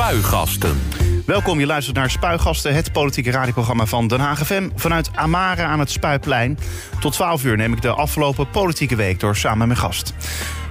Spuigasten. 0.00 0.80
Welkom, 1.26 1.60
je 1.60 1.66
luistert 1.66 1.96
naar 1.96 2.10
Spuigasten, 2.10 2.74
het 2.74 2.92
politieke 2.92 3.30
radioprogramma 3.30 3.86
van 3.86 4.08
Den 4.08 4.20
Haag 4.20 4.46
FM. 4.46 4.68
Vanuit 4.74 5.10
Amare 5.14 5.62
aan 5.62 5.78
het 5.78 5.90
Spuiplein. 5.90 6.58
Tot 7.00 7.12
12 7.12 7.44
uur 7.44 7.56
neem 7.56 7.72
ik 7.72 7.82
de 7.82 7.92
afgelopen 7.92 8.50
politieke 8.50 8.96
week 8.96 9.20
door 9.20 9.36
samen 9.36 9.58
met 9.58 9.66
mijn 9.66 9.80
gast. 9.80 10.14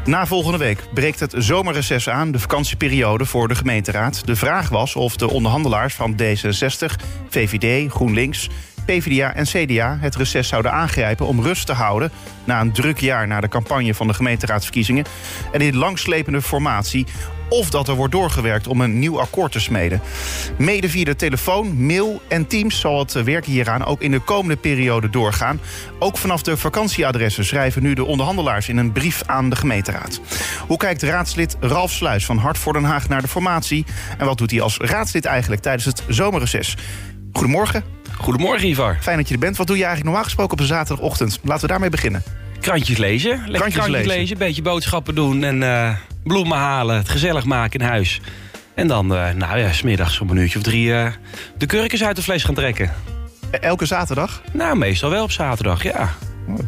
Na 0.06 0.26
volgende 0.26 0.58
week 0.58 0.84
breekt 0.94 1.20
het 1.20 1.34
zomerreces 1.38 2.10
aan, 2.10 2.32
de 2.32 2.40
vakantieperiode 2.40 3.26
voor 3.26 3.48
de 3.48 3.56
gemeenteraad. 3.56 4.26
De 4.26 4.36
vraag 4.36 4.70
was 4.70 4.96
of 4.96 5.16
de 5.16 5.30
onderhandelaars 5.30 5.94
van 5.94 6.14
D66, 6.22 6.96
VVD, 7.30 7.92
GroenLinks, 7.92 8.50
PvdA 8.86 9.34
en 9.34 9.46
CDA 9.46 9.98
het 10.02 10.16
reces 10.16 10.48
zouden 10.48 10.72
aangrijpen 10.72 11.26
om 11.26 11.42
rust 11.42 11.66
te 11.66 11.74
houden 11.74 12.12
na 12.44 12.62
een 12.62 12.72
druk 12.72 13.00
jaar 13.00 13.28
na 13.28 13.42
de 13.42 13.48
campagne 13.48 13.94
van 13.94 14.08
de 14.08 14.14
gemeenteraadsverkiezingen. 14.14 15.06
En 15.52 15.62
in 15.62 15.76
langslepende 15.76 16.42
formatie 16.42 17.06
of 17.50 17.70
dat 17.70 17.88
er 17.88 17.96
wordt 17.96 18.14
doorgewerkt 18.14 18.68
om 18.68 18.82
een 18.82 19.00
nieuw 19.00 19.20
akkoord 19.20 19.52
te 19.52 19.60
smeden. 19.60 20.02
Mede 20.58 20.90
via 20.90 21.04
de 21.04 21.16
telefoon, 21.16 21.86
mail 21.86 22.22
en 22.28 22.48
Teams 22.48 22.80
zal 22.80 23.00
het 23.00 23.12
werken 23.12 23.52
hieraan 23.52 23.86
ook 23.86 24.02
in 24.02 24.12
de 24.12 24.20
komende 24.20 24.56
periode 24.56 25.10
doorgaan. 25.10 25.60
Ook 26.00 26.18
vanaf 26.18 26.42
de 26.42 26.58
vakantieadressen 26.58 27.46
schrijven 27.46 27.84
nu 27.84 27.94
de 27.94 28.06
onderhandelaars 28.06 28.70
in 28.70 28.78
een 28.78 28.92
brief 28.92 29.22
aan 29.26 29.50
de 29.50 29.56
gemeenteraad. 29.56 30.22
Hoe 30.68 30.78
kijkt 30.78 31.04
raadslid 31.04 31.58
Ralf 31.60 31.92
Sluis 31.92 32.26
van 32.26 32.38
Hart 32.38 32.58
voor 32.58 32.74
Den 32.74 32.84
Haag 32.84 33.10
naar 33.10 33.22
de 33.22 33.28
formatie? 33.28 33.86
En 34.18 34.26
wat 34.26 34.38
doet 34.38 34.52
hij 34.52 34.62
als 34.62 34.78
raadslid 34.78 35.26
eigenlijk 35.26 35.62
tijdens 35.62 35.86
het 35.86 36.04
zomerreces? 36.08 36.78
Goedemorgen. 37.34 37.84
Goedemorgen, 38.18 38.68
Ivar. 38.68 38.98
Fijn 39.02 39.18
dat 39.18 39.28
je 39.28 39.34
er 39.34 39.40
bent. 39.40 39.58
Wat 39.58 39.68
doe 39.68 39.78
je 39.78 39.84
eigenlijk 39.84 40.10
normaal 40.10 40.30
gesproken 40.30 40.54
op 40.54 40.60
een 40.60 40.76
zaterdagochtend? 40.76 41.40
Laten 41.44 41.62
we 41.62 41.68
daarmee 41.68 41.90
beginnen. 41.90 42.24
Krantjes 42.60 42.98
lezen. 42.98 43.30
Lekker 43.30 43.52
krantjes, 43.52 43.84
krantjes 43.84 44.06
lezen. 44.06 44.32
Een 44.32 44.48
beetje 44.48 44.62
boodschappen 44.62 45.16
doen 45.16 45.44
en 45.44 45.62
uh, 45.62 45.96
bloemen 46.24 46.58
halen. 46.58 46.96
Het 46.96 47.10
gezellig 47.10 47.46
maken 47.46 47.80
in 47.80 47.86
huis. 47.86 48.22
En 48.74 48.88
dan, 48.88 49.14
uh, 49.14 49.30
nou 49.32 49.60
ja, 49.60 49.72
smiddags 49.72 50.20
om 50.20 50.30
een 50.30 50.38
uurtje 50.38 50.58
of 50.58 50.64
drie 50.64 50.88
uh, 50.88 51.08
de 51.58 51.66
kurkens 51.66 52.04
uit 52.04 52.16
de 52.16 52.22
vlees 52.22 52.44
gaan 52.44 52.56
trekken. 52.56 52.92
Elke 53.52 53.86
zaterdag? 53.86 54.42
Nou, 54.52 54.78
meestal 54.78 55.10
wel 55.10 55.24
op 55.24 55.32
zaterdag, 55.32 55.84
ja. 55.84 56.10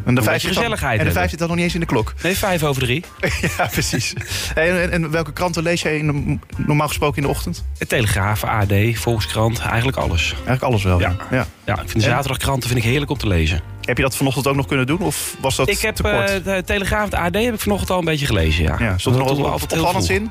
En 0.04 0.14
de 0.14 0.22
vijf 0.22 0.42
gezelligheid. 0.42 1.00
en 1.00 1.06
de 1.06 1.12
vijf 1.12 1.30
zit 1.30 1.38
dan 1.38 1.48
nog 1.48 1.56
niet 1.56 1.64
eens 1.64 1.74
in 1.74 1.80
de 1.80 1.86
klok. 1.86 2.14
Nee, 2.22 2.36
vijf 2.36 2.62
over 2.62 2.82
drie. 2.82 3.04
ja, 3.58 3.66
precies. 3.66 4.14
En, 4.54 4.92
en, 4.92 5.10
welke 5.10 5.32
kranten 5.32 5.62
lees 5.62 5.82
jij 5.82 5.96
in 5.96 6.40
normaal 6.56 6.88
gesproken 6.88 7.16
in 7.16 7.22
de 7.22 7.28
ochtend? 7.28 7.64
De 7.78 7.86
Telegraaf, 7.86 8.44
AD, 8.44 8.72
Volkskrant, 8.92 9.58
eigenlijk 9.58 9.96
alles. 9.96 10.32
Eigenlijk 10.32 10.62
alles 10.62 10.82
wel, 10.82 11.00
ja. 11.00 11.16
Ja, 11.30 11.46
ja. 11.64 11.72
ik 11.72 11.88
vind 11.88 12.04
de 12.04 12.10
zaterdagkranten 12.10 12.68
vind 12.68 12.84
ik 12.84 12.90
heerlijk 12.90 13.10
om 13.10 13.18
te 13.18 13.26
lezen. 13.26 13.60
Heb 13.80 13.96
je 13.96 14.02
dat 14.02 14.16
vanochtend 14.16 14.46
ook 14.46 14.56
nog 14.56 14.66
kunnen 14.66 14.86
doen? 14.86 15.00
Of 15.00 15.36
was 15.40 15.56
dat 15.56 15.68
ik 15.68 15.78
heb 15.78 15.94
te 15.94 16.02
kort? 16.02 16.30
Uh, 16.30 16.44
de 16.44 16.62
Telegraaf, 16.64 17.08
de 17.08 17.16
AD 17.16 17.34
heb 17.34 17.54
ik 17.54 17.60
vanochtend 17.60 17.90
al 17.90 17.98
een 17.98 18.04
beetje 18.04 18.26
gelezen, 18.26 18.64
ja. 18.64 18.76
ja 18.78 18.98
stond 18.98 19.16
er 19.16 19.22
nog 19.24 19.50
altijd 19.50 19.72
opvallend 19.72 20.10
in? 20.10 20.30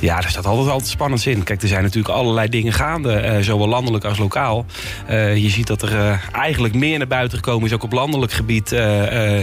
Ja, 0.00 0.16
er 0.16 0.28
staat 0.28 0.46
altijd, 0.46 0.68
altijd 0.68 0.90
spannend 0.90 1.26
in. 1.26 1.42
Kijk, 1.42 1.62
er 1.62 1.68
zijn 1.68 1.82
natuurlijk 1.82 2.14
allerlei 2.14 2.48
dingen 2.48 2.72
gaande, 2.72 3.22
uh, 3.22 3.38
zowel 3.44 3.68
landelijk 3.68 4.04
als 4.04 4.18
lokaal. 4.18 4.66
Uh, 5.10 5.36
je 5.36 5.48
ziet 5.48 5.66
dat 5.66 5.82
er 5.82 5.92
uh, 5.92 6.16
eigenlijk 6.32 6.74
meer 6.74 6.98
naar 6.98 7.06
buiten 7.06 7.38
gekomen 7.38 7.66
is, 7.66 7.74
ook 7.74 7.82
op 7.82 7.92
landelijk 7.92 8.32
gebied, 8.32 8.70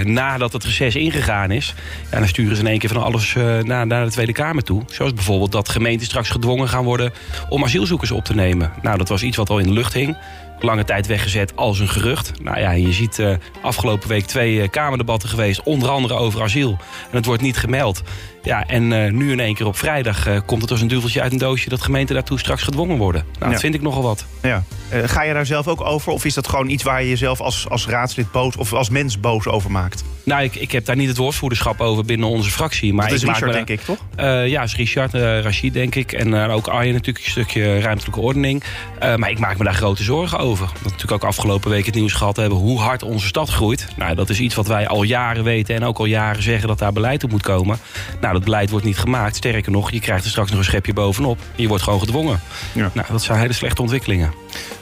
nadat 0.04 0.54
het 0.54 0.64
reces 0.64 0.96
ingegaan 0.96 1.52
is. 1.52 1.74
Ja, 2.12 2.18
dan 2.20 2.28
sturen 2.28 2.56
ze 2.56 2.62
in 2.62 2.68
één 2.68 2.80
keer 2.80 2.90
van 2.90 3.04
alles 3.04 3.36
naar, 3.64 3.88
naar 3.88 4.06
de 4.06 4.12
Tweede 4.12 4.32
Kamer 4.32 4.64
toe. 4.64 4.84
Zoals 4.88 5.14
bijvoorbeeld 5.14 5.52
dat 5.52 5.70
gemeenten 5.70 6.06
straks 6.06 6.30
gedwongen 6.30 6.70
gaan 6.70 6.84
worden 6.84 7.14
om 7.50 7.64
asielzoekers 7.64 8.12
op 8.12 8.24
te 8.24 8.36
nemen. 8.36 8.72
Nou, 8.82 8.98
dat 8.98 9.10
was 9.10 9.24
iets 9.24 9.38
wat 9.38 9.50
al 9.50 9.60
in 9.60 9.68
de 9.68 9.74
lucht 9.74 9.94
hing 9.94 10.18
lange 10.60 10.84
tijd 10.84 11.08
weggezet 11.08 11.56
als 11.56 11.80
een 11.80 11.90
gerucht. 11.90 12.32
Nou 12.42 12.60
ja, 12.60 12.72
je 12.72 12.94
ziet 12.94 13.22
afgelopen 13.62 14.10
week 14.10 14.26
twee 14.26 14.54
uh, 14.54 14.70
Kamerdebatten 14.70 15.30
geweest, 15.30 15.64
onder 15.64 15.90
andere 15.90 16.14
over 16.14 16.42
asiel. 16.42 16.78
En 17.10 17.16
het 17.16 17.26
wordt 17.26 17.42
niet 17.42 17.58
gemeld. 17.58 18.04
Ja, 18.48 18.68
en 18.68 18.92
uh, 18.92 19.12
nu 19.12 19.32
in 19.32 19.40
één 19.40 19.56
keer 19.56 19.66
op 19.66 19.78
vrijdag 19.78 20.46
komt 20.46 20.62
het 20.62 20.72
als 20.72 20.82
een 20.82 20.88
duveltje 20.88 21.22
uit 21.22 21.32
een 21.32 21.38
doosje... 21.38 21.70
dat 21.70 21.82
gemeenten 21.82 22.16
daartoe 22.16 22.40
straks 22.40 22.64
gedwongen 22.64 22.98
worden. 22.98 23.24
Nou, 23.32 23.46
ja. 23.46 23.50
dat 23.50 23.60
vind 23.60 23.74
ik 23.74 23.82
nogal 23.82 24.02
wat. 24.02 24.26
Ja. 24.42 24.64
ga 24.90 25.24
je 25.24 25.34
daar 25.34 25.46
zelf 25.46 25.68
ook 25.68 25.82
over? 25.82 26.12
Of 26.12 26.26
is 26.26 26.34
dat 26.34 26.48
gewoon 26.48 26.70
iets 26.70 26.84
waar 26.84 27.02
je 27.02 27.10
jezelf 27.10 27.42
als, 27.42 27.70
als 27.70 27.88
raadslid 27.88 28.32
boos... 28.32 28.56
of 28.56 28.74
als 28.74 28.90
mens 28.90 29.20
boos 29.20 29.48
over 29.48 29.72
maakt? 29.72 30.04
Nou, 30.24 30.44
ik, 30.44 30.56
ik 30.56 30.72
heb 30.72 30.86
daar 30.86 30.96
niet 30.96 31.08
het 31.08 31.18
woordvoerderschap 31.18 31.82
over 31.82 32.06
binnen 32.06 32.28
onze 32.28 32.52
fractie. 32.52 32.94
Maar 32.94 33.06
dat 33.06 33.16
is 33.16 33.24
ik 33.24 33.30
Richard, 33.30 33.46
me, 33.46 33.52
denk 33.52 33.70
ik, 33.70 33.82
toch? 33.82 33.98
ja, 34.46 34.64
is 34.64 34.76
Richard, 34.76 35.14
Rachid, 35.14 35.74
denk 35.74 35.96
ik. 35.96 36.12
En 36.12 36.34
ook 36.34 36.68
Arjen 36.68 36.94
natuurlijk, 36.94 37.26
een 37.26 37.32
stukje 37.32 37.80
ruimtelijke 37.80 38.20
ordening. 38.20 38.64
maar 39.00 39.30
ik 39.30 39.40
maak 39.40 39.58
me 39.58 39.64
daar 39.64 39.74
grote 39.74 40.04
zorgen 40.04 40.40
over. 40.40 40.68
Dat 40.74 40.92
natuurlijk 40.92 41.24
ook 41.24 41.30
afgelopen 41.30 41.70
week 41.70 41.86
het 41.86 41.96
nieuws 41.96 42.14
gehad 42.14 42.36
hebben... 42.36 42.58
hoe 42.58 42.80
hard 42.80 43.04
onze 43.04 43.28
stad 43.28 43.50
groeit. 43.50 43.88
Nou, 43.96 44.16
dat 44.16 44.30
is 44.30 44.40
iets 44.40 44.56
wat 44.56 44.68
wij 44.68 44.88
al 44.88 45.04
jaren 45.04 45.44
weten... 45.44 45.76
en 45.76 45.84
ook 45.84 45.98
al 45.98 46.06
jaren 46.06 46.44
zeggen 46.44 46.68
dat 46.68 46.80
daar 46.80 46.94
beleid 46.94 47.24
op 47.24 47.32
moet 47.32 47.42
komen. 47.42 47.78
Nou, 48.22 48.37
dat 48.38 48.46
beleid 48.46 48.70
wordt 48.70 48.86
niet 48.86 48.98
gemaakt. 48.98 49.36
Sterker 49.36 49.72
nog, 49.72 49.92
je 49.92 50.00
krijgt 50.00 50.24
er 50.24 50.30
straks 50.30 50.50
nog 50.50 50.60
een 50.60 50.66
schepje 50.66 50.94
bovenop. 50.94 51.40
Je 51.56 51.68
wordt 51.68 51.84
gewoon 51.84 52.00
gedwongen. 52.00 52.40
Ja. 52.74 52.92
Nou, 52.94 53.08
dat 53.12 53.24
zijn 53.24 53.40
hele 53.40 53.54
slechte 53.54 53.82
ontwikkelingen. 53.82 54.34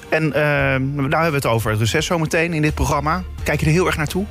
En 0.09 0.23
uh, 0.23 0.33
nou 0.33 1.09
hebben 1.09 1.29
we 1.29 1.35
het 1.35 1.45
over 1.45 1.71
het 1.71 1.79
reces 1.79 2.05
zometeen 2.05 2.53
in 2.53 2.61
dit 2.61 2.73
programma. 2.73 3.23
Kijk 3.43 3.59
je 3.59 3.65
er 3.65 3.71
heel 3.71 3.85
erg 3.85 3.97
naartoe? 3.97 4.25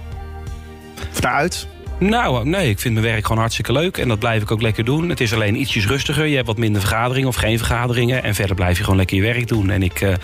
Of 1.12 1.20
naar 1.20 1.32
uit? 1.32 1.66
Nou, 1.98 2.48
nee, 2.48 2.68
ik 2.68 2.78
vind 2.78 2.94
mijn 2.94 3.06
werk 3.06 3.22
gewoon 3.22 3.38
hartstikke 3.38 3.72
leuk. 3.72 3.98
En 3.98 4.08
dat 4.08 4.18
blijf 4.18 4.42
ik 4.42 4.50
ook 4.50 4.62
lekker 4.62 4.84
doen. 4.84 5.08
Het 5.08 5.20
is 5.20 5.32
alleen 5.32 5.60
ietsjes 5.60 5.86
rustiger. 5.86 6.26
Je 6.26 6.34
hebt 6.34 6.46
wat 6.46 6.56
minder 6.56 6.80
vergaderingen 6.80 7.28
of 7.28 7.36
geen 7.36 7.58
vergaderingen. 7.58 8.22
En 8.22 8.34
verder 8.34 8.56
blijf 8.56 8.76
je 8.76 8.82
gewoon 8.82 8.98
lekker 8.98 9.16
je 9.16 9.22
werk 9.22 9.48
doen. 9.48 9.70
En 9.70 9.82
ik, 9.82 10.00
uh, 10.00 10.14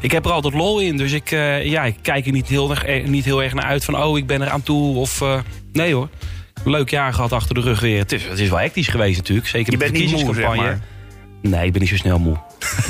ik 0.00 0.12
heb 0.12 0.24
er 0.24 0.30
altijd 0.30 0.54
lol 0.54 0.80
in. 0.80 0.96
Dus 0.96 1.12
ik, 1.12 1.30
uh, 1.30 1.64
ja, 1.64 1.84
ik 1.84 1.96
kijk 2.02 2.26
er 2.26 2.32
niet 2.32 2.48
heel, 2.48 2.70
erg, 2.70 3.06
niet 3.06 3.24
heel 3.24 3.42
erg 3.42 3.54
naar 3.54 3.64
uit 3.64 3.84
van... 3.84 4.02
oh, 4.02 4.18
ik 4.18 4.26
ben 4.26 4.40
er 4.40 4.48
aan 4.48 4.62
toe. 4.62 4.96
Of 4.96 5.20
uh, 5.20 5.38
nee 5.72 5.94
hoor. 5.94 6.08
Leuk 6.64 6.90
jaar 6.90 7.12
gehad 7.12 7.32
achter 7.32 7.54
de 7.54 7.60
rug 7.60 7.80
weer. 7.80 7.98
Het 7.98 8.12
is, 8.12 8.24
het 8.24 8.38
is 8.38 8.48
wel 8.48 8.58
hectisch 8.58 8.88
geweest 8.88 9.16
natuurlijk. 9.16 9.48
Zeker 9.48 9.72
je 9.72 9.78
bent 9.78 9.92
niet 9.92 10.10
moe, 10.10 10.34
zeg 10.34 10.56
maar. 10.56 10.80
Nee, 11.42 11.66
ik 11.66 11.72
ben 11.72 11.80
niet 11.80 11.90
zo 11.90 11.96
snel 11.96 12.18
moe. 12.18 12.36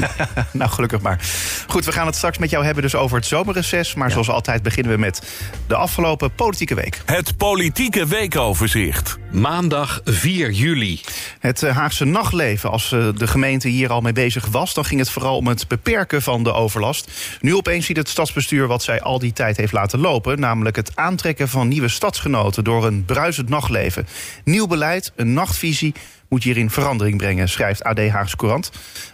nou, 0.53 0.71
gelukkig 0.71 1.01
maar. 1.01 1.21
Goed, 1.67 1.85
we 1.85 1.93
gaan 1.93 2.07
het 2.07 2.17
straks 2.17 2.39
met 2.39 2.51
jou 2.51 2.65
hebben 2.65 2.83
dus 2.83 2.95
over 2.95 3.17
het 3.17 3.27
zomerreces. 3.27 3.95
Maar 3.95 4.07
ja. 4.07 4.13
zoals 4.13 4.31
altijd 4.31 4.63
beginnen 4.63 4.93
we 4.93 4.99
met 4.99 5.23
de 5.67 5.75
afgelopen 5.75 6.35
politieke 6.35 6.75
week. 6.75 7.03
Het 7.05 7.37
politieke 7.37 8.07
weekoverzicht. 8.07 9.19
Maandag 9.31 10.01
4 10.05 10.51
juli. 10.51 11.01
Het 11.39 11.61
Haagse 11.61 12.05
nachtleven. 12.05 12.71
Als 12.71 12.89
de 12.89 13.27
gemeente 13.27 13.69
hier 13.69 13.91
al 13.91 14.01
mee 14.01 14.13
bezig 14.13 14.47
was... 14.47 14.75
dan 14.75 14.85
ging 14.85 15.01
het 15.01 15.11
vooral 15.11 15.37
om 15.37 15.47
het 15.47 15.69
beperken 15.69 16.23
van 16.23 16.43
de 16.43 16.53
overlast. 16.53 17.11
Nu 17.41 17.55
opeens 17.55 17.87
ziet 17.87 17.97
het 17.97 18.09
stadsbestuur 18.09 18.67
wat 18.67 18.83
zij 18.83 19.03
al 19.03 19.19
die 19.19 19.33
tijd 19.33 19.57
heeft 19.57 19.73
laten 19.73 19.99
lopen... 19.99 20.41
namelijk 20.41 20.77
het 20.77 20.97
aantrekken 20.97 21.49
van 21.49 21.69
nieuwe 21.69 21.89
stadsgenoten... 21.89 22.65
door 22.65 22.87
een 22.87 23.05
bruisend 23.05 23.49
nachtleven. 23.49 24.07
Nieuw 24.45 24.67
beleid, 24.67 25.13
een 25.17 25.33
nachtvisie 25.33 25.95
moet 26.31 26.43
hierin 26.43 26.71
verandering 26.71 27.17
brengen, 27.17 27.49
schrijft 27.49 27.85
AD 27.85 28.09
Haagse 28.09 28.37
Courant. 28.37 28.71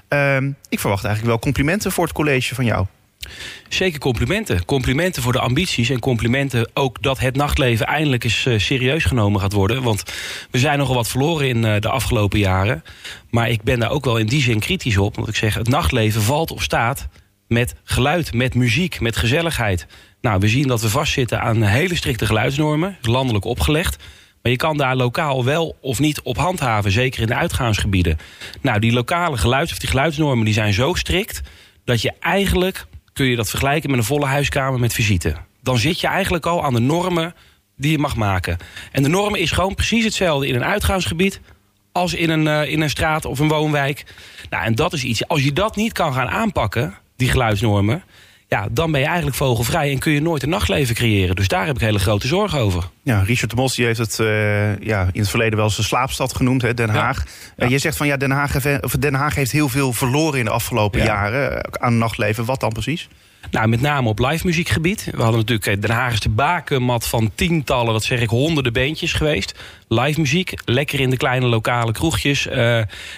Uh, 0.08 0.36
ik 0.68 0.80
verwacht 0.80 1.04
eigenlijk 1.04 1.26
wel 1.26 1.38
complimenten 1.38 1.92
voor 1.92 2.04
het 2.04 2.12
college 2.12 2.54
van 2.54 2.64
jou. 2.64 2.86
Zeker 3.68 3.98
complimenten. 3.98 4.64
Complimenten 4.64 5.22
voor 5.22 5.32
de 5.32 5.40
ambities 5.40 5.90
en 5.90 6.00
complimenten 6.00 6.70
ook 6.74 7.02
dat 7.02 7.18
het 7.18 7.36
nachtleven 7.36 7.86
eindelijk 7.86 8.24
eens 8.24 8.44
uh, 8.44 8.58
serieus 8.58 9.04
genomen 9.04 9.40
gaat 9.40 9.52
worden. 9.52 9.82
Want 9.82 10.02
we 10.50 10.58
zijn 10.58 10.78
nogal 10.78 10.94
wat 10.94 11.08
verloren 11.08 11.48
in 11.48 11.64
uh, 11.64 11.80
de 11.80 11.88
afgelopen 11.88 12.38
jaren. 12.38 12.84
Maar 13.30 13.50
ik 13.50 13.62
ben 13.62 13.78
daar 13.78 13.90
ook 13.90 14.04
wel 14.04 14.16
in 14.16 14.26
die 14.26 14.42
zin 14.42 14.60
kritisch 14.60 14.96
op. 14.96 15.16
Want 15.16 15.28
ik 15.28 15.36
zeg, 15.36 15.54
het 15.54 15.68
nachtleven 15.68 16.22
valt 16.22 16.50
of 16.50 16.62
staat 16.62 17.08
met 17.48 17.74
geluid, 17.84 18.32
met 18.34 18.54
muziek, 18.54 19.00
met 19.00 19.16
gezelligheid. 19.16 19.86
Nou, 20.20 20.40
we 20.40 20.48
zien 20.48 20.68
dat 20.68 20.80
we 20.80 20.88
vastzitten 20.88 21.40
aan 21.40 21.62
hele 21.62 21.94
strikte 21.94 22.26
geluidsnormen, 22.26 22.96
landelijk 23.00 23.44
opgelegd. 23.44 23.96
Maar 24.46 24.54
je 24.54 24.60
kan 24.60 24.76
daar 24.76 24.96
lokaal 24.96 25.44
wel 25.44 25.76
of 25.80 25.98
niet 25.98 26.20
op 26.22 26.36
handhaven, 26.36 26.90
zeker 26.90 27.20
in 27.20 27.26
de 27.26 27.34
uitgaansgebieden. 27.34 28.18
Nou, 28.60 28.78
die 28.78 28.92
lokale 28.92 29.36
geluids- 29.36 29.72
of 29.72 29.78
die 29.78 29.88
geluidsnormen 29.88 30.44
die 30.44 30.54
zijn 30.54 30.72
zo 30.72 30.94
strikt 30.94 31.40
dat 31.84 32.02
je 32.02 32.12
eigenlijk 32.20 32.86
kun 33.12 33.26
je 33.26 33.36
dat 33.36 33.50
vergelijken 33.50 33.90
met 33.90 33.98
een 33.98 34.04
volle 34.04 34.26
huiskamer 34.26 34.80
met 34.80 34.92
visite. 34.92 35.36
Dan 35.62 35.78
zit 35.78 36.00
je 36.00 36.06
eigenlijk 36.06 36.46
al 36.46 36.64
aan 36.64 36.74
de 36.74 36.80
normen 36.80 37.34
die 37.76 37.90
je 37.90 37.98
mag 37.98 38.16
maken. 38.16 38.56
En 38.92 39.02
de 39.02 39.08
norm 39.08 39.34
is 39.34 39.50
gewoon 39.50 39.74
precies 39.74 40.04
hetzelfde 40.04 40.46
in 40.46 40.54
een 40.54 40.64
uitgaansgebied 40.64 41.40
als 41.92 42.14
in 42.14 42.30
een, 42.30 42.44
uh, 42.46 42.72
in 42.72 42.80
een 42.80 42.90
straat 42.90 43.24
of 43.24 43.38
een 43.38 43.48
woonwijk. 43.48 44.04
Nou, 44.50 44.64
en 44.64 44.74
dat 44.74 44.92
is 44.92 45.04
iets. 45.04 45.28
Als 45.28 45.44
je 45.44 45.52
dat 45.52 45.76
niet 45.76 45.92
kan 45.92 46.14
gaan 46.14 46.28
aanpakken, 46.28 46.94
die 47.16 47.30
geluidsnormen, 47.30 48.04
ja, 48.48 48.68
dan 48.70 48.90
ben 48.90 49.00
je 49.00 49.06
eigenlijk 49.06 49.36
vogelvrij 49.36 49.90
en 49.90 49.98
kun 49.98 50.12
je 50.12 50.20
nooit 50.20 50.42
een 50.42 50.48
nachtleven 50.48 50.94
creëren. 50.94 51.36
Dus 51.36 51.48
daar 51.48 51.66
heb 51.66 51.74
ik 51.74 51.80
hele 51.80 51.98
grote 51.98 52.26
zorgen 52.26 52.58
over. 52.58 52.84
Ja, 53.02 53.20
Richard 53.20 53.50
de 53.50 53.56
Mos 53.56 53.74
die 53.74 53.84
heeft 53.84 53.98
het 53.98 54.18
uh, 54.18 54.78
ja, 54.78 55.08
in 55.12 55.20
het 55.20 55.30
verleden 55.30 55.56
wel 55.56 55.66
een 55.76 55.84
slaapstad 55.84 56.36
genoemd, 56.36 56.62
hè, 56.62 56.74
Den 56.74 56.88
Haag. 56.88 57.24
Ja. 57.56 57.64
Uh, 57.64 57.70
je 57.70 57.78
zegt 57.78 57.96
van 57.96 58.06
ja, 58.06 58.16
Den 58.16 58.30
Haag, 58.30 58.62
heeft, 58.62 59.00
Den 59.00 59.14
Haag 59.14 59.34
heeft 59.34 59.52
heel 59.52 59.68
veel 59.68 59.92
verloren 59.92 60.38
in 60.38 60.44
de 60.44 60.50
afgelopen 60.50 61.00
ja. 61.00 61.06
jaren 61.06 61.80
aan 61.80 61.98
nachtleven. 61.98 62.44
Wat 62.44 62.60
dan 62.60 62.72
precies? 62.72 63.08
Nou, 63.50 63.68
met 63.68 63.80
name 63.80 64.08
op 64.08 64.18
live 64.18 64.46
muziekgebied. 64.46 65.08
We 65.14 65.22
hadden 65.22 65.40
natuurlijk 65.40 65.82
Den 65.82 65.90
Haag 65.90 66.12
is 66.12 66.20
de 66.20 66.28
bakenmat 66.28 67.06
van 67.06 67.30
tientallen, 67.34 67.92
wat 67.92 68.04
zeg 68.04 68.20
ik, 68.20 68.28
honderden 68.28 68.72
beentjes 68.72 69.12
geweest. 69.12 69.54
Live 69.88 70.20
muziek, 70.20 70.52
lekker 70.64 71.00
in 71.00 71.10
de 71.10 71.16
kleine 71.16 71.46
lokale 71.46 71.92
kroegjes. 71.92 72.46
Uh, 72.46 72.54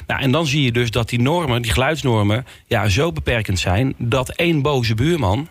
nou, 0.06 0.20
en 0.20 0.30
dan 0.30 0.46
zie 0.46 0.62
je 0.62 0.72
dus 0.72 0.90
dat 0.90 1.08
die 1.08 1.20
normen, 1.20 1.62
die 1.62 1.72
geluidsnormen, 1.72 2.46
ja, 2.66 2.88
zo 2.88 3.12
beperkend 3.12 3.58
zijn 3.58 3.94
dat 3.98 4.28
één 4.28 4.62
boze 4.62 4.94
buurman 4.94 5.48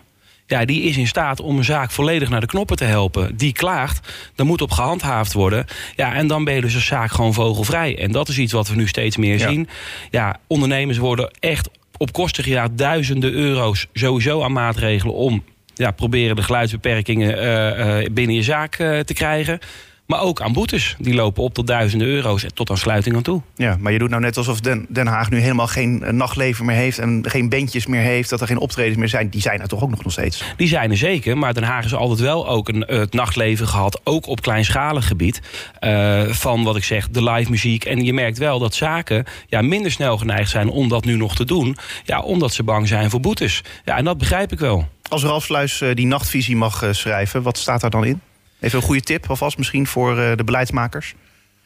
ja, 0.48 0.64
die 0.64 0.82
is 0.82 0.96
in 0.96 1.06
staat 1.06 1.40
om 1.40 1.58
een 1.58 1.64
zaak 1.64 1.90
volledig 1.90 2.28
naar 2.28 2.40
de 2.40 2.46
knoppen 2.46 2.76
te 2.76 2.84
helpen. 2.84 3.36
Die 3.36 3.52
klaagt, 3.52 4.08
dan 4.34 4.46
moet 4.46 4.62
op 4.62 4.70
gehandhaafd 4.70 5.32
worden. 5.32 5.66
Ja, 5.96 6.14
en 6.14 6.26
dan 6.26 6.44
ben 6.44 6.54
je 6.54 6.60
dus 6.60 6.74
een 6.74 6.80
zaak 6.80 7.10
gewoon 7.10 7.34
vogelvrij. 7.34 7.98
En 7.98 8.12
dat 8.12 8.28
is 8.28 8.38
iets 8.38 8.52
wat 8.52 8.68
we 8.68 8.74
nu 8.74 8.88
steeds 8.88 9.16
meer 9.16 9.38
Ja. 9.38 9.48
zien. 9.48 9.68
Ja, 10.10 10.40
ondernemers 10.46 10.98
worden 10.98 11.30
echt 11.40 11.68
op 11.98 12.12
kosten 12.12 12.44
gejaagd 12.44 12.78
duizenden 12.78 13.32
euro's 13.32 13.86
sowieso 13.92 14.42
aan 14.42 14.52
maatregelen 14.52 15.14
om 15.14 15.44
ja, 15.74 15.90
proberen 15.90 16.36
de 16.36 16.42
geluidsbeperkingen 16.42 17.38
eh, 17.38 18.00
eh, 18.00 18.12
binnen 18.12 18.36
je 18.36 18.42
zaak 18.42 18.74
eh, 18.74 18.98
te 18.98 19.14
krijgen. 19.14 19.58
Maar 20.08 20.20
ook 20.20 20.40
aan 20.40 20.52
boetes. 20.52 20.96
Die 20.98 21.14
lopen 21.14 21.42
op 21.42 21.54
tot 21.54 21.66
duizenden 21.66 22.08
euro's 22.08 22.44
en 22.44 22.54
tot 22.54 22.70
aan 22.70 22.78
sluiting 22.78 23.16
aan 23.16 23.22
toe. 23.22 23.42
Ja, 23.56 23.76
maar 23.80 23.92
je 23.92 23.98
doet 23.98 24.10
nou 24.10 24.22
net 24.22 24.36
alsof 24.36 24.60
Den, 24.60 24.86
Den 24.88 25.06
Haag 25.06 25.30
nu 25.30 25.38
helemaal 25.38 25.66
geen 25.66 26.02
eh, 26.02 26.12
nachtleven 26.12 26.64
meer 26.64 26.76
heeft... 26.76 26.98
en 26.98 27.24
geen 27.28 27.48
bandjes 27.48 27.86
meer 27.86 28.00
heeft, 28.00 28.30
dat 28.30 28.40
er 28.40 28.46
geen 28.46 28.58
optredens 28.58 28.96
meer 28.96 29.08
zijn. 29.08 29.28
Die 29.28 29.40
zijn 29.40 29.60
er 29.60 29.68
toch 29.68 29.82
ook 29.82 29.90
nog 29.90 30.02
nog 30.02 30.12
steeds? 30.12 30.42
Die 30.56 30.68
zijn 30.68 30.90
er 30.90 30.96
zeker, 30.96 31.38
maar 31.38 31.54
Den 31.54 31.62
Haag 31.62 31.84
is 31.84 31.94
altijd 31.94 32.20
wel 32.20 32.48
ook 32.48 32.68
een, 32.68 32.86
eh, 32.86 32.98
het 32.98 33.12
nachtleven 33.12 33.68
gehad, 33.68 34.00
ook 34.04 34.26
op 34.26 34.42
kleinschalig 34.42 35.06
gebied. 35.06 35.40
eh, 35.78 36.26
van 36.28 36.64
wat 36.64 36.76
ik 36.76 36.84
zeg, 36.84 37.08
de 37.08 37.30
live 37.30 37.50
muziek. 37.50 37.84
En 37.84 38.04
je 38.04 38.12
merkt 38.12 38.38
wel 38.38 38.58
dat 38.58 38.74
zaken 38.74 39.24
ja, 39.46 39.62
minder 39.62 39.90
snel 39.90 40.18
geneigd 40.18 40.50
zijn 40.50 40.68
om 40.68 40.88
dat 40.88 41.04
nu 41.04 41.16
nog 41.16 41.34
te 41.34 41.44
doen. 41.44 41.76
Ja, 42.04 42.20
omdat 42.20 42.52
ze 42.52 42.62
bang 42.62 42.88
zijn 42.88 43.10
voor 43.10 43.20
boetes. 43.20 43.62
Ja, 43.84 43.96
en 43.96 44.04
dat 44.04 44.18
begrijp 44.18 44.52
ik 44.52 44.58
wel. 44.58 44.88
Als 45.08 45.22
Ralf 45.22 45.44
Sluis 45.44 45.82
die 45.94 46.06
nachtvisie 46.06 46.56
mag 46.56 46.84
schrijven, 46.90 47.42
wat 47.42 47.58
staat 47.58 47.80
daar 47.80 47.90
dan 47.90 48.04
in? 48.04 48.20
Even 48.60 48.78
een 48.78 48.84
goede 48.84 49.00
tip 49.00 49.30
alvast 49.30 49.58
misschien 49.58 49.86
voor 49.86 50.18
eh, 50.18 50.36
de 50.36 50.44
beleidsmakers. 50.44 51.14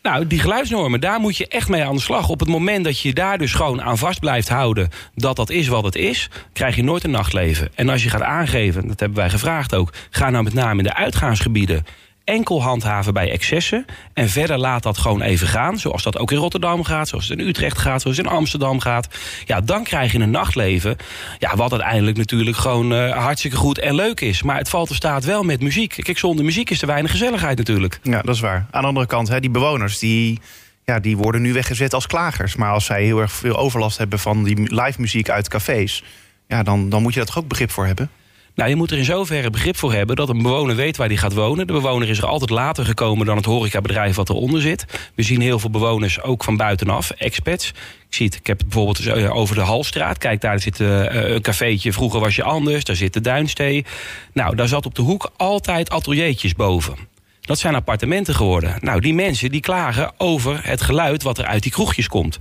Nou, 0.03 0.27
die 0.27 0.39
geluidsnormen, 0.39 1.01
daar 1.01 1.21
moet 1.21 1.37
je 1.37 1.49
echt 1.49 1.69
mee 1.69 1.85
aan 1.85 1.95
de 1.95 2.01
slag. 2.01 2.29
Op 2.29 2.41
het 2.41 2.49
moment 2.49 2.85
dat 2.85 3.01
je 3.01 3.13
daar 3.13 3.39
dus 3.39 3.53
gewoon 3.53 3.83
aan 3.83 3.99
vast 3.99 4.21
blijft 4.21 4.49
houden... 4.49 4.89
dat 5.15 5.37
dat 5.37 5.51
is 5.51 5.69
wat 5.69 5.85
het 5.85 5.95
is, 5.95 6.31
krijg 6.53 6.77
je 6.77 6.85
nooit 6.85 7.05
een 7.05 7.11
nachtleven. 7.11 7.71
En 7.75 7.89
als 7.89 8.03
je 8.03 8.11
gaat 8.11 8.23
aangeven, 8.23 8.89
dat 8.89 9.01
hebben 9.01 9.19
wij 9.19 9.31
gevraagd 9.31 9.75
ook... 9.75 9.93
ga 10.11 10.31
nou 10.31 10.45
met 10.45 10.55
name 10.55 10.79
in 10.79 10.85
de 10.85 10.95
uitgaansgebieden 10.95 11.85
enkel 12.25 12.63
handhaven 12.63 13.15
bij 13.15 13.31
excessen... 13.31 13.85
en 14.15 14.29
verder 14.29 14.59
laat 14.59 14.83
dat 14.83 14.99
gewoon 14.99 15.23
even 15.23 15.47
gaan. 15.47 15.79
Zoals 15.79 16.03
dat 16.03 16.19
ook 16.19 16.31
in 16.31 16.39
Rotterdam 16.39 16.85
gaat, 16.85 17.09
zoals 17.09 17.29
het 17.29 17.39
in 17.39 17.47
Utrecht 17.47 17.79
gaat... 17.79 18.01
zoals 18.01 18.17
het 18.17 18.27
in 18.27 18.33
Amsterdam 18.33 18.81
gaat. 18.81 19.09
Ja, 19.45 19.61
dan 19.61 19.85
krijg 19.85 20.13
je 20.13 20.19
een 20.19 20.31
nachtleven... 20.31 20.97
Ja, 21.39 21.57
wat 21.57 21.73
uiteindelijk 21.73 22.17
natuurlijk 22.17 22.57
gewoon 22.57 22.95
eh, 22.95 23.11
hartstikke 23.11 23.57
goed 23.57 23.79
en 23.79 23.95
leuk 23.95 24.21
is. 24.21 24.43
Maar 24.43 24.57
het 24.57 24.69
valt 24.69 24.89
er 24.89 24.95
staat 24.95 25.25
wel 25.25 25.43
met 25.43 25.61
muziek. 25.61 25.95
Kijk, 26.03 26.19
zonder 26.19 26.45
muziek 26.45 26.71
is 26.71 26.81
er 26.81 26.87
weinig 26.87 27.11
gezelligheid 27.11 27.59
natuurlijk. 27.59 28.01
Ja, 28.03 28.23
dat 28.23 28.35
is 28.35 28.41
waar. 28.41 28.67
Aan 28.71 28.81
de 28.81 28.89
andere 28.89 29.07
kant, 29.07 29.29
hè, 29.29 29.41
die 29.41 29.51
bewoners 29.51 29.99
die, 29.99 30.41
ja, 30.85 31.01
die 31.01 31.17
worden 31.17 31.43
nu 31.43 31.53
weggezet 31.53 31.95
als 31.95 32.07
klagers. 32.07 32.57
Maar 32.57 32.73
als 32.73 32.85
zij 32.85 33.05
heel 33.05 33.21
erg 33.21 33.33
veel 33.33 33.57
overlast 33.57 33.99
hebben 33.99 34.19
van 34.19 34.45
die 34.45 34.75
live 34.75 35.01
muziek 35.01 35.31
uit 35.31 35.49
cafés... 35.49 36.03
Ja, 36.49 36.63
dan, 36.63 36.89
dan 36.89 37.03
moet 37.03 37.15
je 37.15 37.25
toch 37.25 37.39
ook 37.39 37.49
begrip 37.49 37.71
voor 37.71 37.87
hebben? 37.87 38.11
Nou, 38.55 38.71
je 38.71 38.77
moet 38.77 38.91
er 38.91 38.99
in 38.99 39.05
zoverre 39.05 39.51
begrip 39.51 39.77
voor 39.77 39.93
hebben 39.93 40.17
dat 40.17 40.29
een 40.29 40.43
bewoner 40.43 40.77
weet 40.77 40.97
waar 40.97 41.07
hij 41.07 41.17
gaat 41.17 41.35
wonen. 41.35 41.67
De 41.67 41.73
bewoner 41.73 42.09
is 42.09 42.19
er 42.19 42.27
altijd 42.27 42.51
later 42.51 42.85
gekomen 42.85 43.27
dan 43.27 43.37
het 43.37 43.45
horecabedrijf 43.45 44.17
wat 44.17 44.29
eronder 44.29 44.61
zit. 44.61 44.85
We 45.15 45.23
zien 45.23 45.41
heel 45.41 45.59
veel 45.59 45.71
bewoners 45.71 46.23
ook 46.23 46.45
van 46.45 46.57
buitenaf, 46.57 47.11
expats. 47.11 47.69
Ik 47.69 48.15
zie 48.15 48.27
het, 48.27 48.35
ik 48.35 48.47
heb 48.47 48.59
bijvoorbeeld 48.59 49.07
eh, 49.07 49.37
over 49.37 49.55
de 49.55 49.61
Halstraat. 49.61 50.19
Kijk, 50.19 50.41
daar 50.41 50.61
zit 50.61 50.81
eh, 50.81 51.05
een 51.31 51.43
cafeetje. 51.43 51.93
Vroeger 51.93 52.21
was 52.21 52.37
je 52.37 52.43
anders. 52.43 52.85
Daar 52.85 52.97
zit 52.97 53.13
de 53.13 53.21
Duinstee. 53.21 53.85
Nou, 54.33 54.57
daar 54.57 54.69
zat 54.69 54.87
op 54.87 54.95
de 54.95 55.03
hoek 55.03 55.31
altijd 55.37 55.91
ateliertjes 55.91 56.55
boven. 56.55 56.95
Dat 57.41 57.59
zijn 57.59 57.75
appartementen 57.75 58.35
geworden. 58.35 58.77
Nou, 58.81 59.01
die 59.01 59.15
mensen 59.15 59.51
die 59.51 59.61
klagen 59.61 60.13
over 60.17 60.61
het 60.63 60.81
geluid 60.81 61.23
wat 61.23 61.39
er 61.39 61.45
uit 61.45 61.63
die 61.63 61.73
kroegjes 61.73 62.09
komt. 62.09 62.39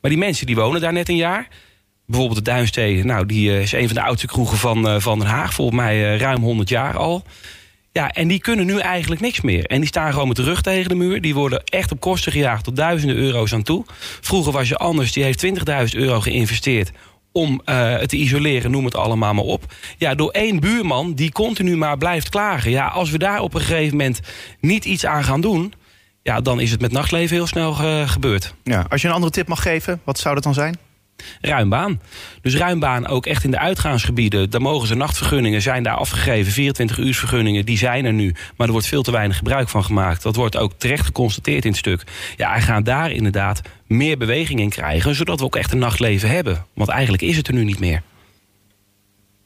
Maar 0.00 0.10
die 0.10 0.20
mensen 0.20 0.46
die 0.46 0.56
wonen 0.56 0.80
daar 0.80 0.92
net 0.92 1.08
een 1.08 1.16
jaar. 1.16 1.48
Bijvoorbeeld 2.08 2.44
de 2.44 2.50
Duinstee, 2.50 3.04
nou, 3.04 3.26
die 3.26 3.50
eh, 3.50 3.60
is 3.60 3.72
een 3.72 3.86
van 3.86 3.94
de 3.96 4.02
oudste 4.02 4.26
kroegen 4.26 4.58
van, 4.58 4.88
eh, 4.88 5.00
van 5.00 5.18
Den 5.18 5.28
Haag. 5.28 5.54
Volgens 5.54 5.76
mij 5.76 6.12
eh, 6.12 6.20
ruim 6.20 6.42
100 6.42 6.68
jaar 6.68 6.96
al. 6.96 7.22
Ja, 7.92 8.10
en 8.10 8.28
die 8.28 8.38
kunnen 8.38 8.66
nu 8.66 8.78
eigenlijk 8.78 9.20
niks 9.20 9.40
meer. 9.40 9.64
En 9.64 9.78
die 9.78 9.88
staan 9.88 10.12
gewoon 10.12 10.28
met 10.28 10.36
de 10.36 10.42
rug 10.42 10.62
tegen 10.62 10.88
de 10.88 10.94
muur. 10.94 11.20
Die 11.20 11.34
worden 11.34 11.64
echt 11.64 11.92
op 11.92 12.00
kosten 12.00 12.32
gejaagd 12.32 12.64
tot 12.64 12.76
duizenden 12.76 13.16
euro's 13.16 13.52
aan 13.52 13.62
toe. 13.62 13.84
Vroeger 14.20 14.52
was 14.52 14.68
je 14.68 14.76
anders, 14.76 15.12
die 15.12 15.24
heeft 15.24 15.46
20.000 15.46 15.98
euro 15.98 16.20
geïnvesteerd 16.20 16.90
om 17.32 17.60
het 17.64 18.08
te 18.08 18.16
isoleren, 18.16 18.70
noem 18.70 18.84
het 18.84 18.96
allemaal 18.96 19.34
maar 19.34 19.44
op. 19.44 19.74
Ja, 19.98 20.14
door 20.14 20.30
één 20.30 20.60
buurman 20.60 21.14
die 21.14 21.32
continu 21.32 21.76
maar 21.76 21.98
blijft 21.98 22.28
klagen. 22.28 22.70
Ja, 22.70 22.86
als 22.86 23.10
we 23.10 23.18
daar 23.18 23.40
op 23.40 23.54
een 23.54 23.60
gegeven 23.60 23.96
moment 23.96 24.20
niet 24.60 24.84
iets 24.84 25.06
aan 25.06 25.24
gaan 25.24 25.40
doen... 25.40 25.72
ja, 26.22 26.40
dan 26.40 26.60
is 26.60 26.70
het 26.70 26.80
met 26.80 26.92
nachtleven 26.92 27.36
heel 27.36 27.46
snel 27.46 27.72
gebeurd. 28.06 28.54
Ja, 28.64 28.86
als 28.88 29.02
je 29.02 29.08
een 29.08 29.14
andere 29.14 29.32
tip 29.32 29.48
mag 29.48 29.62
geven, 29.62 30.00
wat 30.04 30.18
zou 30.18 30.34
dat 30.34 30.44
dan 30.44 30.54
zijn? 30.54 30.87
Ruimbaan. 31.40 32.00
Dus 32.42 32.56
ruimbaan 32.56 33.06
ook 33.06 33.26
echt 33.26 33.44
in 33.44 33.50
de 33.50 33.58
uitgaansgebieden. 33.58 34.50
Daar 34.50 34.60
mogen 34.60 34.88
ze 34.88 34.94
nachtvergunningen, 34.94 35.62
zijn 35.62 35.82
daar 35.82 35.94
afgegeven. 35.94 36.52
24 36.52 36.98
uur 36.98 37.14
vergunningen, 37.14 37.64
die 37.64 37.78
zijn 37.78 38.04
er 38.04 38.12
nu. 38.12 38.34
Maar 38.56 38.66
er 38.66 38.72
wordt 38.72 38.88
veel 38.88 39.02
te 39.02 39.10
weinig 39.10 39.36
gebruik 39.36 39.68
van 39.68 39.84
gemaakt. 39.84 40.22
Dat 40.22 40.36
wordt 40.36 40.56
ook 40.56 40.72
terecht 40.76 41.04
geconstateerd 41.04 41.64
in 41.64 41.70
het 41.70 41.78
stuk. 41.78 42.02
Ja, 42.36 42.54
en 42.54 42.62
gaan 42.62 42.82
daar 42.82 43.10
inderdaad 43.10 43.60
meer 43.86 44.18
beweging 44.18 44.60
in 44.60 44.70
krijgen... 44.70 45.14
zodat 45.14 45.38
we 45.38 45.44
ook 45.44 45.56
echt 45.56 45.72
een 45.72 45.78
nachtleven 45.78 46.30
hebben. 46.30 46.66
Want 46.74 46.88
eigenlijk 46.88 47.22
is 47.22 47.36
het 47.36 47.48
er 47.48 47.54
nu 47.54 47.64
niet 47.64 47.80
meer. 47.80 48.02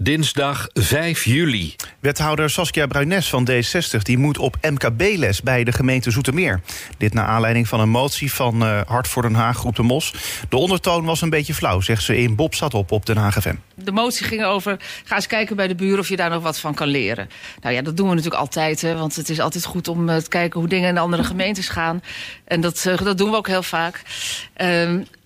Dinsdag 0.02 0.69
5 0.72 1.25
juli. 1.25 1.75
Wethouder 2.00 2.50
Saskia 2.50 2.87
Bruines 2.87 3.28
van 3.28 3.49
D60 3.50 4.02
die 4.02 4.19
moet 4.19 4.38
op 4.38 4.56
MKB-les 4.60 5.43
bij 5.43 5.64
de 5.64 5.72
gemeente 5.72 6.10
Zoetermeer. 6.10 6.60
Dit 6.99 7.14
naar 7.14 7.26
aanleiding 7.26 7.69
van 7.69 7.81
een 7.81 7.88
motie 7.88 8.32
van 8.32 8.62
eh, 8.64 8.81
Hart 8.87 9.08
voor 9.08 9.22
Den 9.22 9.34
Haag, 9.34 9.56
groep 9.56 9.76
de 9.76 9.82
Mos. 9.82 10.14
De 10.49 10.56
ondertoon 10.56 11.04
was 11.04 11.20
een 11.20 11.31
beetje 11.31 11.54
flauw, 11.54 11.81
zegt 11.81 12.02
ze 12.02 12.16
in 12.16 12.37
Bob 12.37 12.54
staat 12.54 12.75
op 12.75 12.93
op 12.93 13.06
Den 13.06 13.16
Haag 13.16 13.43
FM. 13.43 13.54
De 13.75 13.93
motie 13.93 14.26
ging 14.26 14.44
over, 14.44 14.76
ga 15.04 15.14
eens 15.14 15.26
kijken 15.26 15.56
bij 15.56 15.69
de 15.69 15.75
buren 15.75 15.99
of 15.99 16.08
je 16.08 16.16
daar 16.16 16.31
nog 16.31 16.43
wat 16.43 16.58
van 16.58 16.75
kan 16.75 16.88
leren. 16.88 17.28
Nou 17.60 17.75
ja, 17.75 17.82
dat 17.82 17.96
doen 17.96 18.08
we 18.08 18.14
natuurlijk 18.14 18.40
altijd, 18.40 18.81
hè, 18.81 18.94
want 18.94 19.16
het 19.16 19.28
is 19.28 19.40
altijd 19.40 19.64
goed 19.64 19.88
om 19.88 20.08
eh, 20.08 20.16
te 20.16 20.28
kijken 20.28 20.60
hoe 20.60 20.69
dingen 20.69 20.88
in 20.88 20.94
de 20.94 21.00
andere 21.00 21.25
gemeentes 21.25 21.69
gaan. 21.69 22.02
En 22.44 22.60
dat, 22.60 22.87
eh, 22.87 22.99
dat 22.99 23.19
doen 23.19 23.31
we 23.31 23.37
ook 23.37 23.49
heel 23.49 23.62
vaak. 23.62 24.02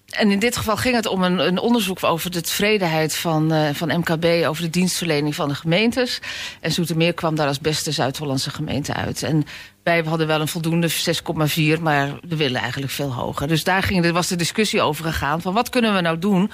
En 0.06 0.30
in 0.30 0.38
dit 0.38 0.56
geval 0.56 0.76
ging 0.76 0.94
het 0.94 1.06
om 1.06 1.22
een, 1.22 1.38
een 1.38 1.58
onderzoek 1.58 2.04
over 2.04 2.30
de 2.30 2.40
tevredenheid 2.40 3.16
van, 3.16 3.52
eh, 3.52 3.68
van 3.72 3.98
MKB 3.98 4.46
over 4.46 4.62
de 4.62 4.70
dienstverlening 4.70 5.34
van 5.34 5.48
de 5.48 5.54
gemeentes. 5.54 6.20
En 6.60 6.72
Zoetermeer 6.72 7.14
kwam 7.14 7.34
daar 7.34 7.46
als 7.46 7.60
beste 7.60 7.92
Zuid-Hollandse 7.92 8.50
gemeente 8.50 8.94
uit. 8.94 9.22
En 9.22 9.44
wij 9.82 10.02
hadden 10.02 10.26
wel 10.26 10.40
een 10.40 10.48
voldoende 10.48 10.88
6,4, 10.88 11.82
maar 11.82 12.18
we 12.28 12.36
willen 12.36 12.60
eigenlijk 12.60 12.92
veel 12.92 13.14
hoger. 13.14 13.48
Dus 13.48 13.64
daar 13.64 13.82
ging, 13.82 14.10
was 14.10 14.28
de 14.28 14.36
discussie 14.36 14.82
over 14.82 15.04
gegaan 15.04 15.40
van 15.40 15.54
wat 15.54 15.68
kunnen 15.68 15.94
we 15.94 16.00
nou 16.00 16.18
doen 16.18 16.50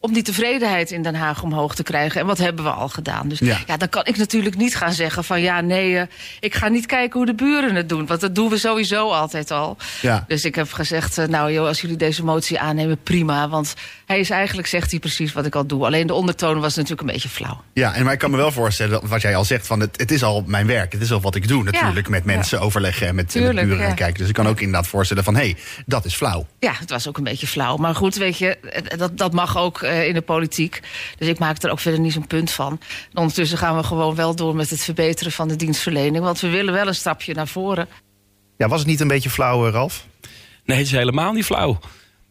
om 0.00 0.12
die 0.12 0.22
tevredenheid 0.22 0.90
in 0.90 1.02
Den 1.02 1.14
Haag 1.14 1.42
omhoog 1.42 1.74
te 1.74 1.82
krijgen. 1.82 2.20
En 2.20 2.26
wat 2.26 2.38
hebben 2.38 2.64
we 2.64 2.70
al 2.70 2.88
gedaan? 2.88 3.28
Dus 3.28 3.38
Ja. 3.38 3.58
ja, 3.66 3.76
dan 3.76 3.88
kan 3.88 4.04
ik 4.04 4.16
natuurlijk 4.16 4.56
niet 4.56 4.76
gaan 4.76 4.92
zeggen 4.92 5.24
van 5.24 5.40
ja, 5.40 5.60
nee, 5.60 5.98
eh, 5.98 6.06
ik 6.40 6.54
ga 6.54 6.68
niet 6.68 6.86
kijken 6.86 7.16
hoe 7.16 7.26
de 7.26 7.34
buren 7.34 7.74
het 7.74 7.88
doen. 7.88 8.06
Want 8.06 8.20
dat 8.20 8.34
doen 8.34 8.48
we 8.48 8.58
sowieso 8.58 9.10
altijd 9.10 9.50
al. 9.50 9.76
Ja. 10.02 10.24
Dus 10.28 10.44
ik 10.44 10.54
heb 10.54 10.72
gezegd, 10.72 11.18
eh, 11.18 11.26
nou 11.26 11.52
joh, 11.52 11.66
als 11.66 11.80
jullie 11.80 11.96
deze 11.96 12.24
motie 12.24 12.60
aannemen, 12.60 12.98
prima. 13.02 13.48
Want 13.48 13.74
hij 14.06 14.18
is 14.18 14.30
eigenlijk, 14.30 14.68
zegt 14.68 14.90
hij 14.90 15.00
precies 15.00 15.32
wat 15.32 15.46
ik 15.46 15.54
al 15.54 15.66
doe. 15.66 15.84
Alleen 15.84 16.06
de 16.06 16.14
ondertoon 16.14 16.60
was 16.60 16.74
natuurlijk 16.74 17.00
een 17.00 17.12
beetje 17.14 17.28
flauw. 17.28 17.62
Ja, 17.72 17.94
en 17.94 18.04
maar 18.04 18.12
ik 18.12 18.18
kan 18.18 18.30
me 18.30 18.36
wel 18.36 18.52
voorstellen, 18.52 19.08
wat 19.08 19.22
jij 19.22 19.36
al 19.36 19.44
zegt, 19.44 19.66
van 19.66 19.80
het, 19.80 20.00
het 20.00 20.10
is 20.10 20.22
al 20.22 20.42
mijn 20.46 20.66
werk. 20.66 20.92
Het 20.92 21.02
is 21.02 21.12
al 21.12 21.20
wat 21.20 21.34
ik 21.34 21.48
doe 21.48 21.62
natuurlijk, 21.62 22.06
Ja, 22.06 22.12
met 22.12 22.24
mensen 22.24 22.60
overleggen 22.60 23.06
en 23.06 23.14
met, 23.14 23.32
buren 23.32 23.78
gaan 23.78 23.94
kijken. 23.94 24.18
Dus 24.18 24.28
ik 24.28 24.34
kan 24.34 24.46
ook 24.46 24.60
inderdaad 24.60 24.86
voorstellen 24.86 25.24
van, 25.24 25.34
hé, 25.34 25.40
hey, 25.40 25.56
dat 25.86 26.04
is 26.04 26.14
flauw. 26.14 26.46
Ja, 26.60 26.72
het 26.78 26.90
was 26.90 27.08
ook 27.08 27.18
een 27.18 27.24
beetje 27.24 27.46
flauw. 27.46 27.76
Maar 27.76 27.94
goed, 27.94 28.14
weet 28.14 28.38
je, 28.38 28.56
eh, 28.56 28.98
dat, 28.98 29.18
dat 29.18 29.32
mag 29.32 29.58
ook 29.58 29.82
in 29.86 30.14
de 30.14 30.20
politiek. 30.20 30.80
Dus 31.18 31.28
ik 31.28 31.38
maak 31.38 31.62
er 31.62 31.70
ook 31.70 31.80
verder 31.80 32.00
niet 32.00 32.12
zo'n 32.12 32.26
punt 32.26 32.50
van. 32.50 32.72
En 33.10 33.18
ondertussen 33.18 33.58
gaan 33.58 33.76
we 33.76 33.82
gewoon 33.82 34.14
wel 34.14 34.34
door 34.34 34.56
met 34.56 34.70
het 34.70 34.80
verbeteren 34.80 35.32
van 35.32 35.48
de 35.48 35.56
dienstverlening. 35.56 36.24
Want 36.24 36.40
we 36.40 36.48
willen 36.48 36.74
wel 36.74 36.86
een 36.86 36.94
stapje 36.94 37.34
naar 37.34 37.48
voren. 37.48 37.88
Ja, 38.56 38.68
was 38.68 38.78
het 38.78 38.88
niet 38.88 39.00
een 39.00 39.08
beetje 39.08 39.30
flauw, 39.30 39.66
eh, 39.66 39.72
Ralf? 39.72 40.06
Nee, 40.64 40.76
het 40.76 40.86
is 40.86 40.92
helemaal 40.92 41.32
niet 41.32 41.44
flauw. 41.44 41.78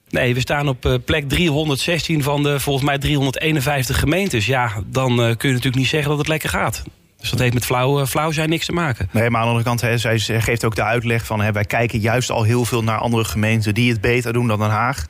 Nee, 0.10 0.34
we 0.34 0.40
staan 0.40 0.68
op 0.68 0.86
eh, 0.86 0.94
plek 1.06 1.30
316 1.30 2.24
van 2.24 2.44
de 2.44 2.60
volgens 2.60 2.86
mij 2.86 2.98
351 2.98 4.00
gemeentes. 4.00 4.46
Ja, 4.46 4.72
dan 4.86 5.12
eh, 5.12 5.18
kun 5.18 5.50
je 5.50 5.56
natuurlijk 5.56 5.76
niet 5.76 5.88
zeggen 5.88 6.10
dat 6.10 6.18
het 6.18 6.28
lekker 6.28 6.50
gaat. 6.50 6.84
Dus 7.20 7.30
dat 7.30 7.40
heeft 7.40 7.54
met 7.54 7.66
flauw, 7.66 8.00
eh, 8.00 8.06
flauw 8.06 8.32
zijn 8.32 8.50
niks 8.50 8.66
te 8.66 8.72
maken. 8.72 9.10
Nee, 9.12 9.30
maar 9.30 9.42
aan 9.42 9.46
de 9.46 9.52
andere 9.52 9.70
kant, 9.70 9.82
hè, 9.82 9.98
zij 9.98 10.18
zij 10.18 10.42
geeft 10.42 10.66
ook 10.66 10.76
de 10.76 10.84
uitleg 10.84 11.26
van... 11.26 11.42
Hè, 11.42 11.52
wij 11.52 11.66
kijken 11.66 12.00
juist 12.00 12.30
al 12.32 12.44
heel 12.44 12.66
veel 12.66 12.84
naar 12.84 12.98
andere 12.98 13.26
gemeenten 13.26 13.74
die 13.74 13.92
het 13.92 14.02
beter 14.02 14.34
doen 14.34 14.48
dan 14.48 14.60
Den 14.60 14.70
Haag. 14.70 15.06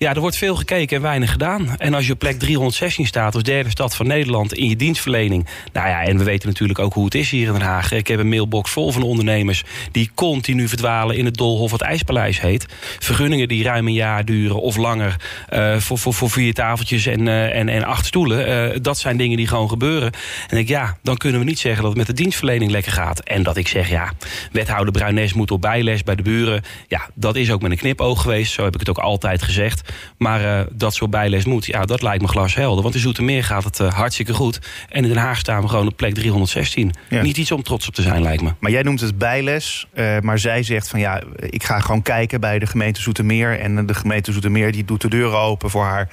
Ja, 0.00 0.14
er 0.14 0.20
wordt 0.20 0.36
veel 0.36 0.56
gekeken 0.56 0.96
en 0.96 1.02
weinig 1.02 1.30
gedaan. 1.30 1.76
En 1.78 1.94
als 1.94 2.06
je 2.06 2.12
op 2.12 2.18
plek 2.18 2.38
316 2.38 3.06
staat 3.06 3.34
als 3.34 3.42
derde 3.42 3.70
stad 3.70 3.96
van 3.96 4.06
Nederland 4.06 4.52
in 4.52 4.68
je 4.68 4.76
dienstverlening. 4.76 5.46
Nou 5.72 5.88
ja, 5.88 6.02
en 6.02 6.18
we 6.18 6.24
weten 6.24 6.48
natuurlijk 6.48 6.78
ook 6.78 6.92
hoe 6.94 7.04
het 7.04 7.14
is 7.14 7.30
hier 7.30 7.46
in 7.46 7.52
Den 7.52 7.62
Haag. 7.62 7.92
Ik 7.92 8.06
heb 8.06 8.18
een 8.18 8.28
mailbox 8.28 8.70
vol 8.70 8.92
van 8.92 9.02
ondernemers 9.02 9.64
die 9.92 10.10
continu 10.14 10.68
verdwalen 10.68 11.16
in 11.16 11.24
het 11.24 11.36
Dolhof 11.36 11.70
wat 11.70 11.80
IJspaleis 11.80 12.40
heet. 12.40 12.66
Vergunningen 12.98 13.48
die 13.48 13.62
ruim 13.62 13.86
een 13.86 13.92
jaar 13.92 14.24
duren 14.24 14.60
of 14.60 14.76
langer 14.76 15.16
eh, 15.48 15.76
voor, 15.76 15.98
voor, 15.98 16.14
voor 16.14 16.30
vier 16.30 16.54
tafeltjes 16.54 17.06
en, 17.06 17.28
eh, 17.28 17.58
en, 17.58 17.68
en 17.68 17.84
acht 17.84 18.06
stoelen. 18.06 18.46
Eh, 18.46 18.78
dat 18.82 18.98
zijn 18.98 19.16
dingen 19.16 19.36
die 19.36 19.46
gewoon 19.46 19.68
gebeuren. 19.68 20.12
En 20.48 20.58
ik, 20.58 20.68
ja, 20.68 20.96
dan 21.02 21.16
kunnen 21.16 21.40
we 21.40 21.46
niet 21.46 21.58
zeggen 21.58 21.82
dat 21.82 21.90
het 21.90 21.98
met 21.98 22.16
de 22.16 22.22
dienstverlening 22.22 22.70
lekker 22.70 22.92
gaat. 22.92 23.20
En 23.20 23.42
dat 23.42 23.56
ik 23.56 23.68
zeg, 23.68 23.88
ja, 23.88 24.12
wethouder 24.52 24.92
Bruines 24.92 25.32
moet 25.32 25.50
op 25.50 25.60
bijles 25.60 26.02
bij 26.02 26.14
de 26.14 26.22
buren. 26.22 26.62
Ja, 26.88 27.08
dat 27.14 27.36
is 27.36 27.50
ook 27.50 27.62
met 27.62 27.70
een 27.70 27.76
knipoog 27.76 28.22
geweest. 28.22 28.52
Zo 28.52 28.64
heb 28.64 28.74
ik 28.74 28.80
het 28.80 28.88
ook 28.88 28.98
altijd 28.98 29.42
gezegd. 29.42 29.86
Maar 30.18 30.42
uh, 30.42 30.60
dat 30.72 30.94
zo'n 30.94 31.10
bijles 31.10 31.44
moet, 31.44 31.66
ja, 31.66 31.84
dat 31.84 32.02
lijkt 32.02 32.22
me 32.22 32.28
glashelder. 32.28 32.82
Want 32.82 32.94
in 32.94 33.00
Zoetermeer 33.00 33.44
gaat 33.44 33.64
het 33.64 33.78
uh, 33.78 33.94
hartstikke 33.94 34.34
goed. 34.34 34.58
En 34.88 35.02
in 35.02 35.08
Den 35.08 35.18
Haag 35.18 35.38
staan 35.38 35.62
we 35.62 35.68
gewoon 35.68 35.86
op 35.86 35.96
plek 35.96 36.14
316. 36.14 36.92
Ja. 37.08 37.22
Niet 37.22 37.36
iets 37.36 37.52
om 37.52 37.62
trots 37.62 37.88
op 37.88 37.94
te 37.94 38.02
zijn, 38.02 38.22
lijkt 38.22 38.42
me. 38.42 38.52
Maar 38.60 38.70
jij 38.70 38.82
noemt 38.82 39.00
het 39.00 39.18
bijles. 39.18 39.86
Uh, 39.94 40.18
maar 40.20 40.38
zij 40.38 40.62
zegt 40.62 40.88
van 40.88 41.00
ja, 41.00 41.22
ik 41.36 41.64
ga 41.64 41.80
gewoon 41.80 42.02
kijken 42.02 42.40
bij 42.40 42.58
de 42.58 42.66
gemeente 42.66 43.00
Zoetermeer. 43.00 43.60
En 43.60 43.86
de 43.86 43.94
gemeente 43.94 44.32
Zoetermeer 44.32 44.72
die 44.72 44.84
doet 44.84 45.00
de 45.00 45.08
deuren 45.08 45.38
open 45.38 45.70
voor 45.70 45.84
haar. 45.84 46.08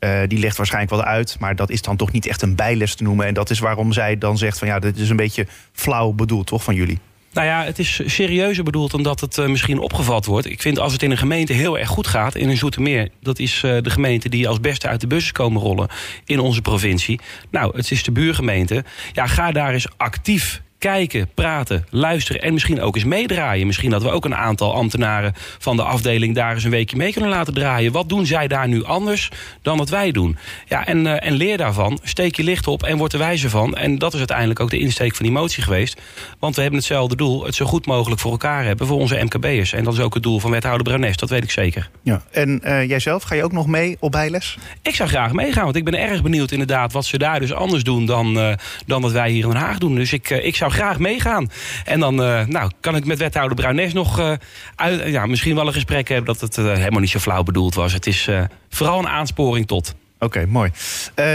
Uh, 0.00 0.20
die 0.26 0.38
legt 0.38 0.56
waarschijnlijk 0.56 0.92
wel 0.92 1.04
uit, 1.04 1.36
maar 1.38 1.56
dat 1.56 1.70
is 1.70 1.82
dan 1.82 1.96
toch 1.96 2.12
niet 2.12 2.26
echt 2.26 2.42
een 2.42 2.54
bijles 2.54 2.94
te 2.94 3.02
noemen. 3.02 3.26
En 3.26 3.34
dat 3.34 3.50
is 3.50 3.58
waarom 3.58 3.92
zij 3.92 4.18
dan 4.18 4.38
zegt 4.38 4.58
van 4.58 4.68
ja, 4.68 4.78
dit 4.78 4.98
is 4.98 5.10
een 5.10 5.16
beetje 5.16 5.46
flauw 5.72 6.12
bedoeld, 6.12 6.46
toch, 6.46 6.62
van 6.62 6.74
jullie? 6.74 6.98
Nou 7.32 7.46
ja, 7.46 7.64
het 7.64 7.78
is 7.78 8.00
serieuzer 8.04 8.64
bedoeld 8.64 8.90
dan 8.90 9.02
dat 9.02 9.20
het 9.20 9.36
uh, 9.36 9.46
misschien 9.46 9.78
opgevat 9.78 10.26
wordt. 10.26 10.50
Ik 10.50 10.62
vind 10.62 10.78
als 10.78 10.92
het 10.92 11.02
in 11.02 11.10
een 11.10 11.18
gemeente 11.18 11.52
heel 11.52 11.78
erg 11.78 11.88
goed 11.88 12.06
gaat, 12.06 12.34
in 12.34 12.48
een 12.48 12.56
Zoetermeer... 12.56 13.08
dat 13.20 13.38
is 13.38 13.62
uh, 13.64 13.82
de 13.82 13.90
gemeente 13.90 14.28
die 14.28 14.48
als 14.48 14.60
beste 14.60 14.88
uit 14.88 15.00
de 15.00 15.06
bussen 15.06 15.32
komen 15.32 15.62
rollen 15.62 15.88
in 16.24 16.40
onze 16.40 16.62
provincie. 16.62 17.20
Nou, 17.50 17.76
het 17.76 17.90
is 17.90 18.02
de 18.02 18.12
buurgemeente. 18.12 18.84
Ja, 19.12 19.26
ga 19.26 19.52
daar 19.52 19.72
eens 19.72 19.88
actief 19.96 20.62
kijken, 20.80 21.28
praten, 21.34 21.86
luisteren 21.90 22.42
en 22.42 22.52
misschien 22.52 22.80
ook 22.80 22.94
eens 22.94 23.04
meedraaien. 23.04 23.66
Misschien 23.66 23.90
dat 23.90 24.02
we 24.02 24.10
ook 24.10 24.24
een 24.24 24.34
aantal 24.34 24.74
ambtenaren 24.74 25.32
van 25.58 25.76
de 25.76 25.82
afdeling 25.82 26.34
daar 26.34 26.54
eens 26.54 26.64
een 26.64 26.70
weekje 26.70 26.96
mee 26.96 27.12
kunnen 27.12 27.30
laten 27.30 27.54
draaien. 27.54 27.92
Wat 27.92 28.08
doen 28.08 28.26
zij 28.26 28.48
daar 28.48 28.68
nu 28.68 28.84
anders 28.84 29.28
dan 29.62 29.76
wat 29.76 29.88
wij 29.88 30.10
doen? 30.10 30.36
Ja, 30.68 30.86
en, 30.86 31.04
uh, 31.04 31.26
en 31.26 31.32
leer 31.32 31.56
daarvan, 31.56 31.98
steek 32.02 32.36
je 32.36 32.42
licht 32.42 32.66
op 32.66 32.82
en 32.82 32.98
word 32.98 33.12
er 33.12 33.18
wijzer 33.18 33.50
van. 33.50 33.74
En 33.74 33.98
dat 33.98 34.12
is 34.12 34.18
uiteindelijk 34.18 34.60
ook 34.60 34.70
de 34.70 34.78
insteek 34.78 35.14
van 35.14 35.24
die 35.24 35.34
motie 35.34 35.62
geweest. 35.62 36.00
Want 36.38 36.54
we 36.54 36.60
hebben 36.60 36.78
hetzelfde 36.78 37.16
doel, 37.16 37.44
het 37.44 37.54
zo 37.54 37.66
goed 37.66 37.86
mogelijk 37.86 38.20
voor 38.20 38.30
elkaar 38.30 38.64
hebben 38.64 38.86
voor 38.86 38.98
onze 38.98 39.24
MKB'ers. 39.24 39.72
En 39.72 39.84
dat 39.84 39.92
is 39.92 40.00
ook 40.00 40.14
het 40.14 40.22
doel 40.22 40.38
van 40.38 40.50
wethouder 40.50 40.82
Brunes, 40.82 41.16
dat 41.16 41.30
weet 41.30 41.42
ik 41.42 41.50
zeker. 41.50 41.90
Ja. 42.02 42.22
En 42.30 42.60
uh, 42.64 42.88
jijzelf, 42.88 43.22
ga 43.22 43.34
je 43.34 43.44
ook 43.44 43.52
nog 43.52 43.66
mee 43.66 43.96
op 44.00 44.10
bijles? 44.10 44.58
Ik 44.82 44.94
zou 44.94 45.08
graag 45.08 45.32
meegaan, 45.32 45.64
want 45.64 45.76
ik 45.76 45.84
ben 45.84 45.98
erg 45.98 46.22
benieuwd 46.22 46.50
inderdaad 46.50 46.92
wat 46.92 47.04
ze 47.04 47.18
daar 47.18 47.40
dus 47.40 47.52
anders 47.52 47.82
doen 47.82 48.06
dan, 48.06 48.36
uh, 48.36 48.52
dan 48.86 49.02
wat 49.02 49.12
wij 49.12 49.30
hier 49.30 49.44
in 49.44 49.50
Den 49.50 49.60
Haag 49.60 49.78
doen. 49.78 49.94
Dus 49.94 50.12
ik, 50.12 50.30
ik 50.30 50.56
zou 50.56 50.69
graag 50.70 50.98
meegaan. 50.98 51.50
En 51.84 52.00
dan 52.00 52.22
uh, 52.22 52.46
nou, 52.46 52.70
kan 52.80 52.96
ik 52.96 53.04
met 53.04 53.18
wethouder 53.18 53.56
Bruines 53.56 53.92
nog 53.92 54.18
uh, 54.18 54.32
uit, 54.76 55.06
ja, 55.06 55.26
misschien 55.26 55.54
wel 55.54 55.66
een 55.66 55.72
gesprek 55.72 56.08
hebben... 56.08 56.34
dat 56.34 56.40
het 56.40 56.56
helemaal 56.56 57.00
niet 57.00 57.10
zo 57.10 57.18
flauw 57.18 57.42
bedoeld 57.42 57.74
was. 57.74 57.92
Het 57.92 58.06
is 58.06 58.28
vooral 58.68 58.98
een 58.98 59.08
aansporing 59.08 59.66
tot. 59.66 59.94
Oké, 60.18 60.46
mooi. 60.46 60.70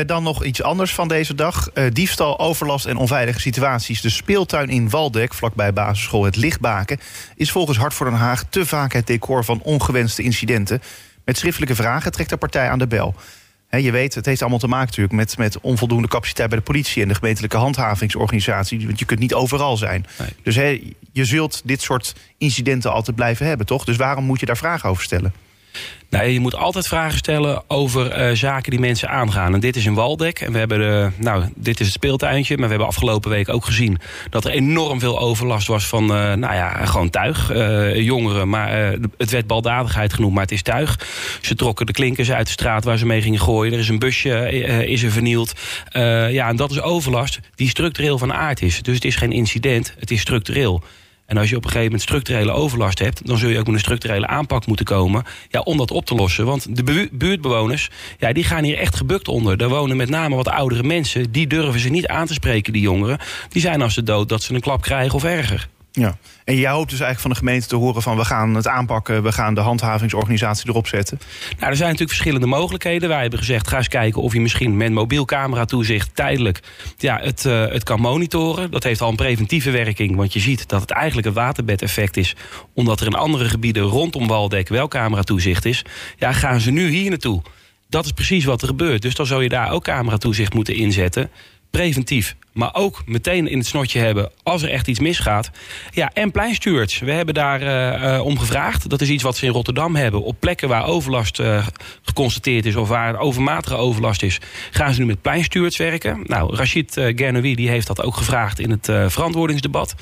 dan 0.05 0.23
nog 0.23 0.43
iets 0.43 0.61
anders 0.61 0.93
van 0.93 1.07
deze 1.07 1.35
dag. 1.35 1.69
diefstal, 1.93 2.39
overlast 2.39 2.85
en 2.85 2.97
onveilige 2.97 3.39
situaties. 3.39 4.01
De 4.01 4.09
speeltuin 4.09 4.69
in 4.69 4.89
Waldek, 4.89 5.33
vlakbij 5.33 5.73
basisschool 5.73 6.23
Het 6.23 6.35
Lichtbaken... 6.35 6.99
is 7.35 7.51
volgens 7.51 7.77
Hart 7.77 7.93
voor 7.93 8.05
Den 8.05 8.15
Haag 8.15 8.43
te 8.49 8.65
vaak 8.65 8.93
het 8.93 9.07
decor 9.07 9.45
van 9.45 9.61
ongewenste 9.61 10.23
incidenten. 10.23 10.81
Met 11.25 11.37
schriftelijke 11.37 11.75
vragen 11.75 12.11
trekt 12.11 12.29
de 12.29 12.37
partij 12.37 12.69
aan 12.69 12.79
de 12.79 12.87
bel. 12.87 13.15
He, 13.75 13.81
je 13.81 13.91
weet, 13.91 14.15
het 14.15 14.25
heeft 14.25 14.41
allemaal 14.41 14.59
te 14.59 14.67
maken 14.67 14.85
natuurlijk 14.85 15.13
met, 15.13 15.37
met 15.37 15.59
onvoldoende 15.59 16.07
capaciteit 16.07 16.49
bij 16.49 16.57
de 16.57 16.63
politie 16.63 17.01
en 17.01 17.07
de 17.07 17.15
gemeentelijke 17.15 17.57
handhavingsorganisatie. 17.57 18.85
Want 18.85 18.99
je 18.99 19.05
kunt 19.05 19.19
niet 19.19 19.33
overal 19.33 19.77
zijn. 19.77 20.05
Nee. 20.19 20.29
Dus 20.43 20.55
he, 20.55 20.93
je 21.11 21.25
zult 21.25 21.61
dit 21.65 21.81
soort 21.81 22.15
incidenten 22.37 22.91
altijd 22.91 23.15
blijven 23.15 23.45
hebben, 23.45 23.65
toch? 23.65 23.85
Dus 23.85 23.95
waarom 23.95 24.23
moet 24.23 24.39
je 24.39 24.45
daar 24.45 24.57
vragen 24.57 24.89
over 24.89 25.03
stellen? 25.03 25.33
Nou, 26.09 26.27
je 26.27 26.39
moet 26.39 26.55
altijd 26.55 26.87
vragen 26.87 27.17
stellen 27.17 27.63
over 27.67 28.29
uh, 28.29 28.35
zaken 28.35 28.71
die 28.71 28.79
mensen 28.79 29.09
aangaan. 29.09 29.53
En 29.53 29.59
dit 29.59 29.75
is 29.75 29.85
een 29.85 29.93
Waldek. 29.93 30.39
En 30.39 30.51
we 30.51 30.57
hebben 30.57 30.79
de, 30.79 31.09
nou, 31.17 31.45
dit 31.55 31.79
is 31.79 31.85
het 31.85 31.95
speeltuintje. 31.95 32.53
Maar 32.53 32.63
we 32.63 32.69
hebben 32.69 32.87
afgelopen 32.87 33.29
week 33.29 33.49
ook 33.49 33.65
gezien 33.65 33.97
dat 34.29 34.45
er 34.45 34.51
enorm 34.51 34.99
veel 34.99 35.19
overlast 35.19 35.67
was 35.67 35.87
van, 35.87 36.03
uh, 36.03 36.33
nou 36.33 36.53
ja, 36.53 36.85
gewoon 36.85 37.09
tuig. 37.09 37.51
Uh, 37.51 37.95
jongeren, 37.95 38.49
maar 38.49 38.71
het 39.17 39.29
werd 39.29 39.47
baldadigheid 39.47 40.13
genoemd, 40.13 40.33
maar 40.33 40.43
het 40.43 40.51
is 40.51 40.61
tuig. 40.61 40.99
Ze 41.41 41.55
trokken 41.55 41.85
de 41.85 41.91
klinkers 41.91 42.31
uit 42.31 42.45
de 42.45 42.51
straat 42.51 42.83
waar 42.83 42.97
ze 42.97 43.05
mee 43.05 43.21
gingen 43.21 43.39
gooien. 43.39 43.73
Er 43.73 43.79
is 43.79 43.89
een 43.89 43.99
busje, 43.99 44.49
is 44.87 45.03
er 45.03 45.11
vernield. 45.11 45.53
ja, 46.29 46.47
en 46.47 46.55
dat 46.55 46.71
is 46.71 46.81
overlast 46.81 47.39
die 47.55 47.69
structureel 47.69 48.17
van 48.17 48.33
aard 48.33 48.61
is. 48.61 48.81
Dus 48.81 48.95
het 48.95 49.05
is 49.05 49.15
geen 49.15 49.31
incident, 49.31 49.93
het 49.99 50.11
is 50.11 50.21
structureel. 50.21 50.83
En 51.25 51.37
als 51.37 51.49
je 51.49 51.55
op 51.55 51.63
een 51.63 51.69
gegeven 51.69 51.91
moment 51.91 52.01
structurele 52.01 52.51
overlast 52.51 52.99
hebt... 52.99 53.27
dan 53.27 53.37
zul 53.37 53.49
je 53.49 53.59
ook 53.59 53.65
met 53.65 53.73
een 53.73 53.79
structurele 53.79 54.27
aanpak 54.27 54.65
moeten 54.65 54.85
komen... 54.85 55.23
Ja, 55.49 55.59
om 55.59 55.77
dat 55.77 55.91
op 55.91 56.05
te 56.05 56.15
lossen. 56.15 56.45
Want 56.45 56.75
de 56.75 57.09
buurtbewoners 57.11 57.89
ja, 58.19 58.33
die 58.33 58.43
gaan 58.43 58.63
hier 58.63 58.77
echt 58.77 58.95
gebukt 58.95 59.27
onder. 59.27 59.57
Daar 59.57 59.69
wonen 59.69 59.97
met 59.97 60.09
name 60.09 60.35
wat 60.35 60.47
oudere 60.47 60.83
mensen. 60.83 61.31
Die 61.31 61.47
durven 61.47 61.79
ze 61.79 61.89
niet 61.89 62.07
aan 62.07 62.25
te 62.25 62.33
spreken, 62.33 62.73
die 62.73 62.81
jongeren. 62.81 63.19
Die 63.49 63.61
zijn 63.61 63.81
als 63.81 63.93
ze 63.93 64.03
dood 64.03 64.29
dat 64.29 64.43
ze 64.43 64.53
een 64.53 64.61
klap 64.61 64.81
krijgen 64.81 65.15
of 65.15 65.23
erger. 65.23 65.67
Ja. 65.95 66.17
En 66.43 66.55
jij 66.55 66.71
hoopt 66.71 66.89
dus 66.89 66.99
eigenlijk 66.99 67.19
van 67.19 67.29
de 67.29 67.37
gemeente 67.37 67.67
te 67.67 67.75
horen 67.75 68.01
van... 68.01 68.17
we 68.17 68.25
gaan 68.25 68.55
het 68.55 68.67
aanpakken, 68.67 69.23
we 69.23 69.31
gaan 69.31 69.53
de 69.53 69.61
handhavingsorganisatie 69.61 70.69
erop 70.69 70.87
zetten. 70.87 71.19
Nou, 71.57 71.69
er 71.69 71.75
zijn 71.75 71.89
natuurlijk 71.89 72.09
verschillende 72.09 72.47
mogelijkheden. 72.47 73.09
Wij 73.09 73.21
hebben 73.21 73.39
gezegd, 73.39 73.67
ga 73.67 73.77
eens 73.77 73.87
kijken 73.87 74.21
of 74.21 74.33
je 74.33 74.41
misschien 74.41 74.77
met 74.77 74.91
mobiel 74.91 75.25
camera 75.25 75.65
toezicht... 75.65 76.15
tijdelijk 76.15 76.59
ja, 76.97 77.19
het, 77.21 77.45
uh, 77.45 77.65
het 77.67 77.83
kan 77.83 77.99
monitoren. 77.99 78.71
Dat 78.71 78.83
heeft 78.83 79.01
al 79.01 79.09
een 79.09 79.15
preventieve 79.15 79.71
werking. 79.71 80.15
Want 80.15 80.33
je 80.33 80.39
ziet 80.39 80.67
dat 80.67 80.81
het 80.81 80.91
eigenlijk 80.91 81.27
een 81.27 81.33
waterbedeffect 81.33 82.17
is. 82.17 82.35
Omdat 82.73 82.99
er 82.99 83.05
in 83.05 83.15
andere 83.15 83.49
gebieden 83.49 83.83
rondom 83.83 84.27
Waldek 84.27 84.67
wel 84.69 84.87
camera 84.87 85.21
toezicht 85.21 85.65
is. 85.65 85.85
Ja, 86.17 86.31
gaan 86.31 86.59
ze 86.59 86.71
nu 86.71 86.89
hier 86.89 87.09
naartoe. 87.09 87.41
Dat 87.89 88.05
is 88.05 88.11
precies 88.11 88.45
wat 88.45 88.61
er 88.61 88.67
gebeurt. 88.67 89.01
Dus 89.01 89.15
dan 89.15 89.25
zou 89.25 89.43
je 89.43 89.49
daar 89.49 89.71
ook 89.71 89.83
camera 89.83 90.17
toezicht 90.17 90.53
moeten 90.53 90.75
inzetten 90.75 91.29
preventief. 91.75 92.35
Maar 92.51 92.69
ook 92.73 93.03
meteen 93.05 93.47
in 93.47 93.57
het 93.57 93.67
snotje 93.67 93.99
hebben 93.99 94.31
als 94.43 94.61
er 94.61 94.69
echt 94.69 94.87
iets 94.87 94.99
misgaat. 94.99 95.51
Ja, 95.91 96.11
en 96.13 96.31
pleinstuurts. 96.31 96.99
We 96.99 97.11
hebben 97.11 97.33
daar 97.33 97.61
uh, 97.61 98.25
om 98.25 98.39
gevraagd. 98.39 98.89
Dat 98.89 99.01
is 99.01 99.09
iets 99.09 99.23
wat 99.23 99.37
ze 99.37 99.45
in 99.45 99.51
Rotterdam 99.51 99.95
hebben. 99.95 100.23
Op 100.23 100.39
plekken 100.39 100.67
waar 100.67 100.85
overlast 100.85 101.39
uh, 101.39 101.67
geconstateerd 102.01 102.65
is 102.65 102.75
of 102.75 102.87
waar 102.87 103.19
overmatige 103.19 103.75
overlast 103.75 104.23
is, 104.23 104.39
gaan 104.71 104.93
ze 104.93 104.99
nu 104.99 105.05
met 105.05 105.21
pleinstuurts 105.21 105.77
werken. 105.77 106.19
Nou, 106.23 106.55
Rachid 106.55 106.97
uh, 106.97 107.41
die 107.55 107.69
heeft 107.69 107.87
dat 107.87 108.01
ook 108.01 108.15
gevraagd 108.15 108.59
in 108.59 108.71
het 108.71 108.85
verantwoordingsdebat. 109.11 109.95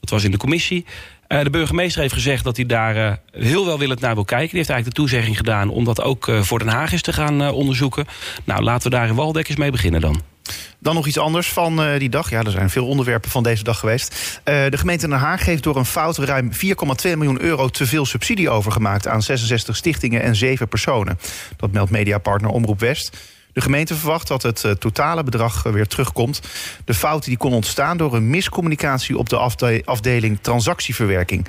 Dat 0.00 0.10
was 0.10 0.24
in 0.24 0.30
de 0.30 0.36
commissie. 0.36 0.84
De 1.28 1.50
burgemeester 1.50 2.00
heeft 2.00 2.14
gezegd 2.14 2.44
dat 2.44 2.56
hij 2.56 2.66
daar 2.66 3.20
heel 3.32 3.66
wel 3.66 3.78
willend 3.78 4.00
naar 4.00 4.14
wil 4.14 4.24
kijken. 4.24 4.48
Die 4.48 4.56
heeft 4.56 4.70
eigenlijk 4.70 4.98
de 4.98 5.02
toezegging 5.02 5.36
gedaan 5.36 5.68
om 5.68 5.84
dat 5.84 6.02
ook 6.02 6.30
voor 6.40 6.58
Den 6.58 6.68
Haag 6.68 6.92
eens 6.92 7.02
te 7.02 7.12
gaan 7.12 7.50
onderzoeken. 7.50 8.06
Nou, 8.44 8.62
laten 8.62 8.90
we 8.90 8.96
daar 8.96 9.08
in 9.08 9.14
Waldeck 9.14 9.48
eens 9.48 9.58
mee 9.58 9.70
beginnen 9.70 10.00
dan. 10.00 10.35
Dan 10.78 10.94
nog 10.94 11.06
iets 11.06 11.18
anders 11.18 11.48
van 11.48 11.82
uh, 11.82 11.98
die 11.98 12.08
dag. 12.08 12.30
Ja, 12.30 12.42
er 12.42 12.50
zijn 12.50 12.70
veel 12.70 12.86
onderwerpen 12.86 13.30
van 13.30 13.42
deze 13.42 13.64
dag 13.64 13.78
geweest. 13.78 14.40
Uh, 14.44 14.64
de 14.70 14.78
gemeente 14.78 15.08
Den 15.08 15.18
Haag 15.18 15.44
heeft 15.44 15.62
door 15.62 15.76
een 15.76 15.84
fout 15.84 16.18
ruim 16.18 16.50
4,2 16.52 16.58
miljoen 17.02 17.42
euro 17.42 17.68
te 17.68 17.86
veel 17.86 18.06
subsidie 18.06 18.50
overgemaakt 18.50 19.06
aan 19.06 19.22
66 19.22 19.76
stichtingen 19.76 20.22
en 20.22 20.36
7 20.36 20.68
personen. 20.68 21.18
Dat 21.56 21.72
meldt 21.72 21.90
mediapartner 21.90 22.50
Omroep 22.50 22.80
West. 22.80 23.16
De 23.52 23.60
gemeente 23.62 23.94
verwacht 23.94 24.28
dat 24.28 24.42
het 24.42 24.62
uh, 24.64 24.72
totale 24.72 25.22
bedrag 25.22 25.62
weer 25.62 25.86
terugkomt. 25.86 26.40
De 26.84 26.94
fout 26.94 27.24
die 27.24 27.36
kon 27.36 27.52
ontstaan 27.52 27.96
door 27.96 28.14
een 28.14 28.30
miscommunicatie 28.30 29.18
op 29.18 29.28
de 29.28 29.36
afde 29.36 29.82
afdeling 29.84 30.38
transactieverwerking. 30.40 31.46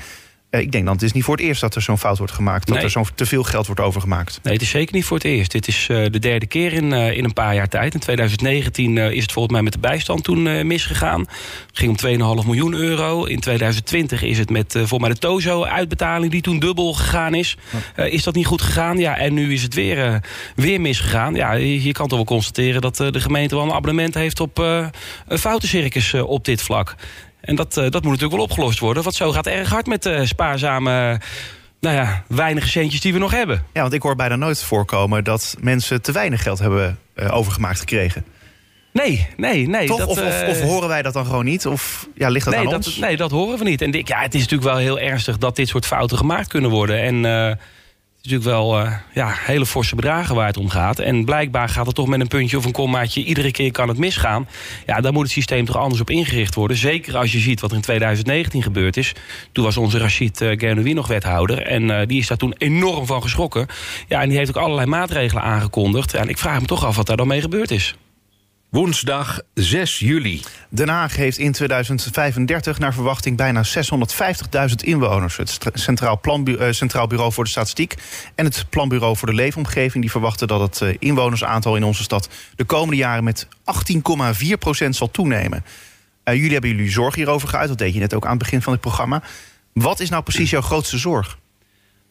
Uh, 0.51 0.61
ik 0.61 0.71
denk 0.71 0.85
dan, 0.85 0.93
het 0.93 1.03
is 1.03 1.11
niet 1.11 1.23
voor 1.23 1.35
het 1.35 1.45
eerst 1.45 1.61
dat 1.61 1.75
er 1.75 1.81
zo'n 1.81 1.97
fout 1.97 2.17
wordt 2.17 2.33
gemaakt. 2.33 2.67
Dat 2.67 2.75
nee. 2.75 2.85
er 2.85 2.91
zo'n 2.91 3.05
te 3.15 3.25
veel 3.25 3.43
geld 3.43 3.65
wordt 3.65 3.81
overgemaakt. 3.81 4.39
Nee, 4.43 4.53
het 4.53 4.61
is 4.61 4.69
zeker 4.69 4.95
niet 4.95 5.05
voor 5.05 5.17
het 5.17 5.25
eerst. 5.25 5.51
Dit 5.51 5.67
is 5.67 5.87
uh, 5.91 6.05
de 6.11 6.19
derde 6.19 6.45
keer 6.45 6.73
in, 6.73 6.91
uh, 6.91 7.17
in 7.17 7.23
een 7.23 7.33
paar 7.33 7.55
jaar 7.55 7.67
tijd. 7.67 7.93
In 7.93 7.99
2019 7.99 8.97
is 8.97 9.21
het 9.21 9.31
volgens 9.31 9.53
mij 9.53 9.63
met 9.63 9.73
de 9.73 9.79
bijstand 9.79 10.23
toen 10.23 10.67
misgegaan. 10.67 11.19
Het 11.19 11.29
ging 11.73 12.19
om 12.19 12.39
2,5 12.41 12.45
miljoen 12.45 12.73
euro. 12.73 13.23
In 13.23 13.39
2020 13.39 14.21
is 14.21 14.37
het 14.37 14.49
met 14.49 14.71
volgens 14.71 14.99
mij 14.99 15.09
de 15.09 15.17
Tozo-uitbetaling... 15.17 16.31
die 16.31 16.41
toen 16.41 16.59
dubbel 16.59 16.93
gegaan 16.93 17.33
is. 17.33 17.57
is 17.95 18.23
dat 18.23 18.35
niet 18.35 18.45
goed 18.45 18.61
gegaan? 18.61 18.97
Ja, 18.97 19.17
en 19.17 19.33
nu 19.33 19.53
is 19.53 19.63
het 19.63 19.73
weer, 19.73 20.23
weer 20.55 20.81
misgegaan. 20.81 21.35
Ja, 21.35 21.53
je, 21.53 21.83
je 21.83 21.91
kan 21.91 22.07
toch 22.07 22.17
wel 22.17 22.27
constateren 22.27 22.81
dat 22.81 22.95
de 22.95 23.19
gemeente 23.19 23.55
wel 23.55 23.63
een 23.63 23.71
abonnement 23.71 24.13
heeft... 24.13 24.39
op 24.39 24.57
een 24.57 25.37
foutencircus 25.37 26.13
op 26.13 26.45
dit 26.45 26.61
vlak. 26.61 26.95
En 27.41 27.55
dat, 27.55 27.77
uh, 27.77 27.83
dat 27.83 27.93
moet 27.93 28.11
natuurlijk 28.11 28.31
wel 28.31 28.43
opgelost 28.43 28.79
worden. 28.79 29.03
Want 29.03 29.15
zo 29.15 29.31
gaat 29.31 29.47
erg 29.47 29.69
hard 29.69 29.85
met 29.85 30.03
de 30.03 30.25
spaarzame 30.25 31.19
nou 31.79 31.95
ja, 31.95 32.23
weinige 32.27 32.67
centjes 32.67 33.01
die 33.01 33.13
we 33.13 33.19
nog 33.19 33.31
hebben. 33.31 33.63
Ja, 33.73 33.81
want 33.81 33.93
ik 33.93 34.01
hoor 34.01 34.15
bijna 34.15 34.35
nooit 34.35 34.63
voorkomen 34.63 35.23
dat 35.23 35.55
mensen 35.59 36.01
te 36.01 36.11
weinig 36.11 36.41
geld 36.41 36.59
hebben 36.59 36.99
uh, 37.15 37.35
overgemaakt 37.35 37.79
gekregen. 37.79 38.25
Nee, 38.93 39.27
nee, 39.37 39.67
nee. 39.67 39.87
Toch? 39.87 39.97
Dat, 39.97 40.07
of, 40.07 40.21
of, 40.21 40.47
of, 40.47 40.61
horen 40.61 40.87
wij 40.87 41.01
dat 41.01 41.13
dan 41.13 41.25
gewoon 41.25 41.45
niet? 41.45 41.65
Of 41.65 42.07
ja, 42.15 42.29
ligt 42.29 42.45
dat 42.45 42.53
nee, 42.53 42.63
aan 42.63 42.71
dat, 42.71 42.85
ons? 42.85 42.97
Nee, 42.97 43.17
dat 43.17 43.31
horen 43.31 43.57
we 43.57 43.63
niet. 43.63 43.81
En 43.81 43.91
ja, 43.91 44.21
het 44.21 44.33
is 44.33 44.41
natuurlijk 44.41 44.69
wel 44.69 44.77
heel 44.77 44.99
ernstig 44.99 45.37
dat 45.37 45.55
dit 45.55 45.67
soort 45.67 45.85
fouten 45.85 46.17
gemaakt 46.17 46.47
kunnen 46.47 46.69
worden. 46.69 47.01
En 47.01 47.23
uh, 47.23 47.51
natuurlijk 48.29 48.57
wel 48.57 48.81
uh, 48.81 48.93
ja, 49.13 49.33
hele 49.35 49.65
forse 49.65 49.95
bedragen 49.95 50.35
waar 50.35 50.47
het 50.47 50.57
om 50.57 50.69
gaat. 50.69 50.99
En 50.99 51.25
blijkbaar 51.25 51.69
gaat 51.69 51.85
het 51.85 51.95
toch 51.95 52.07
met 52.07 52.19
een 52.19 52.27
puntje 52.27 52.57
of 52.57 52.65
een 52.65 52.71
kommaatje... 52.71 53.23
iedere 53.23 53.51
keer 53.51 53.71
kan 53.71 53.87
het 53.87 53.97
misgaan. 53.97 54.47
Ja, 54.85 55.01
daar 55.01 55.13
moet 55.13 55.23
het 55.23 55.31
systeem 55.31 55.65
toch 55.65 55.77
anders 55.77 56.01
op 56.01 56.09
ingericht 56.09 56.55
worden. 56.55 56.77
Zeker 56.77 57.17
als 57.17 57.31
je 57.31 57.39
ziet 57.39 57.61
wat 57.61 57.69
er 57.69 57.75
in 57.75 57.81
2019 57.81 58.63
gebeurd 58.63 58.97
is. 58.97 59.13
Toen 59.51 59.63
was 59.63 59.77
onze 59.77 59.97
Rachid 59.97 60.41
uh, 60.41 60.59
Gernoui 60.59 60.93
nog 60.93 61.07
wethouder. 61.07 61.61
En 61.61 61.83
uh, 61.83 61.99
die 62.05 62.19
is 62.19 62.27
daar 62.27 62.37
toen 62.37 62.53
enorm 62.57 63.05
van 63.05 63.21
geschrokken. 63.21 63.67
Ja, 64.07 64.21
en 64.21 64.29
die 64.29 64.37
heeft 64.37 64.57
ook 64.57 64.63
allerlei 64.63 64.87
maatregelen 64.87 65.43
aangekondigd. 65.43 66.13
En 66.13 66.29
ik 66.29 66.37
vraag 66.37 66.59
me 66.59 66.67
toch 66.67 66.85
af 66.85 66.95
wat 66.95 67.07
daar 67.07 67.17
dan 67.17 67.27
mee 67.27 67.41
gebeurd 67.41 67.71
is. 67.71 67.95
Woensdag 68.69 69.41
6 69.53 69.99
juli. 69.99 70.41
Den 70.69 70.89
Haag 70.89 71.15
heeft 71.15 71.37
in 71.37 71.51
2035 71.51 72.79
naar 72.79 72.93
verwachting 72.93 73.37
bijna 73.37 73.63
650.000 73.65 74.75
inwoners. 74.75 75.37
Het 75.37 75.59
Centraal, 75.73 76.19
Planbu- 76.19 76.55
eh, 76.55 76.71
Centraal 76.71 77.07
Bureau 77.07 77.31
voor 77.31 77.43
de 77.43 77.49
Statistiek 77.49 77.95
en 78.35 78.45
het 78.45 78.65
Planbureau 78.69 79.17
voor 79.17 79.27
de 79.27 79.33
Leefomgeving... 79.33 80.03
die 80.03 80.11
verwachten 80.11 80.47
dat 80.47 80.59
het 80.59 80.81
eh, 80.81 80.95
inwonersaantal 80.99 81.75
in 81.75 81.83
onze 81.83 82.03
stad 82.03 82.29
de 82.55 82.63
komende 82.63 82.95
jaren 82.95 83.23
met 83.23 83.47
18,4% 84.85 84.89
zal 84.89 85.11
toenemen. 85.11 85.63
Eh, 86.23 86.35
jullie 86.35 86.51
hebben 86.51 86.69
jullie 86.69 86.91
zorg 86.91 87.15
hierover 87.15 87.47
geuit, 87.47 87.67
dat 87.67 87.77
deed 87.77 87.93
je 87.93 87.99
net 87.99 88.13
ook 88.13 88.23
aan 88.23 88.29
het 88.29 88.39
begin 88.39 88.61
van 88.61 88.73
dit 88.73 88.81
programma. 88.81 89.23
Wat 89.73 89.99
is 89.99 90.09
nou 90.09 90.23
precies 90.23 90.49
jouw 90.49 90.61
grootste 90.61 90.97
zorg? 90.97 91.37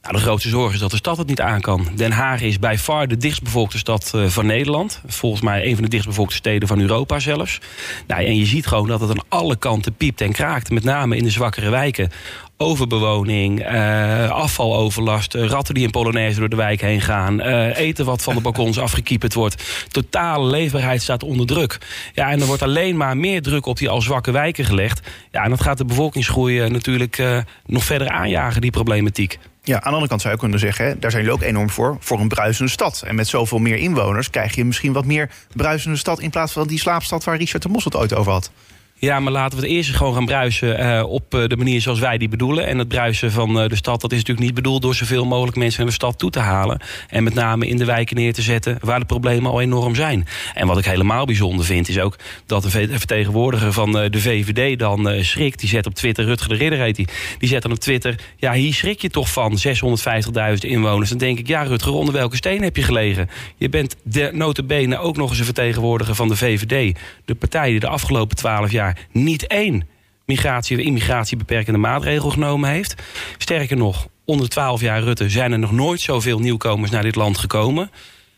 Nou, 0.07 0.19
de 0.19 0.25
grootste 0.25 0.49
zorg 0.49 0.73
is 0.73 0.79
dat 0.79 0.91
de 0.91 0.97
stad 0.97 1.17
het 1.17 1.27
niet 1.27 1.41
aan 1.41 1.61
kan. 1.61 1.89
Den 1.95 2.13
Haag 2.13 2.41
is 2.41 2.59
bij 2.59 2.79
far 2.79 3.09
de 3.09 3.17
dichtstbevolkte 3.17 3.79
stad 3.79 4.13
eh, 4.15 4.27
van 4.27 4.47
Nederland. 4.47 5.01
Volgens 5.07 5.43
mij 5.43 5.67
een 5.67 5.75
van 5.75 5.83
de 5.83 5.91
dichtstbevolkte 5.91 6.35
steden 6.35 6.69
van 6.69 6.81
Europa 6.81 7.19
zelfs. 7.19 7.61
Nou, 8.07 8.25
en 8.25 8.37
je 8.37 8.47
ziet 8.47 8.67
gewoon 8.67 8.89
dat 8.89 9.01
het 9.01 9.11
aan 9.11 9.25
alle 9.29 9.57
kanten 9.57 9.95
piept 9.95 10.21
en 10.21 10.33
kraakt. 10.33 10.71
Met 10.71 10.85
name 10.85 11.17
in 11.17 11.23
de 11.23 11.31
zwakkere 11.31 11.71
wijken. 11.71 12.11
Overbewoning, 12.57 13.61
eh, 13.61 14.31
afvaloverlast, 14.31 15.35
eh, 15.35 15.45
ratten 15.45 15.75
die 15.75 15.85
in 15.85 15.91
Polonaise 15.91 16.39
door 16.39 16.49
de 16.49 16.57
wijk 16.57 16.81
heen 16.81 17.01
gaan... 17.01 17.41
eten 17.71 18.05
wat 18.05 18.23
van 18.23 18.35
de 18.35 18.41
balkons 18.41 18.79
afgekieperd 18.89 19.35
wordt. 19.35 19.87
Totale 19.89 20.51
leefbaarheid 20.51 21.03
staat 21.03 21.23
onder 21.23 21.47
druk. 21.47 21.79
Ja, 22.15 22.31
en 22.31 22.41
er 22.41 22.47
wordt 22.47 22.63
alleen 22.63 22.97
maar 22.97 23.17
meer 23.17 23.43
druk 23.43 23.67
op 23.67 23.79
die 23.79 23.89
al 23.89 24.01
zwakke 24.01 24.31
wijken 24.31 24.65
gelegd. 24.65 25.09
Ja, 25.31 25.45
en 25.45 25.51
dat 25.51 25.61
gaat 25.61 25.79
de 25.79 25.85
bevolkingsgroei 25.85 26.69
natuurlijk 26.69 27.23
nog 27.67 27.85
verder 27.85 28.09
aanjagen, 28.09 28.61
die 28.61 28.71
problematiek. 28.71 29.39
Ja, 29.67 29.75
aan 29.75 29.81
de 29.81 29.89
andere 29.89 30.09
kant 30.09 30.21
zou 30.21 30.35
je 30.35 30.41
kunnen 30.41 30.59
zeggen, 30.59 31.01
daar 31.01 31.11
zijn 31.11 31.23
jullie 31.23 31.39
ook 31.39 31.47
enorm 31.47 31.71
voor, 31.71 31.97
voor 32.01 32.21
een 32.21 32.29
bruisende 32.29 32.71
stad. 32.71 33.03
En 33.07 33.15
met 33.15 33.29
zoveel 33.29 33.59
meer 33.59 33.77
inwoners 33.77 34.31
krijg 34.31 34.55
je 34.55 34.65
misschien 34.65 34.93
wat 34.93 35.05
meer 35.05 35.31
bruisende 35.55 35.97
stad 35.97 36.21
in 36.21 36.31
plaats 36.31 36.53
van 36.53 36.67
die 36.67 36.79
slaapstad 36.79 37.25
waar 37.25 37.37
Richard 37.37 37.63
de 37.63 37.69
Mos 37.69 37.85
het 37.85 37.97
ooit 37.97 38.15
over 38.15 38.33
had. 38.33 38.51
Ja, 38.99 39.21
maar 39.21 39.33
laten 39.33 39.59
we 39.59 39.65
het 39.65 39.75
eerst 39.75 39.95
gewoon 39.97 40.15
gaan 40.15 40.25
bruisen 40.27 40.79
eh, 40.79 41.09
op 41.09 41.35
eh, 41.35 41.47
de 41.47 41.57
manier 41.57 41.81
zoals 41.81 41.99
wij 41.99 42.19
die 42.19 42.29
bedoelen. 42.29 42.67
En 42.67 42.79
het 42.79 42.89
bruisen 42.89 43.33
van 43.33 43.61
eh, 43.61 43.69
de 43.69 43.77
stad, 43.77 44.01
dat 44.01 44.13
is 44.13 44.17
natuurlijk 44.19 44.47
niet 44.47 44.55
bedoeld 44.55 44.83
door 44.83 44.95
zoveel 44.95 45.25
mogelijk 45.25 45.57
mensen 45.57 45.79
naar 45.81 45.89
de 45.89 45.95
stad 45.95 46.19
toe 46.19 46.31
te 46.31 46.39
halen. 46.39 46.81
En 47.09 47.25
met 47.25 47.35
name 47.35 47.67
in 47.67 47.77
de 47.77 47.85
wijken 47.85 48.17
neer 48.17 48.33
te 48.33 48.43
zetten 48.43 48.79
waar 48.81 48.99
de 49.01 49.05
problemen 49.07 49.51
al 49.51 49.61
enorm 49.61 49.95
zijn. 49.95 50.27
En 50.55 50.67
wat 50.67 50.79
ik 50.79 50.85
helemaal 50.85 51.25
bijzonder 51.27 51.65
vind, 51.65 51.89
is 51.89 51.99
ook 51.99 52.17
dat 52.47 52.71
ve- 52.71 52.89
vertegenwoordiger 52.99 53.73
van 53.73 53.93
de 53.93 54.21
VVD 54.21 54.79
dan 54.79 55.25
schrikt. 55.25 55.61
Die 55.61 55.69
zet 55.69 55.87
op 55.87 55.95
Twitter, 55.95 56.25
Rutger 56.25 56.49
de 56.49 56.55
Ridder 56.55 56.79
heet 56.79 56.97
die. 56.97 57.09
Die 57.39 57.49
zet 57.49 57.63
dan 57.63 57.71
op 57.73 57.79
Twitter, 57.79 58.15
ja, 58.37 58.53
hier 58.53 58.75
schrik 58.75 59.01
je 59.01 59.11
toch 59.11 59.33
van 59.33 59.59
650.000 59.59 60.55
inwoners. 60.61 61.09
Dan 61.09 61.19
denk 61.19 61.39
ik, 61.39 61.47
ja, 61.47 61.63
Rutger, 61.63 61.93
onder 61.93 62.15
welke 62.15 62.37
steen 62.37 62.63
heb 62.63 62.77
je 62.77 62.83
gelegen? 62.83 63.29
Je 63.57 63.69
bent 63.69 63.97
de 64.03 64.31
notabene 64.33 64.99
ook 64.99 65.17
nog 65.17 65.29
eens 65.31 65.39
een 65.39 65.45
vertegenwoordiger 65.45 66.15
van 66.15 66.29
de 66.29 66.37
VVD. 66.37 66.99
De 67.25 67.35
partij 67.35 67.71
die 67.71 67.81
de 67.81 67.89
afgelopen 67.89 68.37
twaalf 68.37 68.71
jaar 68.71 68.85
niet 69.13 69.47
één 69.47 69.89
migratie- 70.27 70.77
of 70.77 70.83
immigratiebeperkende 70.83 71.79
maatregel 71.79 72.31
genomen 72.31 72.71
heeft. 72.71 72.95
Sterker 73.39 73.77
nog, 73.77 74.09
onder 74.25 74.49
12 74.49 74.81
jaar 74.81 75.03
Rutte 75.03 75.29
zijn 75.29 75.53
er 75.53 75.59
nog 75.59 75.73
nooit 75.73 76.01
zoveel 76.01 76.39
nieuwkomers 76.39 76.91
naar 76.91 77.03
dit 77.03 77.15
land 77.15 77.39
gekomen. 77.39 77.91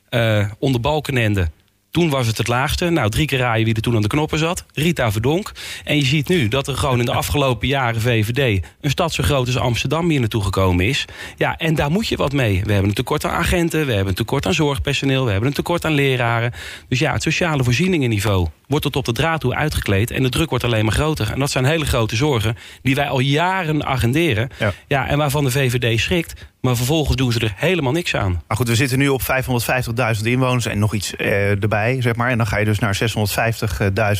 Eh, 0.09 0.51
onder 0.59 0.81
Balkenende. 0.81 1.51
Toen 1.91 2.11
was 2.11 2.27
het 2.27 2.39
het 2.39 2.49
laagste. 2.49 2.91
Nou, 2.91 3.11
drie 3.11 3.27
keer 3.27 3.39
raaien 3.39 3.65
wie 3.65 3.75
er 3.75 3.83
toen 3.83 3.95
aan 3.95 4.03
de 4.03 4.09
knoppen 4.09 4.39
zat. 4.39 4.65
Rita 4.73 5.13
Verdonk. 5.13 5.53
En 5.85 5.97
je 5.97 6.05
ziet 6.05 6.29
nu 6.29 6.49
dat 6.49 6.69
er 6.69 6.77
gewoon 6.77 6.99
in 6.99 7.05
de 7.05 7.13
afgelopen 7.13 7.69
jaren 7.69 8.01
VVD... 8.01 8.65
een 8.81 8.91
stad 8.91 9.13
zo 9.13 9.23
groot 9.23 9.47
als 9.47 9.57
Amsterdam 9.57 10.11
hier 10.11 10.21
naartoe 10.21 10.43
gekomen 10.43 10.87
is. 10.87 11.05
Ja, 11.37 11.57
en 11.57 11.75
daar 11.75 11.91
moet 11.91 12.09
je 12.09 12.17
wat 12.17 12.33
mee. 12.33 12.63
We 12.65 12.73
hebben 12.73 12.89
een 12.89 12.95
tekort 12.95 13.25
aan 13.25 13.31
agenten. 13.31 13.87
We 13.87 13.93
hebben 13.93 14.09
een 14.09 14.15
tekort 14.15 14.47
aan 14.47 14.55
zorgpersoneel. 14.55 15.25
We 15.25 15.31
hebben 15.31 15.49
een 15.49 15.55
tekort 15.55 15.85
aan 15.85 15.95
leraren. 15.95 16.53
Dus 16.89 16.99
ja, 16.99 17.13
het 17.13 17.23
sociale 17.23 17.65
voorzieningenniveau 17.65 18.49
wordt 18.69 18.85
tot 18.85 18.97
op 18.97 19.05
de 19.05 19.13
draad 19.13 19.41
toe 19.41 19.55
uitgekleed. 19.55 20.11
En 20.11 20.23
de 20.23 20.29
druk 20.29 20.51
wordt 20.51 20.65
alleen 20.65 20.85
maar 20.85 20.95
groter. 20.95 21.33
En 21.33 21.39
dat 21.39 21.51
zijn 21.51 21.65
hele 21.65 21.87
grote 21.87 22.17
zorgen 22.17 22.57
die 22.83 22.95
wij 22.95 23.09
al 23.09 23.21
jaren 23.21 23.85
agenderen. 23.85 24.51
Ja. 24.59 24.73
Ja, 24.87 25.09
en 25.09 25.19
waarvan 25.19 25.45
de 25.45 25.51
VVD 25.51 26.01
schrikt. 26.01 26.47
Maar 26.61 26.77
vervolgens 26.77 27.17
doen 27.17 27.33
ze 27.33 27.41
er 27.41 27.53
helemaal 27.57 27.93
niks 27.93 28.15
aan. 28.15 28.43
Maar 28.47 28.57
goed, 28.57 28.69
we 28.69 28.75
zitten 28.75 28.99
nu 28.99 29.09
op 29.09 29.23
550.000 29.23 30.23
inwoners 30.23 30.67
en 30.67 30.79
nog 30.79 30.95
iets 30.95 31.17
eh, 31.17 31.51
erbij, 31.51 32.03
zeg 32.03 32.17
maar. 32.17 32.31
En 32.31 32.37
dan 32.37 32.47
ga 32.47 32.59
je 32.59 32.65
dus 32.65 32.79
naar 32.79 32.99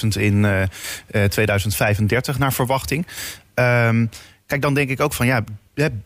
650.000 0.03 0.09
in 0.09 0.45
eh, 0.45 0.63
eh, 0.63 0.69
2035 1.31 2.39
naar 2.39 2.53
verwachting. 2.53 3.07
Ehm, 3.55 4.07
kijk, 4.49 4.63
dan 4.63 4.75
denk 4.75 4.91
ik 4.91 5.01
ook 5.01 5.13
van 5.13 5.27
ja, 5.27 5.45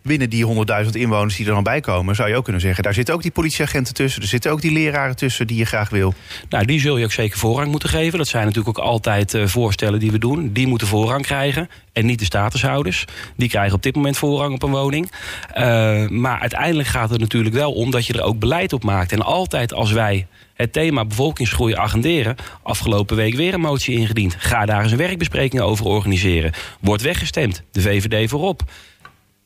binnen 0.03 0.31
die 0.31 0.47
100.000 0.85 0.91
inwoners 0.91 1.37
die 1.37 1.47
er 1.47 1.53
dan 1.53 1.63
bij 1.63 1.81
komen, 1.81 2.15
zou 2.15 2.29
je 2.29 2.37
ook 2.37 2.45
kunnen 2.45 2.63
zeggen, 2.63 2.83
daar 2.83 2.95
zitten 2.95 3.15
ook 3.15 3.23
die 3.23 3.31
politieagenten 3.31 3.95
tussen, 3.95 4.23
er 4.23 4.29
zitten 4.29 4.51
ook 4.51 4.61
die 4.61 4.73
leraren 4.73 5.17
tussen 5.17 5.47
die 5.47 5.57
je 5.57 5.65
graag 5.65 5.91
wil. 5.91 6.15
Nou, 6.49 6.65
die 6.65 6.81
zul 6.81 6.97
je 6.97 7.05
ook 7.05 7.13
zeker 7.13 7.39
voorrang 7.39 7.71
moeten 7.71 7.89
geven. 7.89 8.19
Dat 8.19 8.29
zijn 8.29 8.47
natuurlijk 8.47 8.79
ook 8.79 8.85
altijd 8.85 9.35
eh, 9.35 9.47
voorstellen 9.47 10.01
die 10.01 10.11
we 10.11 10.19
doen. 10.19 10.53
Die 10.53 10.67
moeten 10.67 10.87
voorrang 10.87 11.23
krijgen. 11.23 11.69
En 11.93 12.07
niet 12.07 12.19
de 12.19 12.25
statushouders. 12.25 13.05
Die 13.37 13.49
krijgen 13.49 13.75
op 13.75 13.83
dit 13.83 13.95
moment 13.95 14.17
voorrang 14.17 14.55
op 14.55 14.63
een 14.63 14.71
woning. 14.71 15.13
Eh, 15.53 16.09
maar 16.09 16.41
uiteindelijk 16.41 16.89
gaat 16.89 17.11
het 17.11 17.21
natuurlijk 17.21 17.55
wel 17.55 17.73
om 17.73 17.91
dat 17.91 18.07
je 18.07 18.13
er 18.13 18.23
ook 18.23 18.39
beleid 18.39 18.73
op 18.73 18.85
maakt. 18.85 19.13
En 19.13 19.23
altijd 19.23 19.73
als 19.73 19.93
wij 19.93 20.27
het 20.63 20.73
thema 20.73 21.05
bevolkingsgroei 21.05 21.75
agenderen. 21.75 22.37
Afgelopen 22.63 23.17
week 23.17 23.35
weer 23.35 23.55
een 23.55 23.61
motie 23.61 23.97
ingediend. 23.97 24.35
Ga 24.39 24.67
daar 24.67 24.83
eens 24.83 24.93
een 24.93 24.99
werkbespreking 24.99 25.63
over 25.63 25.87
organiseren. 25.87 26.53
Wordt 26.81 27.03
weggestemd. 27.03 27.63
De 27.71 27.81
VVD 27.81 28.31
voorop. 28.31 28.63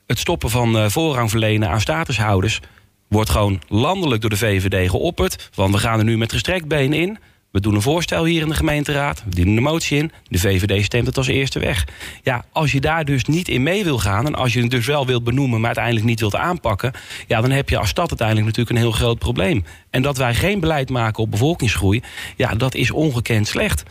Het 0.07 0.19
stoppen 0.19 0.51
van 0.51 0.79
eh, 0.79 0.89
voorrang 0.89 1.31
verlenen 1.31 1.69
aan 1.69 1.81
statushouders 1.81 2.61
wordt 3.09 3.31
gewoon 3.31 3.63
landelijk 3.69 4.21
door 4.21 4.31
de 4.31 4.37
VVD 4.37 4.91
geopperd. 4.91 5.51
Want 5.55 5.75
we 5.75 5.81
gaan 5.81 5.99
er 5.99 6.05
nu 6.05 6.19
met 6.19 6.33
gestrekt 6.33 6.69
been 6.69 6.93
in. 6.93 7.19
We 7.57 7.63
doen 7.63 7.75
een 7.75 7.83
voorstel 7.83 8.25
hier 8.25 8.43
in 8.43 8.49
de 8.49 8.55
gemeenteraad. 8.55 9.23
We 9.25 9.35
dienen 9.35 9.57
een 9.57 9.63
motie 9.63 9.99
in. 9.99 10.13
De 10.29 10.39
VVD 10.39 10.85
stemt 10.85 11.07
het 11.07 11.17
als 11.17 11.27
eerste 11.27 11.59
weg. 11.59 11.87
Ja, 12.23 12.45
als 12.53 12.73
je 12.73 12.81
daar 12.81 13.05
dus 13.05 13.25
niet 13.25 13.49
in 13.49 13.63
mee 13.63 13.85
wil 13.85 13.99
gaan... 13.99 14.27
en 14.27 14.35
als 14.35 14.53
je 14.53 14.61
het 14.61 14.71
dus 14.71 14.87
wel 14.87 15.07
wilt 15.07 15.25
benoemen, 15.25 15.59
maar 15.59 15.67
uiteindelijk 15.67 16.07
niet 16.07 16.21
wilt 16.21 16.35
aanpakken... 16.35 16.93
ja, 17.27 17.41
dan 17.41 17.51
heb 17.51 17.69
je 17.69 17.79
als 17.79 17.89
stad 17.89 18.09
uiteindelijk 18.09 18.47
natuurlijk 18.47 18.77
een 18.77 18.83
heel 18.83 18.93
groot 18.93 19.19
probleem. 19.19 19.65
En 19.91 20.03
dat 20.03 20.17
wij 20.17 20.35
geen 20.35 20.61
beleid 20.61 20.91
maken 20.91 21.23
op 21.23 21.31
bevolkingsgroei... 21.31 22.03
ja, 22.37 22.55
dat 22.55 22.75
is 22.75 22.91
ongekend 22.91 23.47
slecht. 23.47 23.83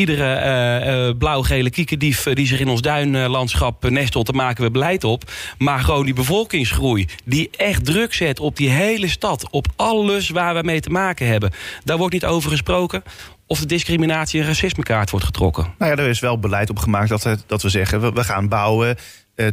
Iedere 0.00 0.32
eh, 0.34 1.06
eh, 1.08 1.16
blauw-gele 1.18 1.70
kiekendief 1.70 2.26
eh, 2.26 2.34
die 2.34 2.46
zich 2.46 2.60
in 2.60 2.68
ons 2.68 2.80
duinlandschap 2.80 3.90
nestelt, 3.90 4.26
daar 4.26 4.34
maken 4.34 4.64
we 4.64 4.70
beleid 4.70 5.04
op. 5.04 5.30
Maar 5.58 5.80
gewoon 5.80 6.04
die 6.04 6.14
bevolkingsgroei, 6.14 7.06
die 7.24 7.50
echt 7.56 7.84
druk 7.84 8.14
zet 8.14 8.40
op 8.40 8.56
die 8.56 8.68
hele 8.70 9.08
stad, 9.08 9.46
op 9.50 9.66
alles 9.76 10.28
waar 10.30 10.54
we 10.54 10.62
mee 10.62 10.80
te 10.80 10.90
maken 10.90 11.26
hebben. 11.26 11.50
Daar 11.84 11.96
wordt 11.98 12.12
niet 12.12 12.24
over 12.24 12.50
gesproken 12.50 13.02
of 13.46 13.58
de 13.60 13.66
discriminatie- 13.66 14.40
en 14.40 14.46
racismekaart 14.46 15.10
wordt 15.10 15.26
getrokken. 15.26 15.74
Nou 15.78 15.90
ja, 15.90 16.02
er 16.02 16.08
is 16.08 16.20
wel 16.20 16.38
beleid 16.38 16.70
op 16.70 16.78
gemaakt 16.78 17.08
dat, 17.08 17.22
het- 17.22 17.44
dat 17.46 17.62
we 17.62 17.68
zeggen, 17.68 18.00
we, 18.00 18.12
we 18.12 18.24
gaan 18.24 18.48
bouwen 18.48 18.96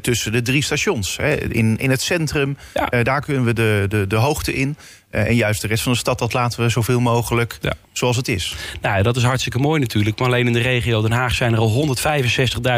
tussen 0.02 0.32
de 0.32 0.42
drie 0.42 0.64
stations. 0.64 1.18
Hè. 1.18 1.36
In, 1.54 1.78
in 1.78 1.90
het 1.90 2.02
centrum, 2.02 2.58
Ja. 2.74 3.04
daar 3.04 3.22
kunnen 3.22 3.44
we 3.44 3.54
de, 3.54 3.86
de, 3.90 4.08
de 4.08 4.16
hoogte 4.16 4.54
in. 4.56 4.78
Eh, 5.10 5.28
en 5.28 5.36
juist 5.36 5.62
de 5.62 5.68
rest 5.68 5.84
van 5.84 5.92
de 5.92 5.98
stad, 5.98 6.20
dat 6.20 6.34
laten 6.34 6.62
we 6.64 6.70
zoveel 6.70 7.00
mogelijk 7.00 7.58
Ja. 7.62 7.74
zoals 7.92 8.16
het 8.16 8.28
is. 8.28 8.56
Nou, 8.82 8.98
ja, 8.98 9.04
dat 9.04 9.16
is 9.18 9.24
hartstikke 9.24 9.60
mooi 9.60 9.80
natuurlijk. 9.80 10.20
Maar 10.20 10.28
alleen 10.28 10.48
in 10.48 10.54
de 10.54 10.60
regio 10.62 11.02
Den 11.02 11.12
Haag 11.12 11.34
zijn 11.34 11.54
er 11.54 11.60
al 11.60 11.70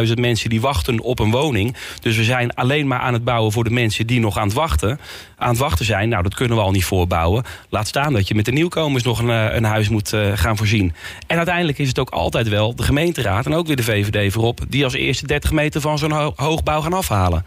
165.000 0.07 0.13
mensen 0.19 0.49
die 0.49 0.61
wachten 0.61 0.99
op 0.99 1.19
een 1.19 1.31
woning. 1.31 1.75
Dus 2.01 2.17
we 2.17 2.23
zijn 2.23 2.53
alleen 2.53 2.87
maar 2.87 2.99
aan 2.99 3.13
het 3.13 3.23
bouwen 3.23 3.51
voor 3.51 3.63
de 3.63 3.69
mensen 3.69 4.07
die 4.07 4.19
nog 4.19 4.37
aan 4.37 4.47
het 4.47 4.53
wachten, 4.55 4.99
aan 5.37 5.49
het 5.49 5.57
wachten 5.57 5.85
zijn. 5.85 6.09
Nou, 6.09 6.23
dat 6.23 6.35
kunnen 6.35 6.57
we 6.57 6.63
al 6.63 6.71
niet 6.71 6.85
voorbouwen. 6.85 7.43
Laat 7.69 7.87
staan 7.87 8.13
dat 8.13 8.27
je 8.27 8.35
met 8.35 8.45
de 8.45 8.51
nieuwkomers 8.51 9.03
nog 9.03 9.19
een, 9.19 9.29
eh, 9.29 9.55
een 9.55 9.63
huis 9.63 9.89
moet 9.89 10.13
eh, 10.13 10.31
gaan 10.35 10.57
voorzien. 10.57 10.93
En 11.27 11.37
uiteindelijk 11.37 11.77
is 11.77 11.87
het 11.87 11.99
ook 11.99 12.09
altijd 12.09 12.47
wel 12.47 12.75
de 12.75 12.83
gemeenteraad 12.83 13.45
en 13.45 13.53
ook 13.53 13.67
weer 13.67 13.75
de 13.75 13.83
VVD 13.83 14.33
voorop... 14.33 14.59
die 14.67 14.83
als 14.83 14.93
eerste 14.93 15.27
30 15.27 15.51
meter 15.51 15.81
van 15.81 15.97
zo'n 15.97 16.11
ho- 16.11 16.33
hoogbouw 16.35 16.81
gaan 16.81 16.93
afhalen. 16.93 17.45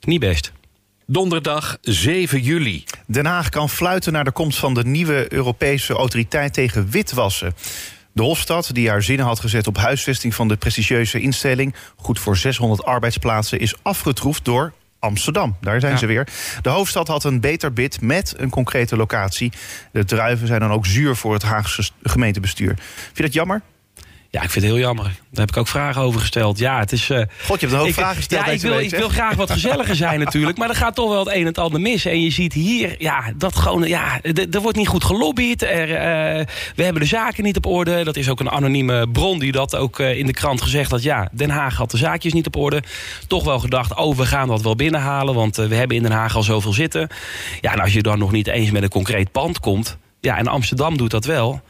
Niet 0.00 0.20
best. 0.20 0.52
Donderdag 1.08 1.76
7 1.80 2.40
juli. 2.40 2.84
Den 3.06 3.26
Haag 3.26 3.48
kan 3.48 3.68
fluiten 3.70 4.12
naar 4.12 4.24
de 4.24 4.32
komst 4.32 4.58
van 4.58 4.74
de 4.74 4.84
nieuwe 4.84 5.32
Europese 5.32 5.92
autoriteit 5.92 6.52
tegen 6.52 6.90
witwassen. 6.90 7.54
De 8.12 8.22
Hofstad, 8.22 8.70
die 8.72 8.88
haar 8.88 9.02
zinnen 9.02 9.26
had 9.26 9.40
gezet 9.40 9.66
op 9.66 9.76
huisvesting 9.76 10.34
van 10.34 10.48
de 10.48 10.56
prestigieuze 10.56 11.20
instelling, 11.20 11.74
goed 11.96 12.18
voor 12.18 12.36
600 12.36 12.84
arbeidsplaatsen, 12.84 13.58
is 13.60 13.74
afgetroefd 13.82 14.44
door 14.44 14.72
Amsterdam. 14.98 15.56
Daar 15.60 15.80
zijn 15.80 15.92
Ja. 15.92 15.98
ze 15.98 16.06
weer. 16.06 16.28
De 16.62 16.68
hoofdstad 16.68 17.08
had 17.08 17.24
een 17.24 17.40
beter 17.40 17.72
bid 17.72 18.00
met 18.00 18.34
een 18.36 18.50
concrete 18.50 18.96
locatie. 18.96 19.52
De 19.92 20.04
druiven 20.04 20.46
zijn 20.46 20.60
dan 20.60 20.70
ook 20.72 20.86
zuur 20.86 21.16
voor 21.16 21.32
het 21.32 21.42
Haagse 21.42 21.90
gemeentebestuur. 22.02 22.74
Vind 22.76 23.16
je 23.16 23.22
dat 23.22 23.32
jammer? 23.32 23.62
Ja, 24.36 24.42
ik 24.42 24.50
vind 24.50 24.64
het 24.64 24.74
heel 24.74 24.82
jammer. 24.82 25.04
Daar 25.04 25.46
heb 25.46 25.48
ik 25.48 25.56
ook 25.56 25.68
vragen 25.68 26.02
over 26.02 26.20
gesteld. 26.20 26.58
Ja, 26.58 26.78
het 26.78 26.92
is... 26.92 27.10
eh, 27.10 27.18
God, 27.18 27.60
je 27.60 27.66
hebt 27.66 27.72
een 27.72 27.78
hoop 27.78 27.88
ik, 27.88 27.94
vragen 27.94 28.16
gesteld 28.16 28.46
Ja, 28.46 28.52
ik 28.52 28.60
wil, 28.60 28.74
week, 28.74 28.92
ik 28.92 28.98
wil 28.98 29.08
graag 29.08 29.34
wat 29.34 29.50
gezelliger 29.50 29.96
zijn 29.96 30.20
natuurlijk. 30.24 30.58
Maar 30.58 30.68
er 30.68 30.74
gaat 30.74 30.94
toch 30.94 31.08
wel 31.08 31.18
het 31.18 31.28
een 31.28 31.40
en 31.40 31.46
het 31.46 31.58
ander 31.58 31.80
mis. 31.80 32.04
En 32.04 32.22
je 32.22 32.30
ziet 32.30 32.52
hier, 32.52 32.94
ja, 32.98 33.32
dat 33.36 33.56
gewoon, 33.56 33.88
ja, 33.88 34.20
er 34.50 34.60
wordt 34.60 34.76
niet 34.76 34.88
goed 34.88 35.04
gelobbyd. 35.04 35.62
Er, 35.62 35.94
eh, 35.94 36.46
we 36.74 36.82
hebben 36.82 37.02
de 37.02 37.08
zaken 37.08 37.44
niet 37.44 37.56
op 37.56 37.66
orde. 37.66 38.04
Dat 38.04 38.16
is 38.16 38.28
ook 38.28 38.40
een 38.40 38.50
anonieme 38.50 39.08
bron 39.08 39.38
die 39.38 39.52
dat 39.52 39.76
ook 39.76 39.98
eh, 39.98 40.18
in 40.18 40.26
de 40.26 40.32
krant 40.32 40.62
gezegd 40.62 40.90
had. 40.90 41.02
Ja, 41.02 41.28
Den 41.32 41.50
Haag 41.50 41.76
had 41.76 41.90
de 41.90 41.96
zaakjes 41.96 42.32
niet 42.32 42.46
op 42.46 42.56
orde. 42.56 42.82
Toch 43.26 43.44
wel 43.44 43.58
gedacht, 43.58 43.94
oh, 43.94 44.16
we 44.16 44.26
gaan 44.26 44.48
dat 44.48 44.62
wel 44.62 44.76
binnenhalen. 44.76 45.34
Want 45.34 45.56
we 45.56 45.74
hebben 45.74 45.96
in 45.96 46.02
Den 46.02 46.12
Haag 46.12 46.36
al 46.36 46.42
zoveel 46.42 46.72
zitten. 46.72 47.08
Ja, 47.60 47.72
en 47.72 47.80
als 47.80 47.92
je 47.92 48.02
dan 48.02 48.18
nog 48.18 48.32
niet 48.32 48.46
eens 48.46 48.70
met 48.70 48.82
een 48.82 48.88
concreet 48.88 49.32
pand 49.32 49.60
komt. 49.60 49.98
Ja, 50.20 50.38
en 50.38 50.46
Amsterdam 50.46 50.96
doet 50.96 51.10
dat 51.10 51.24
wel. 51.24 51.60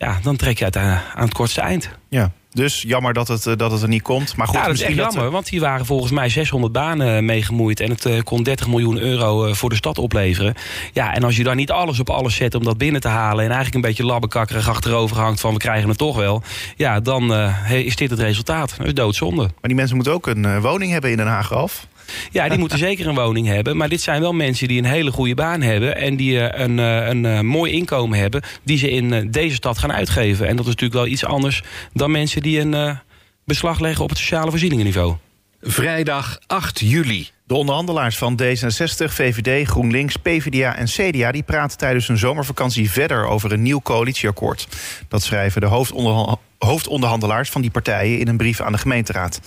Ja, 0.00 0.18
dan 0.22 0.36
trek 0.36 0.58
je 0.58 0.64
het 0.64 0.76
aan, 0.76 1.00
aan 1.14 1.24
het 1.24 1.34
kortste 1.34 1.60
eind. 1.60 1.90
Ja. 2.08 2.32
Dus 2.52 2.82
jammer 2.82 3.12
dat 3.12 3.28
het, 3.28 3.46
eh, 3.46 3.56
dat 3.56 3.70
het 3.72 3.82
er 3.82 3.88
niet 3.88 4.02
komt. 4.02 4.36
Maar 4.36 4.46
goed, 4.46 4.56
ja, 4.56 4.66
dat 4.66 4.74
is 4.74 4.82
echt 4.82 4.94
jammer, 4.94 5.30
want 5.30 5.48
hier 5.48 5.60
waren 5.60 5.86
volgens 5.86 6.12
mij 6.12 6.28
600 6.28 6.72
banen 6.72 7.24
mee 7.24 7.42
gemoeid... 7.42 7.80
en 7.80 7.90
het 7.90 8.04
eh, 8.04 8.20
kon 8.22 8.42
30 8.42 8.66
miljoen 8.68 8.98
euro 8.98 9.46
eh, 9.46 9.54
voor 9.54 9.68
de 9.70 9.76
stad 9.76 9.98
opleveren. 9.98 10.54
Ja, 10.92 11.14
en 11.14 11.24
als 11.24 11.36
je 11.36 11.42
dan 11.42 11.56
niet 11.56 11.70
alles 11.70 12.00
op 12.00 12.10
alles 12.10 12.34
zet 12.34 12.54
om 12.54 12.64
dat 12.64 12.78
binnen 12.78 13.00
te 13.00 13.08
halen... 13.08 13.44
en 13.44 13.50
eigenlijk 13.50 13.74
een 13.74 13.90
beetje 13.90 14.04
labbekakkerig 14.04 14.68
achterover 14.68 15.16
hangt 15.16 15.40
van... 15.40 15.52
we 15.52 15.58
krijgen 15.58 15.88
het 15.88 15.98
toch 15.98 16.16
wel, 16.16 16.42
ja, 16.76 17.00
dan 17.00 17.34
eh, 17.34 17.70
is 17.70 17.96
dit 17.96 18.10
het 18.10 18.20
resultaat. 18.20 18.74
Dat 18.78 18.86
is 18.86 18.94
doodzonde. 18.94 19.42
Maar 19.42 19.52
die 19.60 19.74
mensen 19.74 19.96
moeten 19.96 20.12
ook 20.12 20.26
een 20.26 20.44
eh, 20.44 20.62
woning 20.62 20.92
hebben 20.92 21.10
in 21.10 21.16
Den 21.16 21.26
Haag, 21.26 21.48
Ralf. 21.48 21.86
Ja, 22.30 22.48
die 22.48 22.58
moeten 22.64 22.78
zeker 22.78 23.06
een 23.06 23.14
woning 23.14 23.46
hebben. 23.46 23.76
Maar 23.76 23.88
dit 23.88 24.00
zijn 24.00 24.20
wel 24.20 24.32
mensen 24.32 24.68
die 24.68 24.78
een 24.78 24.84
hele 24.84 25.10
goede 25.10 25.34
baan 25.34 25.60
hebben... 25.60 25.96
en 25.96 26.16
die 26.16 26.40
eh, 26.40 26.64
een, 26.64 26.78
eh, 26.78 27.08
een 27.08 27.26
eh, 27.26 27.40
mooi 27.40 27.72
inkomen 27.72 28.18
hebben... 28.18 28.42
die 28.62 28.78
ze 28.78 28.90
in 28.90 29.30
deze 29.30 29.54
stad 29.54 29.78
gaan 29.78 29.92
uitgeven. 29.92 30.46
En 30.46 30.56
dat 30.56 30.64
is 30.64 30.70
natuurlijk 30.70 31.00
wel 31.00 31.12
iets 31.12 31.24
anders 31.24 31.62
dan 31.92 32.10
mensen 32.10 32.42
die 32.42 32.60
een 32.60 32.98
beslag 33.44 33.80
leggen 33.80 34.02
op 34.04 34.10
het 34.10 34.18
sociale 34.18 34.50
voorzieningenniveau. 34.50 35.14
Vrijdag 35.60 36.38
8 36.46 36.80
juli. 36.80 37.28
De 37.50 37.56
onderhandelaars 37.56 38.18
van 38.18 38.40
D66, 38.42 39.12
VVD, 39.12 39.68
GroenLinks, 39.68 40.16
PvdA 40.16 40.76
en 40.76 40.86
CDA... 40.86 41.32
die 41.32 41.42
praten 41.42 41.78
tijdens 41.78 42.06
hun 42.06 42.18
zomervakantie 42.18 42.90
verder 42.90 43.26
over 43.26 43.52
een 43.52 43.62
nieuw 43.62 43.80
coalitieakkoord. 43.80 44.68
Dat 45.08 45.22
schrijven 45.22 45.60
de 45.60 45.66
hoofdonderha- 45.66 46.38
hoofdonderhandelaars 46.58 47.50
van 47.50 47.60
die 47.60 47.70
partijen... 47.70 48.18
in 48.18 48.28
een 48.28 48.36
brief 48.36 48.60
aan 48.60 48.72
de 48.72 48.78
gemeenteraad. 48.78 49.40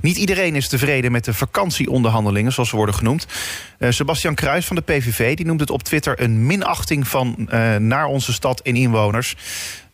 Niet 0.00 0.16
iedereen 0.16 0.56
is 0.56 0.68
tevreden 0.68 1.12
met 1.12 1.24
de 1.24 1.34
vakantieonderhandelingen... 1.34 2.52
zoals 2.52 2.68
ze 2.68 2.76
worden 2.76 2.94
genoemd. 2.94 3.26
Eh, 3.78 3.90
Sebastian 3.90 4.34
Kruis 4.34 4.66
van 4.66 4.76
de 4.76 4.82
PVV 4.82 5.36
die 5.36 5.46
noemt 5.46 5.60
het 5.60 5.70
op 5.70 5.82
Twitter... 5.82 6.20
een 6.20 6.46
minachting 6.46 7.08
van 7.08 7.48
eh, 7.48 7.76
naar 7.76 8.06
onze 8.06 8.32
stad 8.32 8.60
en 8.60 8.76
inwoners... 8.76 9.36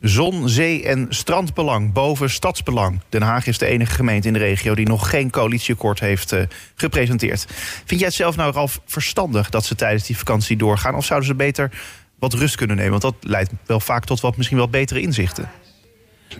Zon, 0.01 0.49
zee 0.49 0.85
en 0.85 1.07
strandbelang 1.09 1.93
boven 1.93 2.31
stadsbelang. 2.31 3.01
Den 3.09 3.23
Haag 3.23 3.47
is 3.47 3.59
de 3.59 3.67
enige 3.67 3.95
gemeente 3.95 4.27
in 4.27 4.33
de 4.33 4.39
regio 4.39 4.75
die 4.75 4.87
nog 4.87 5.11
geen 5.11 5.31
coalitieakkoord 5.31 6.01
heeft 6.01 6.33
eh, 6.33 6.43
gepresenteerd. 6.75 7.47
Vind 7.85 8.01
jij 8.01 8.09
het 8.09 8.16
zelf 8.16 8.37
nou 8.37 8.55
al 8.55 8.69
verstandig 8.87 9.51
dat 9.51 9.64
ze 9.64 9.75
tijdens 9.75 10.07
die 10.07 10.19
vakantie 10.19 10.57
doorgaan? 10.57 10.95
Of 10.95 11.05
zouden 11.05 11.29
ze 11.29 11.35
beter 11.35 11.71
wat 12.19 12.35
rust 12.35 12.57
kunnen 12.57 12.77
nemen? 12.77 13.01
Want 13.01 13.03
dat 13.03 13.14
leidt 13.21 13.51
wel 13.66 13.81
vaak 13.81 14.05
tot 14.05 14.21
wat 14.21 14.37
misschien 14.37 14.59
wel 14.59 14.69
betere 14.69 15.01
inzichten. 15.01 15.51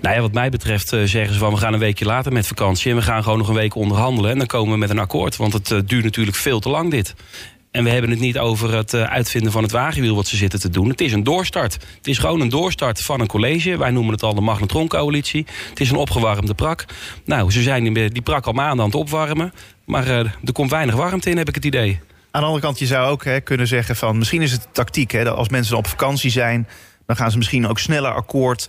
Nou 0.01 0.15
ja, 0.15 0.21
wat 0.21 0.33
mij 0.33 0.51
betreft 0.51 0.93
eh, 0.93 1.03
zeggen 1.05 1.33
ze 1.33 1.39
van 1.39 1.53
we 1.53 1.59
gaan 1.59 1.73
een 1.73 1.79
weekje 1.79 2.05
later 2.05 2.33
met 2.33 2.47
vakantie... 2.47 2.91
en 2.91 2.97
we 2.97 3.03
gaan 3.03 3.23
gewoon 3.23 3.39
nog 3.39 3.49
een 3.49 3.55
week 3.55 3.75
onderhandelen 3.75 4.31
en 4.31 4.39
dan 4.39 4.47
komen 4.47 4.73
we 4.73 4.79
met 4.79 4.91
een 4.91 4.99
akkoord. 4.99 5.37
Want 5.37 5.53
het 5.53 5.71
eh, 5.71 5.79
duurt 5.85 6.05
natuurlijk 6.05 6.37
veel 6.37 6.61
te 6.61 6.69
lang 6.69 6.91
dit. 6.91 7.15
En 7.77 7.85
we 7.85 7.91
hebben 7.91 8.11
het 8.11 8.21
niet 8.21 8.39
over 8.39 8.75
het 8.75 8.95
eh, 8.95 9.03
uitvinden 9.03 9.53
van 9.53 9.63
het 9.63 9.73
wagenwiel 9.73 10.15
wat 10.15 10.27
ze 10.27 10.37
zitten 10.37 10.61
te 10.61 10.69
doen. 10.69 10.89
Het 10.89 11.01
is 11.01 11.13
een 11.13 11.25
doorstart. 11.25 11.73
Het 11.97 12.07
is 12.07 12.19
gewoon 12.19 12.41
een 12.41 12.49
doorstart 12.49 13.03
van 13.03 13.21
een 13.21 13.27
college. 13.27 13.79
Wij 13.79 13.91
noemen 13.91 14.13
het 14.13 14.23
al 14.23 14.35
de 14.35 14.41
magnetroncoalitie. 14.41 15.47
Het 15.69 15.81
is 15.81 15.91
een 15.91 15.97
opgewarmde 15.97 16.55
prak. 16.55 16.85
Nou, 17.25 17.51
ze 17.51 17.63
zijn 17.63 17.93
die 17.93 18.23
prak 18.23 18.47
al 18.47 18.53
maanden 18.53 18.79
aan 18.79 18.91
het 18.91 18.95
opwarmen. 18.95 19.53
Maar 19.85 20.07
eh, 20.07 20.19
er 20.19 20.53
komt 20.53 20.71
weinig 20.71 20.95
warmte 20.95 21.31
in, 21.31 21.37
heb 21.37 21.49
ik 21.49 21.55
het 21.55 21.65
idee. 21.65 22.01
Aan 22.31 22.41
de 22.41 22.47
andere 22.47 22.65
kant, 22.65 22.79
je 22.79 22.87
zou 22.87 23.11
ook 23.11 23.25
hè, 23.25 23.41
kunnen 23.41 23.67
zeggen 23.67 23.97
van... 23.97 24.19
misschien 24.19 24.43
is 24.43 24.53
het 24.53 24.69
tactiek, 24.73 25.11
hè, 25.11 25.25
dat 25.25 25.37
als 25.37 25.49
mensen 25.49 25.77
op 25.77 25.87
vakantie 25.87 26.31
zijn... 26.31 26.69
dan 27.07 27.17
gaan 27.17 27.31
ze 27.31 27.37
misschien 27.37 27.67
ook 27.67 27.79
sneller 27.79 28.13
akkoord... 28.13 28.69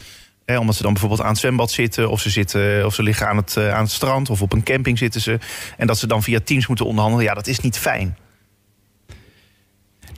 Omdat 0.60 0.76
ze 0.76 0.82
dan 0.82 0.92
bijvoorbeeld 0.92 1.22
aan 1.22 1.30
het 1.30 1.38
zwembad 1.38 1.72
zitten... 1.72 2.10
of 2.10 2.22
ze, 2.22 2.30
zitten, 2.30 2.86
of 2.86 2.94
ze 2.94 3.04
liggen 3.04 3.28
aan 3.28 3.38
het, 3.38 3.58
eh, 3.58 3.74
aan 3.74 3.84
het 3.84 3.92
strand 3.92 4.30
of 4.30 4.42
op 4.42 4.54
een 4.54 4.64
camping 4.64 4.98
zitten 4.98 5.22
ze... 5.22 5.40
en 5.78 5.88
dat 5.88 5.98
ze 5.98 6.08
dan 6.08 6.24
via 6.24 6.40
Teams 6.44 6.68
moeten 6.68 6.86
onderhandelen. 6.86 7.26
Ja, 7.26 7.34
dat 7.34 7.48
is 7.48 7.60
niet 7.60 7.78
fijn. 7.78 8.18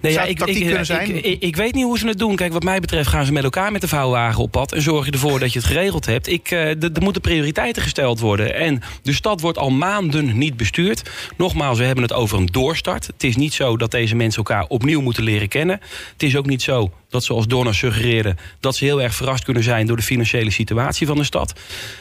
Nee, 0.01 0.13
ja, 0.13 0.23
ik, 0.23 0.39
ik, 0.39 0.65
kunnen 0.65 0.85
zijn? 0.85 1.15
Ik, 1.15 1.25
ik, 1.25 1.41
ik 1.41 1.55
weet 1.55 1.73
niet 1.73 1.83
hoe 1.83 1.97
ze 1.97 2.07
het 2.07 2.19
doen. 2.19 2.35
Kijk, 2.35 2.53
wat 2.53 2.63
mij 2.63 2.79
betreft 2.79 3.09
gaan 3.09 3.25
ze 3.25 3.31
met 3.31 3.43
elkaar 3.43 3.71
met 3.71 3.81
de 3.81 3.88
vouwwagen 3.88 4.43
op 4.43 4.51
pad... 4.51 4.71
en 4.71 4.81
zorg 4.81 5.05
je 5.05 5.12
ervoor 5.12 5.39
dat 5.39 5.53
je 5.53 5.59
het 5.59 5.67
geregeld 5.67 6.05
hebt. 6.05 6.27
Ik, 6.27 6.51
eh, 6.51 6.83
er 6.83 7.01
moeten 7.01 7.21
prioriteiten 7.21 7.81
gesteld 7.81 8.19
worden. 8.19 8.55
En 8.55 8.81
de 9.01 9.13
stad 9.13 9.41
wordt 9.41 9.57
al 9.57 9.69
maanden 9.69 10.38
niet 10.38 10.57
bestuurd. 10.57 11.09
Nogmaals, 11.38 11.77
we 11.77 11.83
hebben 11.83 12.03
het 12.03 12.13
over 12.13 12.38
een 12.38 12.45
doorstart. 12.45 13.07
Het 13.07 13.23
is 13.23 13.35
niet 13.35 13.53
zo 13.53 13.77
dat 13.77 13.91
deze 13.91 14.15
mensen 14.15 14.38
elkaar 14.38 14.65
opnieuw 14.67 15.01
moeten 15.01 15.23
leren 15.23 15.47
kennen. 15.47 15.79
Het 16.13 16.23
is 16.23 16.35
ook 16.35 16.45
niet 16.45 16.62
zo 16.62 16.91
dat, 17.09 17.23
zoals 17.23 17.47
Donna 17.47 17.71
suggereerde... 17.71 18.35
dat 18.59 18.75
ze 18.75 18.85
heel 18.85 19.01
erg 19.01 19.15
verrast 19.15 19.43
kunnen 19.43 19.63
zijn 19.63 19.88
door 19.88 19.97
de 19.97 20.03
financiële 20.03 20.51
situatie 20.51 21.07
van 21.07 21.17
de 21.17 21.23
stad. 21.23 21.53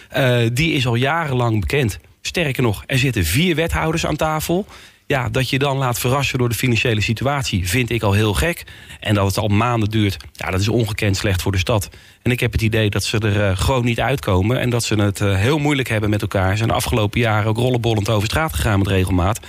Eh, 0.08 0.38
die 0.52 0.72
is 0.72 0.86
al 0.86 0.94
jarenlang 0.94 1.60
bekend. 1.60 1.98
Sterker 2.22 2.62
nog, 2.62 2.82
er 2.86 2.98
zitten 2.98 3.24
vier 3.24 3.54
wethouders 3.54 4.06
aan 4.06 4.16
tafel... 4.16 4.66
Ja, 5.08 5.28
dat 5.28 5.50
je 5.50 5.58
dan 5.58 5.76
laat 5.76 5.98
verrassen 5.98 6.38
door 6.38 6.48
de 6.48 6.54
financiële 6.54 7.00
situatie... 7.00 7.68
vind 7.68 7.90
ik 7.90 8.02
al 8.02 8.12
heel 8.12 8.34
gek. 8.34 8.64
En 9.00 9.14
dat 9.14 9.26
het 9.26 9.38
al 9.38 9.48
maanden 9.48 9.88
duurt, 9.88 10.16
ja, 10.32 10.50
dat 10.50 10.60
is 10.60 10.68
ongekend 10.68 11.16
slecht 11.16 11.42
voor 11.42 11.52
de 11.52 11.58
stad. 11.58 11.88
En 12.22 12.30
ik 12.30 12.40
heb 12.40 12.52
het 12.52 12.62
idee 12.62 12.90
dat 12.90 13.04
ze 13.04 13.18
er 13.18 13.44
eh, 13.44 13.56
gewoon 13.56 13.84
niet 13.84 14.00
uitkomen... 14.00 14.60
en 14.60 14.70
dat 14.70 14.84
ze 14.84 14.94
het 14.94 15.20
eh, 15.20 15.36
heel 15.36 15.58
moeilijk 15.58 15.88
hebben 15.88 16.10
met 16.10 16.22
elkaar. 16.22 16.50
Ze 16.50 16.56
zijn 16.56 16.68
de 16.68 16.74
afgelopen 16.74 17.20
jaren 17.20 17.48
ook 17.48 17.56
rollenbollend 17.56 18.08
over 18.08 18.28
straat 18.28 18.54
gegaan 18.54 18.78
met 18.78 18.88
regelmaat. 18.88 19.40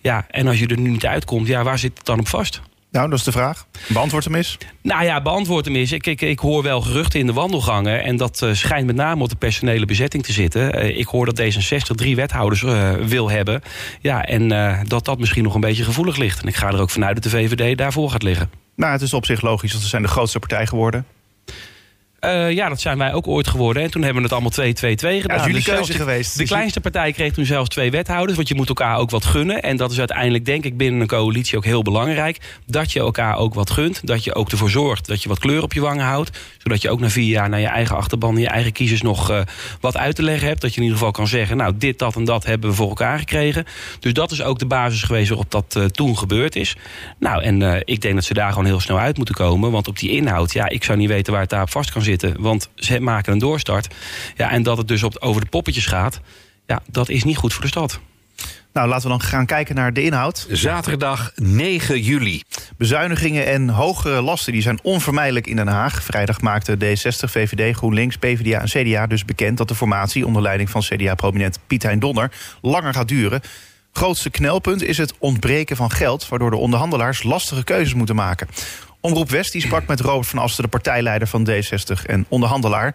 Ja, 0.00 0.26
en 0.30 0.46
als 0.46 0.58
je 0.58 0.66
er 0.66 0.80
nu 0.80 0.90
niet 0.90 1.06
uitkomt, 1.06 1.46
ja, 1.46 1.62
waar 1.62 1.78
zit 1.78 1.96
het 1.96 2.06
dan 2.06 2.18
op 2.18 2.28
vast? 2.28 2.60
Nou, 2.96 3.08
dat 3.08 3.18
is 3.18 3.24
de 3.24 3.32
vraag. 3.32 3.66
Beantwoord 3.88 4.24
hem 4.24 4.34
eens. 4.34 4.58
Nou 4.82 5.04
ja, 5.04 5.22
beantwoord 5.22 5.64
hem 5.64 5.76
eens. 5.76 5.92
Ik, 5.92 6.06
ik, 6.06 6.20
ik 6.20 6.38
hoor 6.38 6.62
wel 6.62 6.80
geruchten 6.80 7.20
in 7.20 7.26
de 7.26 7.32
wandelgangen. 7.32 8.02
En 8.02 8.16
dat 8.16 8.42
eh, 8.42 8.52
schijnt 8.52 8.86
met 8.86 8.96
name 8.96 9.22
op 9.22 9.28
de 9.28 9.36
personele 9.36 9.86
bezetting 9.86 10.22
te 10.22 10.32
zitten. 10.32 10.72
Eh, 10.72 10.98
ik 10.98 11.06
hoor 11.06 11.26
dat 11.26 11.40
D66 11.40 11.94
drie 11.94 12.16
wethouders 12.16 12.62
eh, 12.62 12.92
wil 12.92 13.30
hebben. 13.30 13.62
Ja, 14.00 14.24
en 14.24 14.48
dat 14.88 15.04
dat 15.04 15.18
misschien 15.18 15.42
nog 15.42 15.54
een 15.54 15.60
beetje 15.60 15.84
gevoelig 15.84 16.16
ligt. 16.16 16.42
En 16.42 16.48
ik 16.48 16.54
ga 16.54 16.68
er 16.68 16.80
ook 16.80 16.90
vanuit 16.90 17.14
dat 17.14 17.24
de 17.24 17.38
VVD 17.38 17.78
daarvoor 17.78 18.10
gaat 18.10 18.22
liggen. 18.22 18.50
Nou, 18.76 18.92
het 18.92 19.02
is 19.02 19.12
op 19.12 19.26
zich 19.26 19.40
logisch, 19.40 19.70
want 19.70 19.82
ze 19.82 19.88
zijn 19.88 20.02
de 20.02 20.08
grootste 20.08 20.38
partij 20.38 20.66
geworden. 20.66 21.06
Eh, 22.26 22.50
ja, 22.50 22.68
dat 22.68 22.80
zijn 22.80 22.98
wij 22.98 23.12
ook 23.12 23.26
ooit 23.26 23.48
geworden. 23.48 23.82
En 23.82 23.90
toen 23.90 24.02
hebben 24.02 24.22
we 24.22 24.28
het 24.28 24.32
allemaal 24.32 24.50
2-2-2 24.50 25.20
gedaan. 25.20 25.36
Ja, 25.36 25.46
jullie 25.46 25.54
Dus 25.54 25.74
keuze 25.74 25.92
geweest. 25.92 26.32
De 26.32 26.38
Dus 26.38 26.48
kleinste 26.48 26.80
partij 26.80 27.12
kreeg 27.12 27.32
toen 27.32 27.44
zelfs 27.44 27.68
twee 27.68 27.90
wethouders. 27.90 28.36
Want 28.36 28.48
je 28.48 28.54
moet 28.54 28.68
elkaar 28.68 28.98
ook 28.98 29.10
wat 29.10 29.24
gunnen. 29.24 29.62
En 29.62 29.76
dat 29.76 29.90
is 29.90 29.98
uiteindelijk, 29.98 30.44
denk 30.44 30.64
ik, 30.64 30.76
binnen 30.76 31.00
een 31.00 31.06
coalitie 31.06 31.56
ook 31.56 31.64
heel 31.64 31.82
belangrijk. 31.82 32.38
Dat 32.66 32.92
je 32.92 33.00
elkaar 33.00 33.36
ook 33.36 33.54
wat 33.54 33.70
gunt. 33.70 34.06
Dat 34.06 34.24
je 34.24 34.34
ook 34.34 34.50
ervoor 34.50 34.70
zorgt 34.70 35.06
dat 35.06 35.22
je 35.22 35.28
wat 35.28 35.38
kleur 35.38 35.62
op 35.62 35.72
je 35.72 35.80
wangen 35.80 36.04
houdt. 36.04 36.38
Zodat 36.58 36.82
je 36.82 36.90
ook 36.90 37.00
na 37.00 37.08
vier 37.08 37.28
jaar 37.28 37.48
naar 37.48 37.60
je 37.60 37.66
eigen 37.66 37.96
achterban... 37.96 38.34
en 38.34 38.40
je 38.40 38.48
eigen 38.48 38.72
kiezers 38.72 39.02
nog 39.02 39.30
eh, 39.30 39.40
wat 39.80 39.96
uit 39.96 40.16
te 40.16 40.22
leggen 40.22 40.48
hebt. 40.48 40.60
Dat 40.60 40.70
je 40.70 40.76
in 40.76 40.82
ieder 40.82 40.98
geval 40.98 41.12
kan 41.12 41.26
zeggen... 41.26 41.56
nou, 41.56 41.72
dit, 41.76 41.98
dat 41.98 42.16
en 42.16 42.24
dat 42.24 42.44
hebben 42.44 42.70
we 42.70 42.76
voor 42.76 42.88
elkaar 42.88 43.18
gekregen. 43.18 43.64
Dus 44.00 44.12
dat 44.12 44.30
is 44.30 44.42
ook 44.42 44.58
de 44.58 44.66
basis 44.66 45.02
geweest 45.02 45.28
waarop 45.28 45.50
dat 45.50 45.76
eh, 45.76 45.84
toen 45.84 46.18
gebeurd 46.18 46.56
is. 46.56 46.76
Nou, 47.18 47.42
en 47.42 47.82
ik 47.84 48.00
denk 48.00 48.14
dat 48.14 48.24
ze 48.24 48.34
daar 48.34 48.50
gewoon 48.50 48.64
heel 48.64 48.80
snel 48.80 48.98
uit 48.98 49.16
moeten 49.16 49.34
komen. 49.34 49.70
Want 49.70 49.88
op 49.88 49.98
die 49.98 50.10
inhoud, 50.10 50.52
ja, 50.52 50.68
ik 50.68 50.84
zou 50.84 50.98
niet 50.98 51.08
weten 51.08 51.32
waar 51.32 51.42
het 51.42 51.50
daar 51.50 51.62
op 51.62 51.70
vast 51.70 51.90
kan 51.90 52.02
zitten. 52.02 52.15
Want 52.38 52.68
ze 52.74 53.00
maken 53.00 53.32
een 53.32 53.38
doorstart. 53.38 53.94
Ja, 54.36 54.50
en 54.50 54.62
dat 54.62 54.78
het 54.78 54.88
dus 54.88 55.02
op, 55.02 55.16
over 55.18 55.40
de 55.40 55.48
poppetjes 55.48 55.86
gaat... 55.86 56.20
ja, 56.66 56.82
dat 56.90 57.08
is 57.08 57.24
niet 57.24 57.36
goed 57.36 57.52
voor 57.52 57.62
de 57.62 57.68
stad. 57.68 58.00
Nou, 58.76 58.88
laten 58.88 59.10
we 59.10 59.18
dan 59.18 59.26
gaan 59.26 59.46
kijken 59.46 59.74
naar 59.74 59.92
de 59.92 60.02
inhoud. 60.02 60.46
Zaterdag 60.50 61.32
9 61.34 62.00
juli. 62.00 62.42
Bezuinigingen 62.76 63.46
en 63.46 63.68
hogere 63.68 64.22
lasten 64.22 64.52
die 64.52 64.62
zijn 64.62 64.78
onvermijdelijk 64.82 65.46
in 65.46 65.56
Den 65.56 65.66
Haag. 65.66 66.02
Vrijdag 66.02 66.40
maakte 66.40 66.76
D60, 66.76 67.30
VVD, 67.30 67.76
GroenLinks, 67.76 68.16
PvdA 68.16 68.60
en 68.60 68.68
CDA 68.68 69.06
dus 69.06 69.24
bekend... 69.24 69.58
dat 69.58 69.68
de 69.68 69.74
formatie 69.74 70.26
onder 70.26 70.42
leiding 70.42 70.70
van 70.70 70.80
CDA-prominent 70.80 71.58
Piet 71.66 71.82
Hein 71.82 71.98
Donner 71.98 72.32
langer 72.60 72.94
gaat 72.94 73.08
duren. 73.08 73.40
Grootste 73.92 74.30
knelpunt 74.30 74.82
is 74.82 74.98
het 74.98 75.14
ontbreken 75.18 75.76
van 75.76 75.90
geld... 75.90 76.28
waardoor 76.28 76.50
de 76.50 76.56
onderhandelaars 76.56 77.22
lastige 77.22 77.64
keuzes 77.64 77.94
moeten 77.94 78.16
maken. 78.16 78.48
Omroep 79.06 79.30
West 79.30 79.52
die 79.52 79.60
sprak 79.60 79.86
met 79.86 80.00
Robert 80.00 80.28
van 80.28 80.38
Asten, 80.38 80.62
de 80.62 80.70
partijleider 80.70 81.28
van 81.28 81.48
D60 81.50 82.06
en 82.06 82.26
onderhandelaar. 82.28 82.94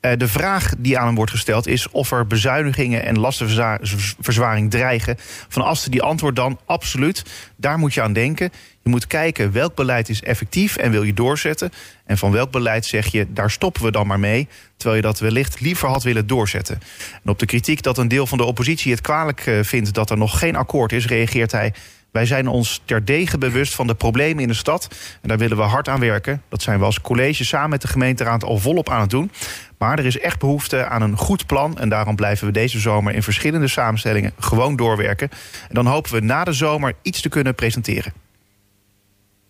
Eh, 0.00 0.12
de 0.16 0.28
vraag 0.28 0.72
die 0.78 0.98
aan 0.98 1.06
hem 1.06 1.14
wordt 1.14 1.30
gesteld 1.30 1.66
is 1.66 1.90
of 1.90 2.10
er 2.10 2.26
bezuinigingen 2.26 3.04
en 3.04 3.18
lastenverzwaring 3.18 4.70
dreigen. 4.70 5.16
Van 5.48 5.62
Asten 5.62 5.90
die 5.90 6.02
antwoordt 6.02 6.36
dan 6.36 6.58
absoluut. 6.64 7.24
Daar 7.56 7.78
moet 7.78 7.94
je 7.94 8.02
aan 8.02 8.12
denken. 8.12 8.52
Je 8.82 8.90
moet 8.90 9.06
kijken 9.06 9.52
welk 9.52 9.74
beleid 9.74 10.08
is 10.08 10.22
effectief 10.22 10.76
en 10.76 10.90
wil 10.90 11.02
je 11.02 11.14
doorzetten. 11.14 11.72
En 12.06 12.18
van 12.18 12.32
welk 12.32 12.50
beleid 12.50 12.86
zeg 12.86 13.06
je, 13.06 13.32
daar 13.32 13.50
stoppen 13.50 13.82
we 13.82 13.90
dan 13.90 14.06
maar 14.06 14.20
mee. 14.20 14.48
Terwijl 14.76 14.96
je 14.96 15.06
dat 15.06 15.18
wellicht 15.18 15.60
liever 15.60 15.88
had 15.88 16.02
willen 16.02 16.26
doorzetten. 16.26 16.80
En 17.24 17.30
op 17.30 17.38
de 17.38 17.46
kritiek 17.46 17.82
dat 17.82 17.98
een 17.98 18.08
deel 18.08 18.26
van 18.26 18.38
de 18.38 18.44
oppositie 18.44 18.92
het 18.92 19.00
kwalijk 19.00 19.46
eh, 19.46 19.58
vindt 19.62 19.94
dat 19.94 20.10
er 20.10 20.18
nog 20.18 20.38
geen 20.38 20.56
akkoord 20.56 20.92
is, 20.92 21.06
reageert 21.06 21.52
hij. 21.52 21.72
Wij 22.14 22.26
zijn 22.26 22.48
ons 22.48 22.80
terdege 22.84 23.38
bewust 23.38 23.74
van 23.74 23.86
de 23.86 23.94
problemen 23.94 24.42
in 24.42 24.48
de 24.48 24.54
stad. 24.54 24.88
En 25.22 25.28
daar 25.28 25.38
willen 25.38 25.56
we 25.56 25.62
hard 25.62 25.88
aan 25.88 26.00
werken. 26.00 26.42
Dat 26.48 26.62
zijn 26.62 26.78
we 26.78 26.84
als 26.84 27.00
college 27.00 27.44
samen 27.44 27.70
met 27.70 27.82
de 27.82 27.88
gemeenteraad 27.88 28.44
al 28.44 28.58
volop 28.58 28.90
aan 28.90 29.00
het 29.00 29.10
doen. 29.10 29.30
Maar 29.78 29.98
er 29.98 30.04
is 30.04 30.18
echt 30.18 30.38
behoefte 30.38 30.86
aan 30.86 31.02
een 31.02 31.16
goed 31.16 31.46
plan. 31.46 31.78
En 31.78 31.88
daarom 31.88 32.16
blijven 32.16 32.46
we 32.46 32.52
deze 32.52 32.78
zomer 32.78 33.14
in 33.14 33.22
verschillende 33.22 33.68
samenstellingen 33.68 34.32
gewoon 34.38 34.76
doorwerken. 34.76 35.28
En 35.68 35.74
dan 35.74 35.86
hopen 35.86 36.12
we 36.12 36.20
na 36.20 36.44
de 36.44 36.52
zomer 36.52 36.94
iets 37.02 37.20
te 37.20 37.28
kunnen 37.28 37.54
presenteren. 37.54 38.12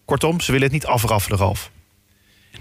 Kortom, 0.05 0.41
ze 0.41 0.53
willen 0.53 0.67
het 0.67 0.77
niet 0.77 0.87
afraffelen, 0.87 1.39
Ralf. 1.39 1.71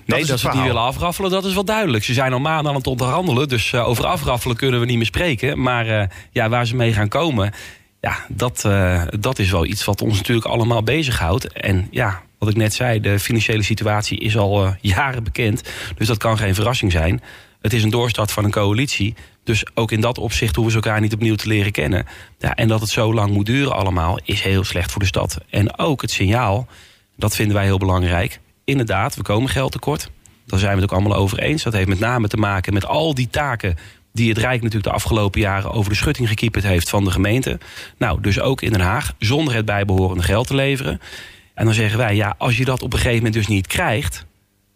Nee, 0.06 0.26
dat 0.26 0.40
ze 0.40 0.48
het 0.48 0.56
niet 0.56 0.66
willen 0.66 0.82
afraffelen, 0.82 1.32
dat 1.32 1.46
is 1.46 1.54
wel 1.54 1.66
duidelijk. 1.66 2.04
Ze 2.04 2.14
zijn 2.14 2.34
al 2.34 2.40
maanden 2.40 2.72
aan 2.72 2.78
het 2.78 2.88
onderhandelen, 2.88 3.48
dus 3.48 3.74
eh, 3.74 3.88
over 3.88 4.06
afraffelen 4.06 4.56
kunnen 4.56 4.80
we 4.80 4.86
niet 4.86 4.98
meer 4.98 5.06
spreken. 5.06 5.62
Maar 5.62 5.88
eh, 5.88 6.08
ja, 6.32 6.50
waar 6.50 6.66
ze 6.66 6.76
mee 6.76 6.94
gaan 6.94 7.08
komen, 7.08 7.54
ja, 8.04 8.26
dat, 8.28 8.66
eh, 8.66 9.04
dat 9.20 9.40
is 9.40 9.52
wel 9.52 9.66
iets 9.66 9.86
wat 9.86 10.02
ons 10.02 10.18
natuurlijk 10.18 10.48
allemaal 10.48 10.84
bezighoudt. 10.84 11.54
En 11.54 11.88
ja, 11.92 12.22
wat 12.38 12.50
ik 12.50 12.56
net 12.56 12.74
zei, 12.74 13.00
de 13.00 13.20
financiële 13.20 13.64
situatie 13.64 14.20
is 14.20 14.38
al 14.38 14.66
eh, 14.66 14.72
jaren 14.82 15.24
bekend. 15.24 15.62
Dus 15.96 16.08
dat 16.08 16.18
kan 16.18 16.38
geen 16.38 16.56
verrassing 16.56 16.92
zijn. 16.92 17.22
Het 17.62 17.74
is 17.74 17.84
een 17.84 17.90
doorstart 17.90 18.32
van 18.32 18.44
een 18.44 18.52
coalitie. 18.52 19.16
Dus 19.44 19.66
ook 19.74 19.92
in 19.92 20.02
dat 20.02 20.18
opzicht 20.18 20.56
hoeven 20.56 20.74
ze 20.74 20.80
elkaar 20.82 21.02
niet 21.02 21.14
opnieuw 21.14 21.36
te 21.36 21.48
leren 21.48 21.72
kennen. 21.72 22.06
Ja, 22.40 22.56
en 22.56 22.68
dat 22.68 22.82
het 22.82 22.90
zo 22.90 23.14
lang 23.14 23.32
moet 23.32 23.46
duren 23.46 23.76
allemaal, 23.76 24.20
is 24.24 24.42
heel 24.42 24.64
slecht 24.64 24.92
voor 24.92 25.02
de 25.02 25.08
stad. 25.08 25.38
En 25.50 25.78
ook 25.78 26.02
het 26.02 26.12
signaal, 26.12 26.68
dat 27.18 27.36
vinden 27.36 27.56
wij 27.56 27.66
heel 27.66 27.78
belangrijk. 27.78 28.40
Inderdaad, 28.64 29.16
we 29.16 29.22
komen 29.22 29.50
geld 29.50 29.72
tekort. 29.72 30.10
Daar 30.46 30.60
zijn 30.60 30.76
we 30.76 30.82
het 30.82 30.92
ook 30.92 31.00
allemaal 31.00 31.18
over 31.18 31.40
eens. 31.40 31.64
Dat 31.64 31.74
heeft 31.74 31.88
met 31.88 32.00
name 32.00 32.28
te 32.28 32.38
maken 32.38 32.74
met 32.74 32.86
al 32.86 33.14
die 33.14 33.30
taken 33.30 33.78
die 34.14 34.30
het 34.30 34.38
Rijk 34.38 34.62
natuurlijk 34.62 34.84
de 34.84 34.92
afgelopen 34.92 35.42
jaren 35.42 35.72
over 35.72 35.90
de 35.90 35.98
schutting 35.98 36.28
gekieperd 36.28 36.64
heeft 36.64 36.90
van 36.90 37.04
de 37.04 37.12
gemeente. 37.12 37.60
Nou, 37.98 38.22
dus 38.22 38.40
ook 38.40 38.62
in 38.62 38.72
Den 38.72 38.82
Haag, 38.82 39.14
zonder 39.20 39.54
het 39.54 39.66
bijbehorende 39.66 40.24
geld 40.24 40.48
te 40.48 40.56
leveren. 40.56 41.02
En 41.54 41.66
dan 41.66 41.74
zeggen 41.74 41.98
wij, 41.98 42.16
ja, 42.16 42.36
als 42.38 42.58
je 42.58 42.66
dat 42.66 42.82
op 42.82 42.94
een 42.94 43.00
gegeven 43.00 43.18
moment 43.18 43.34
dus 43.34 43.48
niet 43.48 43.68
krijgt, 43.68 44.26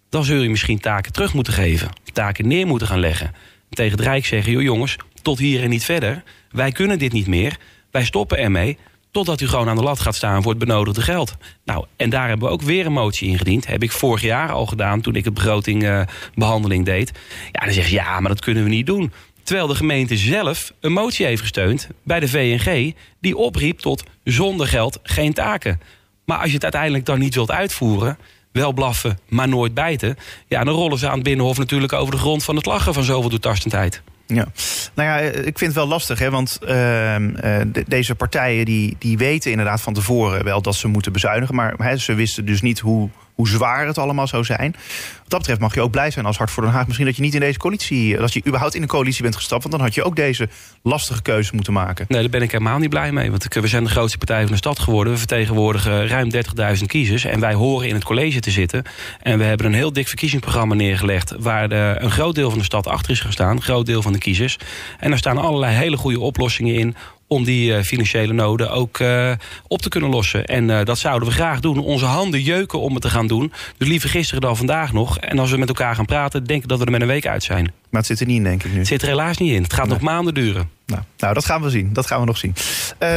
dan 0.10 0.23
zul 0.23 0.41
je 0.41 0.50
misschien 0.50 0.80
taken 0.80 1.12
terug 1.12 1.34
moeten 1.34 1.54
geven. 1.54 1.89
Taken 2.13 2.47
neer 2.47 2.67
moeten 2.67 2.88
gaan 2.88 3.00
leggen. 3.00 3.34
Tegen 3.69 3.97
het 3.97 4.08
Rijk 4.08 4.26
zeggen, 4.26 4.52
joh 4.52 4.62
jongens, 4.62 4.95
tot 5.21 5.39
hier 5.39 5.63
en 5.63 5.69
niet 5.69 5.86
verder. 5.86 6.23
Wij 6.52 6.71
kunnen 6.71 7.00
dit 7.00 7.12
niet 7.12 7.28
meer. 7.28 7.58
Wij 7.91 8.06
stoppen 8.06 8.38
ermee. 8.38 8.78
Totdat 9.12 9.41
u 9.41 9.47
gewoon 9.47 9.69
aan 9.69 9.76
de 9.76 9.84
lat 9.84 10.00
gaat 10.00 10.15
staan 10.15 10.41
voor 10.41 10.52
het 10.52 10.60
benodigde 10.60 11.02
geld. 11.02 11.38
Nou, 11.65 11.86
en 11.95 12.10
daar 12.10 12.28
hebben 12.28 12.47
we 12.47 12.54
ook 12.54 12.62
weer 12.62 12.86
een 12.86 12.91
motie 12.91 13.30
ingediend. 13.30 13.67
Heb 13.67 13.84
ik 13.84 13.91
vorig 13.91 14.21
jaar 14.21 14.52
al 14.52 14.65
gedaan 14.65 15.02
toen 15.02 15.15
ik 15.15 15.26
het 15.26 15.34
begrotingbehandeling 15.34 16.86
deed. 16.86 17.12
Ja, 17.52 17.65
dan 17.65 17.73
zeg 17.73 17.88
je, 17.88 17.95
ja, 17.95 18.19
maar 18.19 18.30
dat 18.30 18.41
kunnen 18.41 18.63
we 18.63 18.69
niet 18.69 18.86
doen. 18.86 19.13
Terwijl 19.47 19.67
de 19.67 19.75
gemeente 19.75 20.17
zelf 20.17 20.73
een 20.79 20.91
motie 20.91 21.25
heeft 21.25 21.41
gesteund 21.41 21.88
bij 22.03 22.19
de 22.19 22.27
VNG... 22.27 22.95
die 23.19 23.38
opriep 23.38 23.79
tot 23.79 24.03
zonder 24.23 24.67
geld 24.67 24.99
geen 25.03 25.33
taken. 25.33 25.81
Maar 26.25 26.38
als 26.38 26.47
je 26.47 26.53
het 26.53 26.63
uiteindelijk 26.63 27.05
dan 27.05 27.19
niet 27.19 27.36
wilt 27.36 27.51
uitvoeren... 27.51 28.17
wel 28.51 28.73
blaffen, 28.73 29.19
maar 29.27 29.47
nooit 29.47 29.73
bijten... 29.73 30.17
ja, 30.47 30.63
dan 30.63 30.73
rollen 30.73 30.97
ze 30.97 31.07
aan 31.07 31.13
het 31.13 31.23
Binnenhof 31.23 31.57
natuurlijk 31.57 31.93
over 31.93 32.13
de 32.13 32.19
grond 32.19 32.43
van 32.43 32.55
het 32.55 32.65
lachen... 32.65 32.93
van 32.93 33.03
zoveel 33.03 33.29
doortastendheid. 33.29 34.01
Ja, 34.25 34.47
nou 34.93 35.10
ja, 35.10 35.17
ik 35.29 35.57
vind 35.57 35.60
het 35.60 35.73
wel 35.73 35.88
lastig, 35.88 36.19
hè, 36.19 36.29
want 36.29 36.57
uh, 36.62 36.67
de, 36.67 37.83
deze 37.88 38.15
partijen 38.15 38.65
die, 38.65 38.95
die 38.99 39.17
weten 39.17 39.51
inderdaad 39.51 39.81
van 39.81 39.93
tevoren 39.93 40.43
wel 40.43 40.62
dat 40.62 40.75
ze 40.75 40.88
moeten 40.88 41.12
bezuinigen, 41.12 41.55
maar 41.55 41.97
ze 41.97 42.13
wisten 42.13 42.45
dus 42.45 42.62
niet 42.62 42.79
hoe, 42.79 43.10
hoe 43.38 43.47
zwaar 43.47 43.88
het 43.88 43.97
allemaal 43.97 44.28
zou 44.28 44.43
zijn. 44.43 44.71
Wat 44.71 45.30
dat 45.30 45.39
betreft 45.39 45.60
mag 45.60 45.73
je 45.73 45.82
ook 45.82 45.91
blij 45.91 46.12
zijn 46.12 46.26
als 46.26 46.38
Hart 46.38 46.52
voor 46.52 46.63
Den 46.63 46.71
Haag 46.71 46.86
misschien 46.86 47.06
dat 47.06 47.15
je 47.15 47.21
niet 47.21 47.34
in 47.34 47.39
deze 47.39 47.60
coalitie, 47.60 48.17
dat 48.17 48.34
je 48.34 48.41
überhaupt 48.47 48.76
in 48.76 48.82
een 48.82 48.88
coalitie 48.88 49.21
bent 49.21 49.36
gestapt, 49.36 49.63
want 49.63 49.76
dan 49.76 49.84
had 49.84 49.95
je 49.95 50.04
ook 50.04 50.15
deze 50.15 50.50
lastige 50.82 51.21
keuze 51.21 51.56
moeten 51.56 51.73
maken. 51.73 52.06
Nee, 52.08 52.21
daar 52.21 52.30
ben 52.30 52.41
ik 52.41 52.52
helemaal 52.52 52.78
niet 52.78 52.89
blij 52.89 53.12
mee, 53.12 53.30
want 53.30 53.54
we 53.54 53.67
zijn 53.67 53.84
de 53.84 53.89
grootste 53.89 54.17
partij 54.17 54.41
van 54.41 54.52
de 54.52 54.58
stad 54.58 54.80
geworden. 54.80 55.13
We 55.13 55.19
vertegenwoordigen 55.19 56.08
ruim 56.08 56.32
30.000 56.34 56.86
kiezers 56.86 57.23
en 57.23 57.39
wij 57.39 57.54
horen 57.54 57.88
in 57.88 57.93
het 57.93 58.04
college 58.04 58.39
te 58.39 58.52
zitten. 58.52 58.84
En 59.21 59.38
we 59.38 59.43
hebben 59.43 59.65
een 59.65 59.73
heel 59.73 59.93
dik 59.93 60.08
verkiezingsprogramma 60.08 60.76
neergelegd 60.76 61.34
waar 61.39 61.69
de, 61.69 61.95
een 62.00 62.12
groot 62.12 62.36
deel 62.36 62.50
van 62.50 62.60
de 62.60 62.65
stad 62.65 62.88
achter 62.88 63.12
is 63.12 63.19
gestaan, 63.19 63.56
een 63.56 63.62
groot 63.62 63.86
deel 63.86 64.02
van 64.02 64.13
de 64.13 64.19
kiezers. 64.19 64.58
En 65.00 65.10
daar 65.10 65.19
staan 65.19 65.38
allerlei 65.38 65.76
hele 65.76 65.97
goede 65.97 66.19
oplossingen 66.19 66.76
in 66.76 66.95
om 67.27 67.43
die 67.43 67.71
uh, 67.71 67.81
financiële 67.81 68.33
noden 68.33 68.71
ook 68.71 68.99
uh, 68.99 69.31
op 69.67 69.81
te 69.81 69.89
kunnen 69.89 70.09
lossen. 70.09 70.45
En 70.45 70.69
uh, 70.69 70.83
dat 70.83 70.97
zouden 70.97 71.27
we 71.27 71.33
graag 71.33 71.59
doen. 71.59 71.79
Onze 71.79 72.05
handen 72.05 72.41
jeuken 72.41 72.79
om 72.79 72.93
het 72.93 73.01
te 73.01 73.09
gaan 73.09 73.27
doen. 73.27 73.53
Dus 73.77 73.87
liever 73.87 74.09
gisteren 74.09 74.41
dan 74.41 74.57
vandaag 74.57 74.93
nog. 74.93 75.19
En 75.19 75.39
als 75.39 75.51
we 75.51 75.57
met 75.57 75.67
elkaar 75.67 75.95
gaan 75.95 76.05
praten, 76.05 76.43
denk 76.43 76.63
ik 76.63 76.69
dat 76.69 76.79
we 76.79 76.85
er 76.85 76.91
met 76.91 77.01
een 77.01 77.07
week 77.07 77.27
uit 77.27 77.43
zijn. 77.43 77.73
Maar 77.89 78.01
het 78.01 78.09
zit 78.09 78.19
er 78.19 78.25
niet 78.25 78.37
in, 78.37 78.43
denk 78.43 78.63
ik 78.63 78.71
nu. 78.71 78.77
Het 78.77 78.87
zit 78.87 79.01
er 79.01 79.07
helaas 79.07 79.37
niet 79.37 79.53
in. 79.53 79.63
Het 79.63 79.73
gaat 79.73 79.85
nee. 79.85 79.93
nog 79.93 80.01
maanden 80.01 80.33
duren. 80.33 80.69
Nou, 80.85 81.01
nou, 81.17 81.33
dat 81.33 81.45
gaan 81.45 81.61
we 81.61 81.69
zien. 81.69 81.93
Dat 81.93 82.05
gaan 82.05 82.19
we 82.19 82.25
nog 82.25 82.37
zien. 82.37 82.53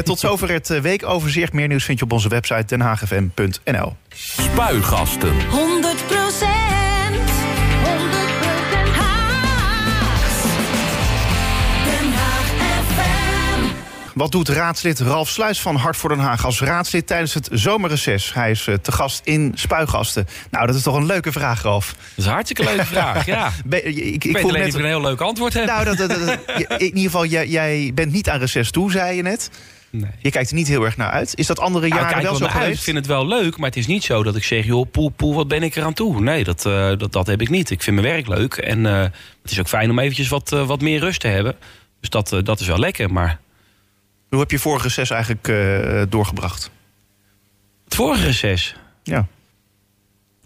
tot 0.04 0.18
zover 0.28 0.50
het 0.50 0.80
weekoverzicht. 0.80 1.52
Meer 1.52 1.68
nieuws 1.68 1.84
vind 1.84 1.98
je 1.98 2.04
op 2.04 2.12
onze 2.12 2.28
website 2.28 2.64
denhagfm.nl. 2.66 3.96
Spuigasten. 4.14 5.48
100 5.48 6.06
Wat 14.20 14.33
doet 14.33 14.48
raadslid 14.48 15.00
Ralf 15.00 15.28
Sluis 15.28 15.61
van 15.61 15.76
Hart 15.76 15.96
voor 15.96 16.09
Den 16.09 16.18
Haag 16.18 16.44
als 16.44 16.61
raadslid 16.61 17.06
tijdens 17.06 17.35
het 17.35 17.48
zomerreces? 17.52 18.35
Hij 18.35 18.50
is 18.50 18.68
te 18.83 18.92
gast 18.92 19.20
in 19.24 19.52
Spuigasten. 19.54 20.26
Nou, 20.50 20.66
dat 20.66 20.74
is 20.74 20.83
toch 20.83 20.94
een 20.94 21.06
leuke 21.06 21.33
vraag, 21.33 21.62
Ralf? 21.62 21.88
Dat 21.88 21.98
is 22.16 22.24
een 22.24 22.33
hartstikke 22.33 22.64
leuke 22.64 22.87
vraag, 22.94 23.26
ja. 23.26 23.52
Be, 23.64 23.83
ik, 23.83 23.96
ik, 23.96 24.24
ik 24.24 24.33
weet 24.33 24.42
alleen 24.42 24.61
net... 24.61 24.74
ik 24.74 24.74
een 24.74 24.85
heel 24.85 25.00
leuk 25.00 25.20
antwoord 25.20 25.52
heb. 25.52 25.66
Nou, 25.66 25.85
dat, 25.85 25.96
dat, 25.96 26.09
dat, 26.09 26.38
in 26.56 26.87
ieder 26.87 27.02
geval, 27.02 27.24
jij, 27.26 27.48
jij 27.48 27.90
bent 27.94 28.12
niet 28.12 28.28
aan 28.28 28.38
reces 28.38 28.70
toe, 28.70 28.90
zei 28.90 29.16
je 29.16 29.22
net. 29.22 29.50
Nee. 29.90 30.11
Je 30.18 30.30
kijkt 30.30 30.50
er 30.50 30.56
niet 30.56 30.68
heel 30.68 30.85
erg 30.85 30.96
naar 30.96 31.11
uit. 31.11 31.33
Is 31.38 31.46
dat 31.46 31.61
andere 31.61 31.88
jaren 31.88 32.11
nou, 32.11 32.22
wel 32.22 32.35
zo 32.35 32.44
uit. 32.44 32.52
geweest? 32.52 32.78
Ik 32.78 32.85
vind 32.85 32.96
het 32.96 33.06
wel 33.06 33.26
leuk, 33.26 33.56
maar 33.56 33.68
het 33.68 33.78
is 33.78 33.87
niet 33.87 34.04
zo 34.04 34.22
dat 34.22 34.37
ik 34.37 34.44
zeg... 34.44 34.64
joh, 34.64 34.90
poel, 34.90 35.09
poel, 35.09 35.35
wat 35.35 35.48
ben 35.48 35.62
ik 35.62 35.76
eraan 35.76 35.94
toe? 35.94 36.20
Nee, 36.20 36.44
dat, 36.44 36.64
uh, 36.66 36.92
dat, 36.98 37.12
dat 37.12 37.26
heb 37.26 37.40
ik 37.40 37.48
niet. 37.48 37.70
Ik 37.70 37.83
vind 37.83 38.00
mijn 38.00 38.14
werk 38.14 38.28
leuk. 38.28 38.54
En 38.54 38.78
uh, 38.78 39.00
het 39.42 39.50
is 39.50 39.61
ook 39.61 39.68
fijn 39.68 39.90
om 39.90 39.98
eventjes 39.98 40.28
wat, 40.28 40.52
uh, 40.52 40.66
wat 40.66 40.80
meer 40.80 41.00
rust 41.00 41.20
te 41.20 41.28
hebben. 41.28 41.56
Dus 42.00 42.11
dat, 42.11 42.40
dat 42.44 42.61
is 42.61 42.66
wel 42.66 42.78
lekker, 42.78 43.12
maar... 43.12 43.40
Hoe 44.30 44.38
heb 44.38 44.50
je 44.50 44.58
vorige 44.58 44.86
reces 44.86 45.10
eigenlijk 45.10 45.48
uh, 45.48 46.02
doorgebracht? 46.08 46.70
Het 47.84 47.94
vorige 47.94 48.24
reces? 48.24 48.76
Ja. 49.02 49.26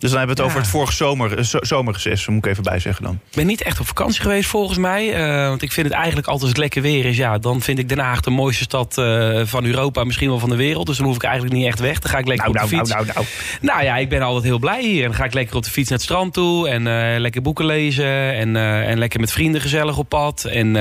Dus 0.05 0.13
dan 0.13 0.23
hebben 0.23 0.37
we 0.37 0.43
het 0.43 0.53
ja. 0.53 0.59
over 0.59 0.69
het 0.69 0.79
vorige 0.79 0.93
zomer, 0.93 1.67
zomerreces, 1.67 2.27
moet 2.27 2.45
ik 2.45 2.51
even 2.51 2.63
bijzeggen 2.63 3.05
dan. 3.05 3.15
Ik 3.31 3.37
ben 3.37 3.47
niet 3.47 3.63
echt 3.63 3.81
op 3.81 3.87
vakantie 3.87 4.21
geweest 4.21 4.49
volgens 4.49 4.79
mij. 4.79 5.29
Uh, 5.43 5.49
want 5.49 5.63
ik 5.63 5.73
vind 5.73 5.87
het 5.87 5.97
eigenlijk 5.97 6.27
altijd 6.27 6.43
als 6.43 6.51
het 6.51 6.61
lekker 6.61 6.83
weer 6.83 7.05
is. 7.05 7.17
Ja, 7.17 7.39
dan 7.39 7.61
vind 7.61 7.79
ik 7.79 7.89
Den 7.89 7.99
Haag 7.99 8.21
de 8.21 8.31
mooiste 8.31 8.63
stad 8.63 8.99
uh, 8.99 9.41
van 9.45 9.65
Europa, 9.65 10.05
misschien 10.05 10.29
wel 10.29 10.39
van 10.39 10.49
de 10.49 10.57
wereld. 10.57 10.87
Dus 10.87 10.97
dan 10.97 11.07
hoef 11.07 11.15
ik 11.17 11.23
eigenlijk 11.23 11.55
niet 11.55 11.67
echt 11.67 11.81
weg. 11.81 11.99
Dan 11.99 12.11
ga 12.11 12.19
ik 12.19 12.27
lekker 12.27 12.53
nou, 12.53 12.65
op 12.65 12.71
de 12.71 12.77
nou, 12.77 12.87
fiets. 12.87 12.97
Nou, 12.97 13.07
nou, 13.15 13.27
nou. 13.61 13.73
nou 13.73 13.85
ja, 13.85 13.97
ik 13.97 14.09
ben 14.09 14.23
altijd 14.23 14.45
heel 14.45 14.59
blij 14.59 14.83
hier. 14.83 15.03
En 15.03 15.09
dan 15.09 15.17
ga 15.19 15.25
ik 15.25 15.35
lekker 15.35 15.57
op 15.57 15.63
de 15.63 15.71
fiets 15.71 15.89
naar 15.89 15.99
het 15.99 16.07
strand 16.07 16.33
toe. 16.33 16.69
En 16.69 16.87
uh, 16.87 17.21
lekker 17.21 17.43
boeken 17.43 17.67
lezen. 17.67 18.35
En, 18.35 18.57
en 18.57 18.99
lekker 18.99 19.21
met 19.21 19.33
vrienden 19.33 19.61
gezellig 19.61 19.99
op 19.99 20.09
pad. 20.09 20.45
En 20.45 20.75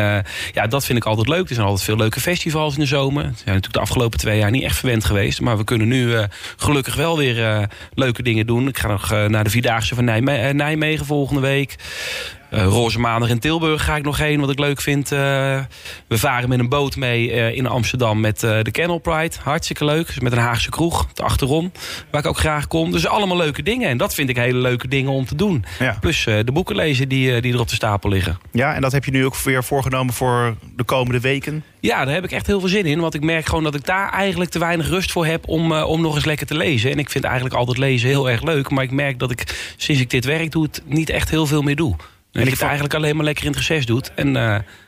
ja, 0.53 0.67
dat 0.69 0.86
vind 0.86 0.97
ik 0.97 1.05
altijd 1.05 1.27
leuk. 1.27 1.49
Er 1.49 1.55
zijn 1.55 1.67
altijd 1.67 1.86
veel 1.86 1.97
leuke 1.97 2.19
festivals 2.19 2.73
in 2.73 2.79
de 2.79 2.86
zomer. 2.86 3.23
Het 3.23 3.36
zijn 3.36 3.45
natuurlijk 3.45 3.73
de 3.73 3.79
afgelopen 3.79 4.19
twee 4.19 4.38
jaar 4.38 4.51
niet 4.51 4.63
echt 4.63 4.77
verwend 4.77 5.05
geweest. 5.05 5.41
Maar 5.41 5.57
we 5.57 5.63
kunnen 5.63 5.88
nu 5.88 6.13
gelukkig 6.57 6.95
wel 6.95 7.17
weer 7.17 7.67
leuke 7.93 8.23
dingen 8.23 8.47
doen. 8.47 8.67
Ik 8.67 8.77
ga 8.77 8.88
nog 8.88 9.12
naar 9.28 9.43
de 9.43 9.49
Vierdaagse 9.49 9.95
van 9.95 10.06
Nijme 10.06 10.54
Nijmegen 10.54 11.06
volgende 11.06 11.41
week. 11.41 11.76
Uh, 12.53 12.65
Roze 12.65 12.99
Maandag 12.99 13.29
in 13.29 13.39
Tilburg 13.39 13.83
ga 13.83 13.95
ik 13.95 14.03
nog 14.03 14.17
heen, 14.17 14.39
wat 14.39 14.49
ik 14.49 14.59
leuk 14.59 14.81
vind. 14.81 15.11
Uh, 15.11 15.19
we 16.07 16.17
varen 16.17 16.49
met 16.49 16.59
een 16.59 16.69
boot 16.69 16.95
mee 16.95 17.31
uh, 17.31 17.55
in 17.55 17.67
Amsterdam 17.67 18.19
met 18.19 18.39
de 18.39 18.71
Kennel 18.71 18.97
Pride. 18.97 19.35
Hartstikke 19.43 19.85
leuk. 19.85 20.07
Dus 20.07 20.19
met 20.19 20.31
een 20.31 20.37
Haagse 20.37 20.69
kroeg, 20.69 21.07
achterom. 21.15 21.71
Waar 22.11 22.21
ik 22.21 22.27
ook 22.27 22.37
graag 22.37 22.67
kom. 22.67 22.91
Dus 22.91 23.07
allemaal 23.07 23.37
leuke 23.37 23.63
dingen. 23.63 23.89
En 23.89 23.97
dat 23.97 24.13
vind 24.13 24.29
ik 24.29 24.35
hele 24.35 24.57
leuke 24.57 24.87
dingen 24.87 25.11
om 25.11 25.25
te 25.25 25.35
doen. 25.35 25.65
Ja. 25.79 25.97
Plus 25.99 26.23
de 26.23 26.51
boeken 26.53 26.75
lezen 26.75 27.09
die, 27.09 27.41
die 27.41 27.53
er 27.53 27.59
op 27.59 27.69
de 27.69 27.75
stapel 27.75 28.09
liggen. 28.09 28.39
Ja, 28.51 28.75
en 28.75 28.81
dat 28.81 28.91
heb 28.91 29.05
je 29.05 29.11
nu 29.11 29.25
ook 29.25 29.37
weer 29.37 29.63
voorgenomen 29.63 30.13
voor 30.13 30.55
de 30.75 30.83
komende 30.83 31.19
weken? 31.19 31.63
Ja, 31.79 32.05
daar 32.05 32.13
heb 32.13 32.23
ik 32.23 32.31
echt 32.31 32.47
heel 32.47 32.59
veel 32.59 32.69
zin 32.69 32.85
in. 32.85 32.99
Want 32.99 33.13
ik 33.13 33.23
merk 33.23 33.45
gewoon 33.45 33.63
dat 33.63 33.75
ik 33.75 33.85
daar 33.85 34.11
eigenlijk 34.11 34.51
te 34.51 34.59
weinig 34.59 34.89
rust 34.89 35.11
voor 35.11 35.25
heb 35.25 35.47
om, 35.47 35.71
uh, 35.71 35.89
om 35.89 36.01
nog 36.01 36.15
eens 36.15 36.25
lekker 36.25 36.47
te 36.47 36.57
lezen. 36.57 36.91
En 36.91 36.99
ik 36.99 37.09
vind 37.09 37.23
eigenlijk 37.23 37.55
altijd 37.55 37.77
lezen 37.77 38.09
heel 38.09 38.29
erg 38.29 38.41
leuk. 38.41 38.69
Maar 38.69 38.83
ik 38.83 38.91
merk 38.91 39.19
dat 39.19 39.31
ik 39.31 39.73
sinds 39.77 40.01
ik 40.01 40.09
dit 40.09 40.25
werk 40.25 40.51
doe, 40.51 40.63
het 40.63 40.81
niet 40.85 41.09
echt 41.09 41.29
heel 41.29 41.45
veel 41.45 41.61
meer 41.61 41.75
doe. 41.75 41.95
En, 42.33 42.41
ik 42.41 42.49
het 42.49 42.61
eigenlijk 42.61 42.93
alleen 42.93 43.15
maar 43.15 43.25
lekker 43.25 43.43
in 43.43 43.49
het 43.49 43.59
reces 43.59 43.85
doet. 43.85 44.11
En 44.15 44.27
uh, 44.27 44.33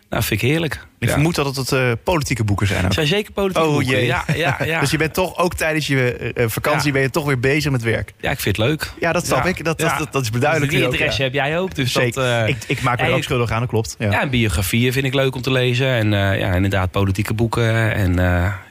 nou, 0.10 0.24
vind 0.24 0.42
ik 0.42 0.50
heerlijk. 0.50 0.74
Ik 1.00 1.08
ja. 1.08 1.14
vermoed 1.14 1.36
dat 1.36 1.56
het 1.56 1.72
uh, 1.72 1.92
politieke 2.04 2.44
boeken 2.44 2.68
zijn. 2.68 2.86
Ook. 2.86 2.94
Zijn 2.94 3.08
zeker 3.08 3.32
politieke 3.32 3.68
oh, 3.68 3.74
boeken. 3.74 3.92
Jee. 3.92 4.06
Ja, 4.06 4.24
ja, 4.36 4.58
ja. 4.66 4.80
dus 4.80 4.92
je 4.92 4.98
bent 4.98 5.14
toch 5.14 5.38
ook 5.38 5.54
tijdens 5.54 5.88
je 5.88 6.32
uh, 6.36 6.46
vakantie 6.48 6.88
Ja. 6.88 6.94
ben 6.94 7.02
je 7.02 7.10
toch 7.10 7.26
weer 7.26 7.40
bezig 7.40 7.72
met 7.72 7.82
werk. 7.82 8.14
Ja, 8.20 8.32
ik 8.32 8.40
vind 8.40 8.58
het 8.58 8.66
leuk. 8.66 8.92
Ja, 9.00 9.12
dat 9.12 9.26
snap 9.26 9.46
ik. 9.46 9.64
Dat, 9.64 9.80
dat, 9.80 9.98
dat, 9.98 10.12
dat 10.12 10.22
is 10.22 10.30
beduidelijk. 10.30 10.72
Die 10.72 10.80
nu 10.80 10.86
ook, 10.86 10.92
interesse 10.92 11.24
heb 11.24 11.34
jij 11.34 11.60
ook. 11.60 11.76
Dus 11.76 11.92
Zeker. 11.92 12.40
dat, 12.40 12.50
ik, 12.50 12.58
ik 12.68 12.82
maak 12.82 13.02
me 13.02 13.08
er 13.08 13.14
ook 13.14 13.24
schuldig 13.24 13.52
aan, 13.52 13.60
dat 13.60 13.70
klopt. 13.70 13.96
Ja. 14.00 14.22
en 14.22 14.30
biografieën 14.30 14.94
vind 14.94 15.06
ik 15.06 15.14
leuk 15.14 15.36
om 15.36 15.42
te 15.42 15.52
lezen. 15.52 15.88
En 15.88 16.12
ja, 16.12 16.54
inderdaad, 16.54 16.92
politieke 16.92 17.34
boeken. 17.34 17.94
En 17.94 18.16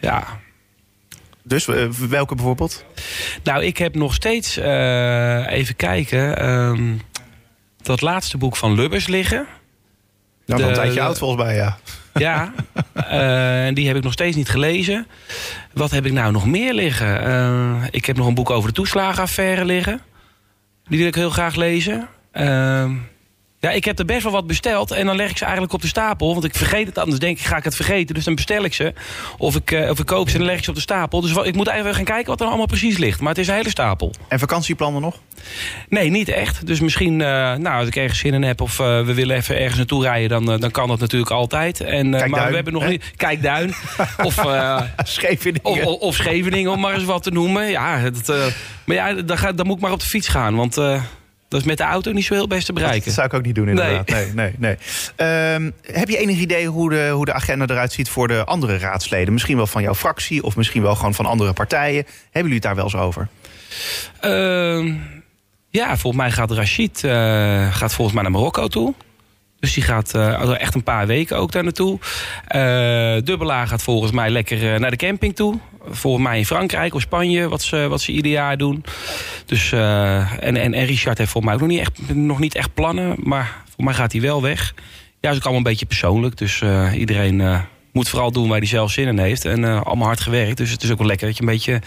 ja, 0.00 0.26
Dus 1.42 1.66
welke 2.08 2.34
bijvoorbeeld? 2.34 2.84
Nou, 3.42 3.64
ik 3.64 3.78
heb 3.78 3.94
nog 3.94 4.14
steeds, 4.14 4.58
uh, 4.58 5.50
even 5.50 5.76
kijken, 5.76 6.48
um, 6.48 7.00
dat 7.85 8.01
laatste 8.01 8.38
boek 8.38 8.57
van 8.57 8.75
Lubbers 8.75 9.07
liggen. 9.07 9.47
Nou, 10.47 10.62
De- 10.62 10.68
een 10.68 10.75
tijdje 10.75 11.01
oud 11.01 11.18
volgens 11.18 11.42
mij, 11.42 11.55
ja. 11.55 11.79
Ja, 12.14 12.53
uh, 12.97 13.66
en 13.66 13.75
die 13.75 13.87
heb 13.87 13.97
ik 13.97 14.03
nog 14.03 14.12
steeds 14.12 14.37
niet 14.37 14.49
gelezen. 14.49 15.07
Wat 15.73 15.90
heb 15.90 16.07
ik 16.07 16.12
nou 16.12 16.33
nog 16.33 16.47
meer 16.47 16.75
liggen? 16.75 17.27
Uh, 17.27 17.85
ik 17.90 18.05
heb 18.05 18.16
nog 18.16 18.27
een 18.27 18.35
boek 18.35 18.51
over 18.51 18.68
de 18.68 18.75
toeslagenaffaire 18.75 19.64
liggen. 19.64 20.01
Die 20.88 20.99
wil 20.99 21.07
ik 21.07 21.14
heel 21.14 21.31
graag 21.31 21.55
lezen. 21.55 22.09
Uh, 22.33 22.90
Ja, 23.64 23.70
ik 23.70 23.85
heb 23.85 23.98
er 23.98 24.05
best 24.05 24.22
wel 24.22 24.33
wat 24.33 24.46
besteld 24.46 24.90
en 24.90 25.07
dan 25.07 25.16
leg 25.16 25.31
ik 25.31 25.37
ze 25.37 25.42
eigenlijk 25.42 25.72
op 25.72 25.81
de 25.81 25.87
stapel. 25.87 26.33
Want 26.33 26.44
ik 26.44 26.55
vergeet 26.55 26.87
het 26.87 26.98
anders, 26.98 27.18
denk 27.18 27.38
ik, 27.38 27.44
ga 27.44 27.57
ik 27.57 27.64
het 27.64 27.77
vergeten. 27.77 28.14
Dus 28.14 28.24
dan 28.24 28.35
bestel 28.35 28.64
ik 28.64 28.74
ze. 28.74 28.92
Of 29.38 29.57
ik, 29.57 29.70
eh, 29.70 29.90
of 29.90 29.98
ik 29.98 30.07
koop 30.07 30.27
ze 30.29 30.33
en 30.33 30.38
dan 30.38 30.48
leg 30.48 30.59
ik 30.59 30.64
ze 30.64 30.70
op 30.70 30.77
de 30.77 30.83
stapel. 30.83 31.20
Dus 31.20 31.33
wat, 31.33 31.46
ik 31.46 31.55
moet 31.55 31.66
eigenlijk 31.66 31.96
gaan 31.96 32.07
kijken 32.14 32.31
wat 32.31 32.40
er 32.40 32.46
allemaal 32.46 32.66
precies 32.66 32.98
ligt. 32.98 33.20
Maar 33.20 33.29
het 33.29 33.38
is 33.38 33.48
een 33.48 33.55
hele 33.55 33.68
stapel. 33.68 34.12
En 34.29 34.38
vakantieplannen 34.38 35.03
nog? 35.03 35.18
Nee, 35.88 36.11
niet 36.11 36.29
echt. 36.29 36.66
Dus 36.66 36.81
misschien, 36.81 37.20
eh, 37.20 37.27
nou, 37.55 37.79
als 37.79 37.87
ik 37.87 37.96
ergens 37.96 38.18
zin 38.18 38.35
in 38.35 38.42
heb 38.42 38.61
of 38.61 38.79
eh, 38.79 38.87
we 38.87 39.14
willen 39.14 39.37
even 39.37 39.59
ergens 39.59 39.77
naartoe 39.77 40.03
rijden, 40.03 40.44
dan, 40.44 40.61
dan 40.61 40.70
kan 40.70 40.88
dat 40.88 41.00
natuurlijk 41.00 41.31
altijd. 41.31 41.81
En, 41.81 42.11
maar 42.11 42.29
Duin, 42.29 42.48
we 42.48 42.55
hebben 42.55 42.72
nog 42.72 42.83
hè? 42.83 42.88
niet. 42.88 43.12
Kijk 43.16 43.42
Duin. 43.42 43.74
of, 44.22 44.46
Scheveningen. 44.96 46.00
of, 46.00 46.14
Scheveningen, 46.14 46.70
om 46.70 46.81
maar 46.81 46.94
eens 46.94 47.05
wat 47.05 47.22
te 47.22 47.31
noemen. 47.31 47.70
Ja, 47.70 48.11
dat, 48.11 48.53
maar 48.85 48.96
ja, 48.96 49.12
dan, 49.12 49.38
ga, 49.38 49.53
dan 49.53 49.66
moet 49.66 49.77
ik 49.77 49.83
maar 49.83 49.92
op 49.92 50.00
de 50.00 50.07
fiets 50.07 50.29
gaan. 50.29 50.55
Want 50.57 50.79
dat 51.55 51.62
is 51.62 51.69
met 51.69 51.79
de 51.79 51.85
auto 51.93 52.12
niet 52.12 52.25
zo 52.25 52.35
heel 52.35 52.47
best 52.47 52.67
te 52.67 52.73
bereiken. 52.73 53.05
Dat 53.05 53.14
zou 53.14 53.27
ik 53.27 53.35
ook 53.35 53.45
niet 53.45 53.55
doen, 53.55 53.69
inderdaad. 53.69 54.09
Nee, 54.09 54.33
nee, 54.33 54.53
nee. 54.59 54.77
Ehm, 55.17 55.71
heb 55.83 56.09
je 56.09 56.19
enig 56.19 56.38
idee 56.38 56.67
hoe 56.67 56.90
de, 56.90 57.09
hoe 57.12 57.25
de 57.25 57.33
agenda 57.33 57.67
eruit 57.67 57.93
ziet 57.93 58.09
voor 58.09 58.29
de 58.29 58.45
andere 58.45 58.79
raadsleden? 58.79 59.33
Misschien 59.33 59.57
wel 59.57 59.67
van 59.67 59.83
jouw 59.83 59.95
fractie 59.95 60.43
of 60.43 60.57
misschien 60.57 60.83
wel 60.83 60.95
gewoon 60.95 61.14
van 61.14 61.27
andere 61.27 61.53
partijen. 61.53 62.05
Hebben 62.05 62.33
jullie 62.33 62.55
het 62.55 62.62
daar 62.62 62.75
wel 62.75 62.85
eens 62.85 62.97
over? 62.97 63.29
Ehm, 64.21 64.95
ja, 65.69 65.97
volgens 65.97 66.23
mij 66.23 66.31
gaat 66.31 66.51
Rachid 66.51 67.05
eh, 67.05 67.75
gaat 67.75 67.95
volgens 67.95 68.14
mij 68.14 68.23
naar 68.23 68.33
Marokko 68.33 68.69
toe. 68.69 68.95
Dus 69.61 69.75
die 69.75 69.83
gaat 69.83 70.14
eh, 70.14 70.61
echt 70.61 70.75
een 70.75 70.83
paar 70.83 71.07
weken 71.07 71.37
ook 71.37 71.53
daar 71.53 71.62
naartoe. 71.62 71.99
Eh 72.47 73.17
Dubbelaar 73.25 73.67
gaat 73.67 73.83
volgens 73.83 74.12
mij 74.12 74.31
lekker 74.31 74.81
naar 74.81 74.90
de 74.90 74.97
camping 74.97 75.37
toe. 75.37 75.59
Volgens 75.88 76.25
mij 76.25 76.38
in 76.38 76.47
Frankrijk 76.47 76.94
of 76.94 77.01
Spanje, 77.01 77.49
wat 77.49 77.62
ze, 77.62 77.87
wat 77.88 78.01
ze 78.01 78.12
ieder 78.12 78.33
jaar 78.33 78.57
doen. 78.57 78.85
Dus, 79.47 79.73
eh, 79.73 80.33
en, 80.33 80.57
en, 80.57 80.75
en 80.75 80.85
Richard 80.85 81.18
heeft 81.18 81.31
volgens 81.31 81.44
mij 81.44 81.55
ook 81.55 81.61
nog 81.61 81.70
niet 81.70 81.81
echt, 81.81 82.14
nog 82.14 82.38
niet 82.38 82.55
echt 82.55 82.75
plannen. 82.75 83.16
Maar 83.23 83.62
voor 83.75 83.85
mij 83.85 83.94
gaat 83.94 84.12
hij 84.12 84.20
wel 84.20 84.42
weg. 84.42 84.75
Ja, 85.20 85.31
is 85.31 85.37
ook 85.37 85.42
allemaal 85.42 85.61
een 85.61 85.70
beetje 85.70 85.87
persoonlijk. 85.87 86.37
Dus 86.37 86.61
eh, 86.61 86.90
iedereen 86.99 87.40
eh, 87.40 87.61
moet 87.94 88.09
vooral 88.09 88.33
doen 88.33 88.48
waar 88.48 88.59
hij 88.59 88.66
zelf 88.66 88.90
zin 88.90 89.07
in 89.07 89.18
heeft. 89.18 89.44
En 89.44 89.64
eh, 89.64 89.83
allemaal 89.83 90.07
hard 90.07 90.20
gewerkt. 90.20 90.57
Dus 90.57 90.70
het 90.70 90.83
is 90.83 90.90
ook 90.90 90.98
wel 90.98 91.07
lekker 91.07 91.26
dat 91.26 91.37
je 91.37 91.42
een 91.42 91.48
beetje 91.48 91.80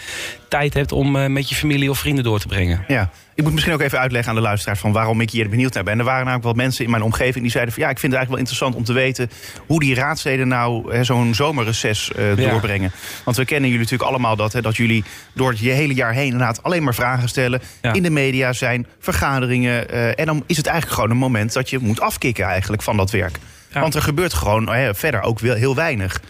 tijd 0.48 0.74
hebt 0.74 0.92
om 0.92 1.16
eh, 1.16 1.26
met 1.26 1.48
je 1.48 1.54
familie 1.54 1.90
of 1.90 1.98
vrienden 1.98 2.24
door 2.24 2.38
te 2.40 2.46
brengen. 2.46 2.84
Ja. 2.88 3.10
Ik 3.34 3.44
moet 3.44 3.52
misschien 3.52 3.74
ook 3.74 3.80
even 3.80 3.98
uitleggen 3.98 4.30
aan 4.30 4.36
de 4.36 4.42
luisteraars 4.42 4.80
van 4.80 4.92
waarom 4.92 5.20
ik 5.20 5.30
hier 5.30 5.48
benieuwd 5.48 5.74
naar 5.74 5.84
ben. 5.84 5.98
Er 5.98 6.04
waren 6.04 6.20
namelijk 6.24 6.44
wel 6.44 6.54
mensen 6.54 6.84
in 6.84 6.90
mijn 6.90 7.02
omgeving 7.02 7.42
die 7.42 7.50
zeiden 7.50 7.74
van 7.74 7.82
ja, 7.82 7.88
ik 7.90 7.98
vind 7.98 8.12
het 8.12 8.20
eigenlijk 8.20 8.30
wel 8.30 8.38
interessant 8.38 8.74
om 8.74 8.84
te 8.84 8.92
weten 8.92 9.30
hoe 9.66 9.80
die 9.80 9.94
raadsleden 9.94 10.48
nou 10.48 10.92
hè, 10.94 11.04
zo'n 11.04 11.34
zomerreces 11.34 12.12
eh, 12.12 12.36
Ja. 12.36 12.50
doorbrengen. 12.50 12.92
Want 13.24 13.36
we 13.36 13.44
kennen 13.44 13.70
jullie 13.70 13.84
natuurlijk 13.84 14.10
allemaal 14.10 14.36
dat, 14.36 14.52
hè, 14.52 14.60
dat 14.62 14.76
jullie 14.76 15.04
door 15.34 15.50
het 15.50 15.58
je 15.58 15.70
hele 15.70 15.94
jaar 15.94 16.12
heen 16.12 16.24
inderdaad 16.24 16.62
alleen 16.62 16.82
maar 16.82 16.94
vragen 16.94 17.28
stellen. 17.28 17.60
Ja. 17.82 17.92
In 17.92 18.02
de 18.02 18.10
media 18.10 18.52
zijn 18.52 18.86
vergaderingen. 18.98 20.16
en 20.16 20.26
dan 20.26 20.44
is 20.46 20.56
het 20.56 20.66
eigenlijk 20.66 20.94
gewoon 20.96 21.10
een 21.10 21.22
moment 21.22 21.52
dat 21.52 21.70
je 21.70 21.78
moet 21.78 22.00
afkicken 22.00 22.44
eigenlijk 22.44 22.82
van 22.82 22.96
dat 22.96 23.10
werk. 23.10 23.38
Ja. 23.78 23.84
Want 23.84 23.94
er 23.94 24.02
gebeurt 24.02 24.34
gewoon 24.34 24.68
hè, 24.68 24.94
verder 24.94 25.20
ook 25.20 25.40
heel 25.40 25.74
weinig. 25.74 26.20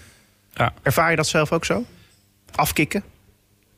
Ja. 0.54 0.72
Ervaar 0.82 1.10
je 1.10 1.16
dat 1.16 1.26
zelf 1.26 1.52
ook 1.52 1.64
zo? 1.64 1.84
Afkicken? 2.54 3.04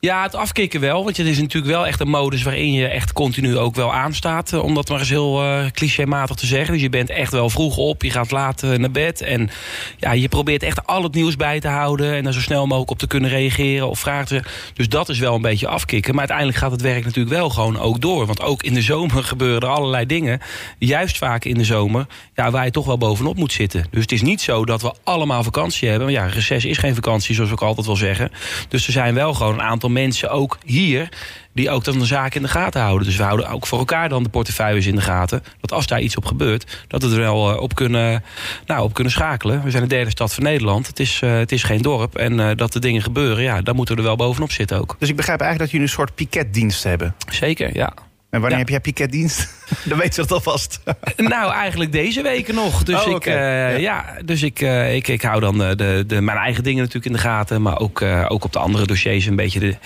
Ja, 0.00 0.22
het 0.22 0.34
afkicken 0.34 0.80
wel. 0.80 1.04
Want 1.04 1.16
het 1.16 1.26
is 1.26 1.38
natuurlijk 1.38 1.72
wel 1.72 1.86
echt 1.86 2.00
een 2.00 2.08
modus 2.08 2.42
waarin 2.42 2.72
je 2.72 2.86
echt 2.86 3.12
continu 3.12 3.58
ook 3.58 3.74
wel 3.74 3.92
aanstaat. 3.92 4.52
eh, 4.52 4.62
Om 4.64 4.74
dat 4.74 4.88
maar 4.88 4.98
eens 4.98 5.08
heel 5.08 5.42
eh 5.42 5.64
clichématig 5.72 6.36
te 6.36 6.46
zeggen. 6.46 6.72
Dus 6.72 6.82
je 6.82 6.88
bent 6.88 7.10
echt 7.10 7.32
wel 7.32 7.50
vroeg 7.50 7.76
op, 7.76 8.02
je 8.02 8.10
gaat 8.10 8.30
laat 8.30 8.62
eh, 8.62 8.70
naar 8.70 8.90
bed. 8.90 9.20
En 9.20 9.50
ja, 9.98 10.12
je 10.12 10.28
probeert 10.28 10.62
echt 10.62 10.86
al 10.86 11.02
het 11.02 11.14
nieuws 11.14 11.36
bij 11.36 11.60
te 11.60 11.68
houden. 11.68 12.14
En 12.14 12.24
daar 12.24 12.32
zo 12.32 12.40
snel 12.40 12.66
mogelijk 12.66 12.90
op 12.90 12.98
te 12.98 13.06
kunnen 13.06 13.30
reageren 13.30 13.88
of 13.88 13.98
vragen. 13.98 14.42
Dus 14.74 14.88
dat 14.88 15.08
is 15.08 15.18
wel 15.18 15.34
een 15.34 15.42
beetje 15.42 15.68
afkicken. 15.68 16.10
Maar 16.10 16.20
uiteindelijk 16.20 16.58
gaat 16.58 16.70
het 16.70 16.80
werk 16.80 17.04
natuurlijk 17.04 17.34
wel 17.36 17.50
gewoon 17.50 17.78
ook 17.78 18.00
door. 18.00 18.26
Want 18.26 18.42
ook 18.42 18.62
in 18.62 18.74
de 18.74 18.82
zomer 18.82 19.24
gebeuren 19.34 19.60
er 19.60 19.74
allerlei 19.74 20.06
dingen. 20.06 20.40
Juist 20.78 21.18
vaak 21.18 21.44
in 21.44 21.54
de 21.54 21.64
zomer. 21.64 22.06
Ja, 22.34 22.50
waar 22.50 22.64
je 22.64 22.70
toch 22.70 22.86
wel 22.86 22.98
bovenop 22.98 23.36
moet 23.36 23.52
zitten. 23.52 23.86
Dus 23.90 24.02
het 24.02 24.12
is 24.12 24.22
niet 24.22 24.40
zo 24.40 24.64
dat 24.64 24.82
we 24.82 24.92
allemaal 25.04 25.42
vakantie 25.42 25.88
hebben. 25.88 26.10
Ja, 26.10 26.24
reces 26.26 26.64
is 26.64 26.78
geen 26.78 26.94
vakantie, 26.94 27.34
zoals 27.34 27.50
we 27.50 27.56
ook 27.56 27.62
altijd 27.68 27.86
wel 27.86 27.96
zeggen. 27.96 28.30
Dus 28.68 28.86
er 28.86 28.92
zijn 28.92 29.14
wel 29.14 29.34
gewoon 29.34 29.54
een 29.54 29.62
aantal 29.62 29.88
mensen, 29.92 30.31
ook 30.31 30.59
hier, 30.64 31.09
die 31.53 31.70
ook 31.70 31.85
dan 31.85 31.98
de 31.98 32.05
zaak 32.05 32.35
in 32.35 32.42
de 32.42 32.48
gaten 32.48 32.81
houden. 32.81 33.07
Dus 33.07 33.16
we 33.16 33.22
houden 33.22 33.48
ook 33.48 33.66
voor 33.66 33.79
elkaar 33.79 34.09
dan 34.09 34.22
de 34.22 34.29
portefeuilles 34.29 34.87
in 34.87 34.94
de 34.94 35.00
gaten. 35.00 35.42
Dat 35.61 35.72
als 35.72 35.87
daar 35.87 36.00
iets 36.00 36.16
op 36.16 36.24
gebeurt, 36.24 36.85
dat 36.88 37.03
we 37.03 37.11
er 37.11 37.18
wel 37.18 37.50
eh, 37.50 37.61
op 37.61 37.74
kunnen, 37.74 38.24
nou, 38.66 38.83
op 38.83 38.94
kunnen 38.94 39.12
schakelen. 39.12 39.62
We 39.62 39.70
zijn 39.70 39.83
de 39.83 39.88
derde 39.88 40.11
stad 40.11 40.35
van 40.35 40.42
Nederland. 40.42 40.87
Het 40.87 41.00
is, 41.00 41.20
eh, 41.22 41.33
het 41.33 41.53
is 41.53 41.62
geen 41.62 41.83
dorp. 41.83 42.16
En 42.16 42.40
eh, 42.40 42.57
dat 42.57 42.72
de 42.72 42.79
dingen 42.79 43.03
gebeuren, 43.03 43.42
ja, 43.42 43.62
dan 43.62 43.76
moeten 43.76 43.94
we 43.94 44.00
er 44.00 44.07
wel 44.07 44.16
bovenop 44.16 44.53
zitten 44.53 44.79
ook. 44.79 44.96
Dus 44.98 45.09
ik 45.09 45.16
begrijp 45.16 45.40
eigenlijk 45.40 45.70
dat 45.70 45.81
jullie 45.81 45.94
een 45.94 46.00
soort 46.00 46.14
piketdienst 46.14 46.83
hebben. 46.83 47.14
Zeker, 47.31 47.76
ja. 47.76 47.92
En 48.30 48.40
wanneer 48.40 48.50
Ja. 48.50 48.64
heb 48.64 48.68
jij 48.68 48.80
piketdienst? 48.80 49.48
Dan 49.88 49.98
weet 49.98 50.14
ze 50.14 50.20
dat 50.20 50.32
alvast. 50.32 50.80
Nou, 51.16 51.52
eigenlijk 51.52 51.92
deze 51.92 52.22
weken 52.22 52.54
nog. 52.54 52.82
Dus, 52.82 53.04
Oh, 53.04 53.10
ik, 53.14 53.26
eh, 53.26 53.34
Ja. 53.34 53.68
ja. 53.76 54.04
dus 54.24 54.42
ik, 54.42 54.60
eh, 54.60 54.94
ik, 54.94 55.08
ik 55.08 55.22
hou 55.22 55.40
dan 55.40 55.62
eh, 55.62 55.76
de, 55.76 56.04
de, 56.06 56.20
mijn 56.20 56.38
eigen 56.38 56.62
dingen 56.62 56.78
natuurlijk 56.78 57.06
in 57.06 57.12
de 57.12 57.18
gaten. 57.18 57.62
Maar 57.62 57.78
ook, 57.78 58.00
eh, 58.00 58.24
ook 58.28 58.44
op 58.44 58.52
de 58.52 58.58
andere 58.58 58.86
dossiers 58.86 59.26
een 59.26 59.36
beetje 59.36 59.60
de 59.60 59.76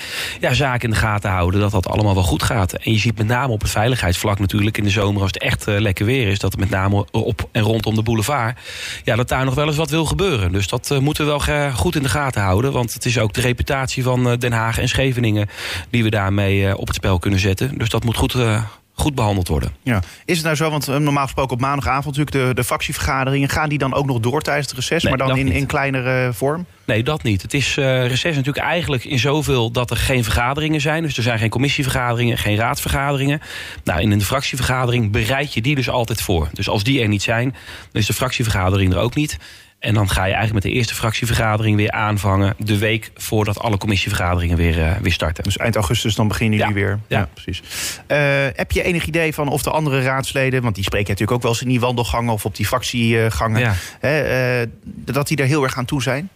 ja, 0.41 0.53
zaken 0.55 0.83
in 0.83 0.91
de 0.91 0.97
gaten 1.01 1.31
houden. 1.31 1.61
Dat 1.61 1.71
dat 1.71 1.89
allemaal 1.89 2.15
wel 2.15 2.23
goed 2.23 2.43
gaat. 2.43 2.73
En 2.73 2.93
je 2.93 2.99
ziet 2.99 3.19
met 3.19 3.27
name 3.27 3.53
op 3.53 3.61
het 3.61 3.71
veiligheidsvlak 3.71 4.39
natuurlijk 4.39 4.79
in 4.79 4.85
de 4.85 4.91
zomer... 4.91 5.23
als 5.23 5.31
het 5.33 5.43
echt 5.43 5.67
eh, 5.67 5.79
lekker 5.79 6.07
weer 6.07 6.29
is. 6.29 6.39
Dat 6.39 6.51
het 6.53 6.61
met 6.61 6.71
name 6.71 7.07
op 7.11 7.49
en 7.53 7.63
rondom 7.63 7.95
de 7.95 8.03
boulevard... 8.03 8.59
Ja, 9.05 9.17
dat 9.17 9.29
daar 9.29 9.45
nog 9.45 9.55
wel 9.55 9.67
eens 9.67 9.77
wat 9.77 9.91
wil 9.91 10.05
gebeuren. 10.05 10.53
Dus 10.53 10.67
dat 10.69 10.91
eh, 10.91 10.99
moeten 10.99 11.25
we 11.25 11.31
wel 11.31 11.57
eh, 11.57 11.75
goed 11.77 11.97
in 11.97 12.03
de 12.03 12.09
gaten 12.09 12.43
houden. 12.43 12.73
Want 12.73 12.93
het 12.95 13.05
is 13.05 13.19
ook 13.19 13.33
de 13.33 13.41
reputatie 13.41 14.03
van 14.03 14.31
eh, 14.31 14.39
Den 14.39 14.53
Haag 14.53 14.79
en 14.79 14.89
Scheveningen... 14.89 15.49
die 15.91 16.03
we 16.03 16.11
daarmee 16.11 16.69
eh, 16.69 16.79
op 16.79 16.87
het 16.87 16.97
spel 16.97 17.19
kunnen 17.19 17.41
zetten. 17.41 17.79
Dus 17.79 17.89
dat 17.89 18.05
moet 18.05 18.17
goed... 18.17 18.33
eh, 18.35 18.63
Goed 18.97 19.15
behandeld 19.15 19.49
worden. 19.49 19.73
Ja. 19.83 20.03
Is 20.25 20.37
het 20.37 20.45
nou 20.45 20.57
zo, 20.57 20.71
want 20.71 20.89
eh, 20.89 20.97
normaal 20.97 21.25
gesproken 21.25 21.53
op 21.53 21.61
maandagavond 21.61 22.17
natuurlijk 22.17 22.47
de, 22.47 22.55
de 22.55 22.65
fractievergaderingen, 22.65 23.49
gaan 23.49 23.69
die 23.69 23.79
dan 23.79 23.95
ook 23.95 24.07
nog 24.07 24.21
door 24.21 24.41
tijdens 24.41 24.67
het 24.67 24.77
reces, 24.77 25.03
Nee, 25.03 25.17
maar 25.17 25.27
dan 25.29 25.39
in, 25.39 25.49
in 25.49 25.67
kleinere 25.67 26.33
vorm? 26.33 26.67
Nee, 26.85 27.03
dat 27.03 27.23
niet. 27.23 27.43
Het 27.43 27.55
is 27.55 27.77
eh 27.77 28.07
reces 28.07 28.37
natuurlijk 28.37 28.65
eigenlijk 28.65 29.05
in 29.05 29.19
zoveel 29.19 29.71
dat 29.71 29.91
er 29.91 29.97
geen 29.97 30.25
vergaderingen 30.25 30.81
zijn. 30.81 31.03
Dus 31.03 31.17
er 31.17 31.23
zijn 31.23 31.39
geen 31.39 31.51
commissievergaderingen, 31.51 32.39
geen 32.39 32.57
raadsvergaderingen. 32.57 33.41
Nou, 33.85 34.01
in 34.01 34.11
een 34.11 34.23
fractievergadering 34.23 35.13
bereid 35.13 35.55
je 35.55 35.61
die 35.61 35.75
dus 35.75 35.89
altijd 35.89 36.23
voor. 36.23 36.49
Dus 36.53 36.69
als 36.69 36.85
die 36.85 37.03
er 37.03 37.09
niet 37.09 37.23
zijn, 37.23 37.51
dan 37.93 38.01
is 38.01 38.07
de 38.07 38.13
fractievergadering 38.13 38.93
er 38.93 38.99
ook 38.99 39.15
niet. 39.15 39.39
En 39.85 39.95
dan 39.95 40.09
ga 40.11 40.25
je 40.25 40.33
eigenlijk 40.33 40.53
met 40.65 40.73
de 40.73 40.79
eerste 40.79 40.95
fractievergadering 40.95 41.77
weer 41.77 41.91
aanvangen... 41.91 42.55
de 42.59 42.79
week 42.79 43.11
voordat 43.15 43.59
alle 43.59 43.79
commissievergaderingen 43.79 44.57
weer, 44.57 44.83
eh, 44.83 44.97
weer 44.97 45.13
starten. 45.13 45.45
Dus 45.45 45.57
eind 45.57 45.75
augustus 45.77 46.15
dan 46.15 46.29
beginnen 46.29 46.59
jullie 46.59 46.75
Ja. 46.75 46.81
weer. 46.81 46.99
Ja. 47.07 47.29
precies. 47.35 47.63
Eh, 48.07 48.19
heb 48.55 48.73
je 48.73 48.83
enig 48.83 49.07
idee 49.07 49.35
van 49.35 49.49
of 49.49 49.63
de 49.63 49.71
andere 49.71 50.03
raadsleden, 50.03 50.63
want 50.63 50.75
die 50.75 50.85
spreken 50.85 51.09
natuurlijk 51.09 51.37
ook 51.37 51.43
wel 51.43 51.53
eens 51.53 51.63
in 51.63 51.69
die 51.69 51.81
wandelgangen 51.81 52.33
of 52.33 52.45
op 52.45 52.57
die 52.57 52.67
fractiegangen, 52.67 53.61
Ja. 53.61 53.75
hè, 54.01 54.21
eh, 54.63 54.69
dat 54.85 55.29
die 55.29 55.37
er 55.37 55.47
heel 55.47 55.63
erg 55.63 55.77
aan 55.79 55.85
toe 55.85 56.03
zijn? 56.03 56.29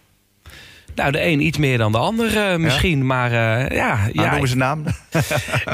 Nou, 0.95 1.11
de 1.11 1.25
een 1.25 1.41
iets 1.41 1.57
meer 1.57 1.77
dan 1.77 1.91
de 1.91 1.97
ander 1.97 2.37
eh, 2.37 2.57
misschien. 2.57 3.05
Maar 3.05 3.31
eh, 3.31 3.75
ja, 3.77 3.95
Nou, 3.95 4.09
ja 4.13 4.29
noemen 4.31 4.49
ze 4.49 4.57
naam. 4.57 4.83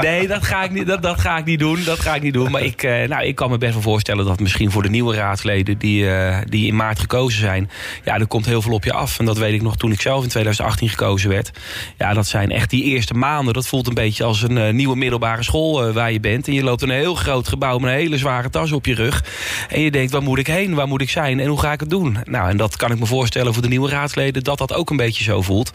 Nee, 0.00 0.26
dat 0.26 0.44
ga 0.44 0.64
ik 0.64 0.70
niet, 0.70 0.86
dat, 0.86 1.02
dat 1.02 1.20
ga 1.20 1.38
ik 1.38 1.44
niet 1.44 1.58
doen. 1.58 1.84
Dat 1.84 2.00
ga 2.00 2.14
ik 2.14 2.22
niet 2.22 2.32
doen. 2.32 2.50
Maar 2.50 2.62
ik, 2.62 2.82
eh, 2.82 3.08
nou, 3.08 3.24
ik 3.24 3.34
kan 3.34 3.50
me 3.50 3.58
best 3.58 3.72
wel 3.72 3.82
voorstellen 3.82 4.24
dat 4.24 4.40
misschien 4.40 4.70
voor 4.70 4.82
de 4.82 4.88
nieuwe 4.88 5.14
raadsleden 5.14 5.78
die, 5.78 6.06
die 6.44 6.66
in 6.66 6.76
maart 6.76 6.98
gekozen 6.98 7.40
zijn. 7.40 7.70
Ja, 8.04 8.18
er 8.18 8.26
komt 8.26 8.46
heel 8.46 8.62
veel 8.62 8.72
op 8.72 8.84
je 8.84 8.92
af. 8.92 9.18
En 9.18 9.24
dat 9.24 9.38
weet 9.38 9.54
ik 9.54 9.62
nog 9.62 9.76
toen 9.76 9.92
ik 9.92 10.00
zelf 10.00 10.22
in 10.22 10.28
2018 10.28 10.88
gekozen 10.88 11.28
werd. 11.28 11.50
Ja, 11.98 12.14
dat 12.14 12.26
zijn 12.26 12.50
echt 12.50 12.70
die 12.70 12.82
eerste 12.82 13.14
maanden. 13.14 13.54
Dat 13.54 13.66
voelt 13.66 13.86
een 13.86 13.94
beetje 13.94 14.24
als 14.24 14.42
een 14.42 14.76
nieuwe 14.76 14.96
middelbare 14.96 15.42
school 15.42 15.92
waar 15.92 16.12
je 16.12 16.20
bent. 16.20 16.46
En 16.46 16.52
je 16.52 16.62
loopt 16.62 16.82
in 16.82 16.88
een 16.88 16.96
heel 16.96 17.14
groot 17.14 17.48
gebouw 17.48 17.78
met 17.78 17.90
een 17.90 17.96
hele 17.96 18.18
zware 18.18 18.50
tas 18.50 18.72
op 18.72 18.86
je 18.86 18.94
rug. 18.94 19.24
En 19.68 19.80
je 19.80 19.90
denkt, 19.90 20.12
waar 20.12 20.22
moet 20.22 20.38
ik 20.38 20.46
heen? 20.46 20.74
Waar 20.74 20.88
moet 20.88 21.00
ik 21.00 21.10
zijn? 21.10 21.40
En 21.40 21.46
hoe 21.46 21.60
ga 21.60 21.72
ik 21.72 21.80
het 21.80 21.90
doen? 21.90 22.16
Nou, 22.24 22.48
en 22.48 22.56
dat 22.56 22.76
kan 22.76 22.90
ik 22.90 22.98
me 22.98 23.06
voorstellen 23.06 23.52
voor 23.52 23.62
de 23.62 23.68
nieuwe 23.68 23.90
raadsleden. 23.90 24.44
Dat 24.44 24.58
dat 24.58 24.74
ook 24.74 24.90
een 24.90 24.96
beetje 24.96 25.05
zo 25.14 25.42
voelt. 25.42 25.70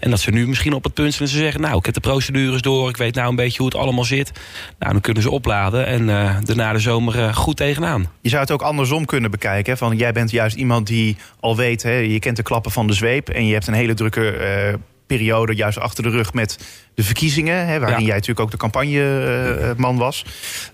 En 0.00 0.10
dat 0.10 0.20
ze 0.20 0.30
nu 0.30 0.48
misschien 0.48 0.72
op 0.72 0.84
het 0.84 0.94
punt 0.94 1.14
zijn 1.14 1.28
en 1.28 1.34
ze 1.34 1.40
zeggen... 1.40 1.60
nou, 1.60 1.78
ik 1.78 1.84
heb 1.84 1.94
de 1.94 2.00
procedures 2.00 2.62
door. 2.62 2.88
Ik 2.88 2.96
weet 2.96 3.14
nou 3.14 3.28
een 3.28 3.36
beetje 3.36 3.58
hoe 3.58 3.66
het 3.66 3.76
allemaal 3.76 4.04
zit. 4.04 4.32
Nou, 4.78 4.92
dan 4.92 5.00
kunnen 5.00 5.22
ze 5.22 5.30
opladen. 5.30 5.86
En 5.86 6.08
eh 6.08 6.36
daarna 6.44 6.72
de 6.72 6.78
zomer 6.78 7.18
eh, 7.18 7.34
goed 7.34 7.56
tegenaan. 7.56 8.10
Je 8.20 8.28
zou 8.28 8.42
het 8.42 8.50
ook 8.50 8.62
andersom 8.62 9.04
kunnen 9.04 9.30
bekijken. 9.30 9.76
Van, 9.76 9.96
jij 9.96 10.12
bent 10.12 10.30
juist 10.30 10.56
iemand 10.56 10.86
die 10.86 11.16
al 11.40 11.56
weet, 11.56 11.82
hè, 11.82 11.96
je 11.96 12.18
kent 12.18 12.36
de 12.36 12.42
klappen 12.42 12.70
van 12.70 12.86
de 12.86 12.92
zweep. 12.92 13.28
En 13.28 13.46
je 13.46 13.52
hebt 13.52 13.66
een 13.66 13.74
hele 13.74 13.94
drukke 13.94 14.30
eh, 14.30 14.74
periode 15.06 15.54
juist 15.54 15.78
achter 15.78 16.02
de 16.02 16.10
rug 16.10 16.32
met 16.32 16.58
de 16.94 17.02
verkiezingen. 17.02 17.66
Hè, 17.66 17.78
waarin 17.78 17.98
Ja. 18.00 18.04
jij 18.06 18.14
natuurlijk 18.14 18.40
ook 18.40 18.50
de 18.50 18.56
campagneman 18.56 19.96
was. 19.96 20.24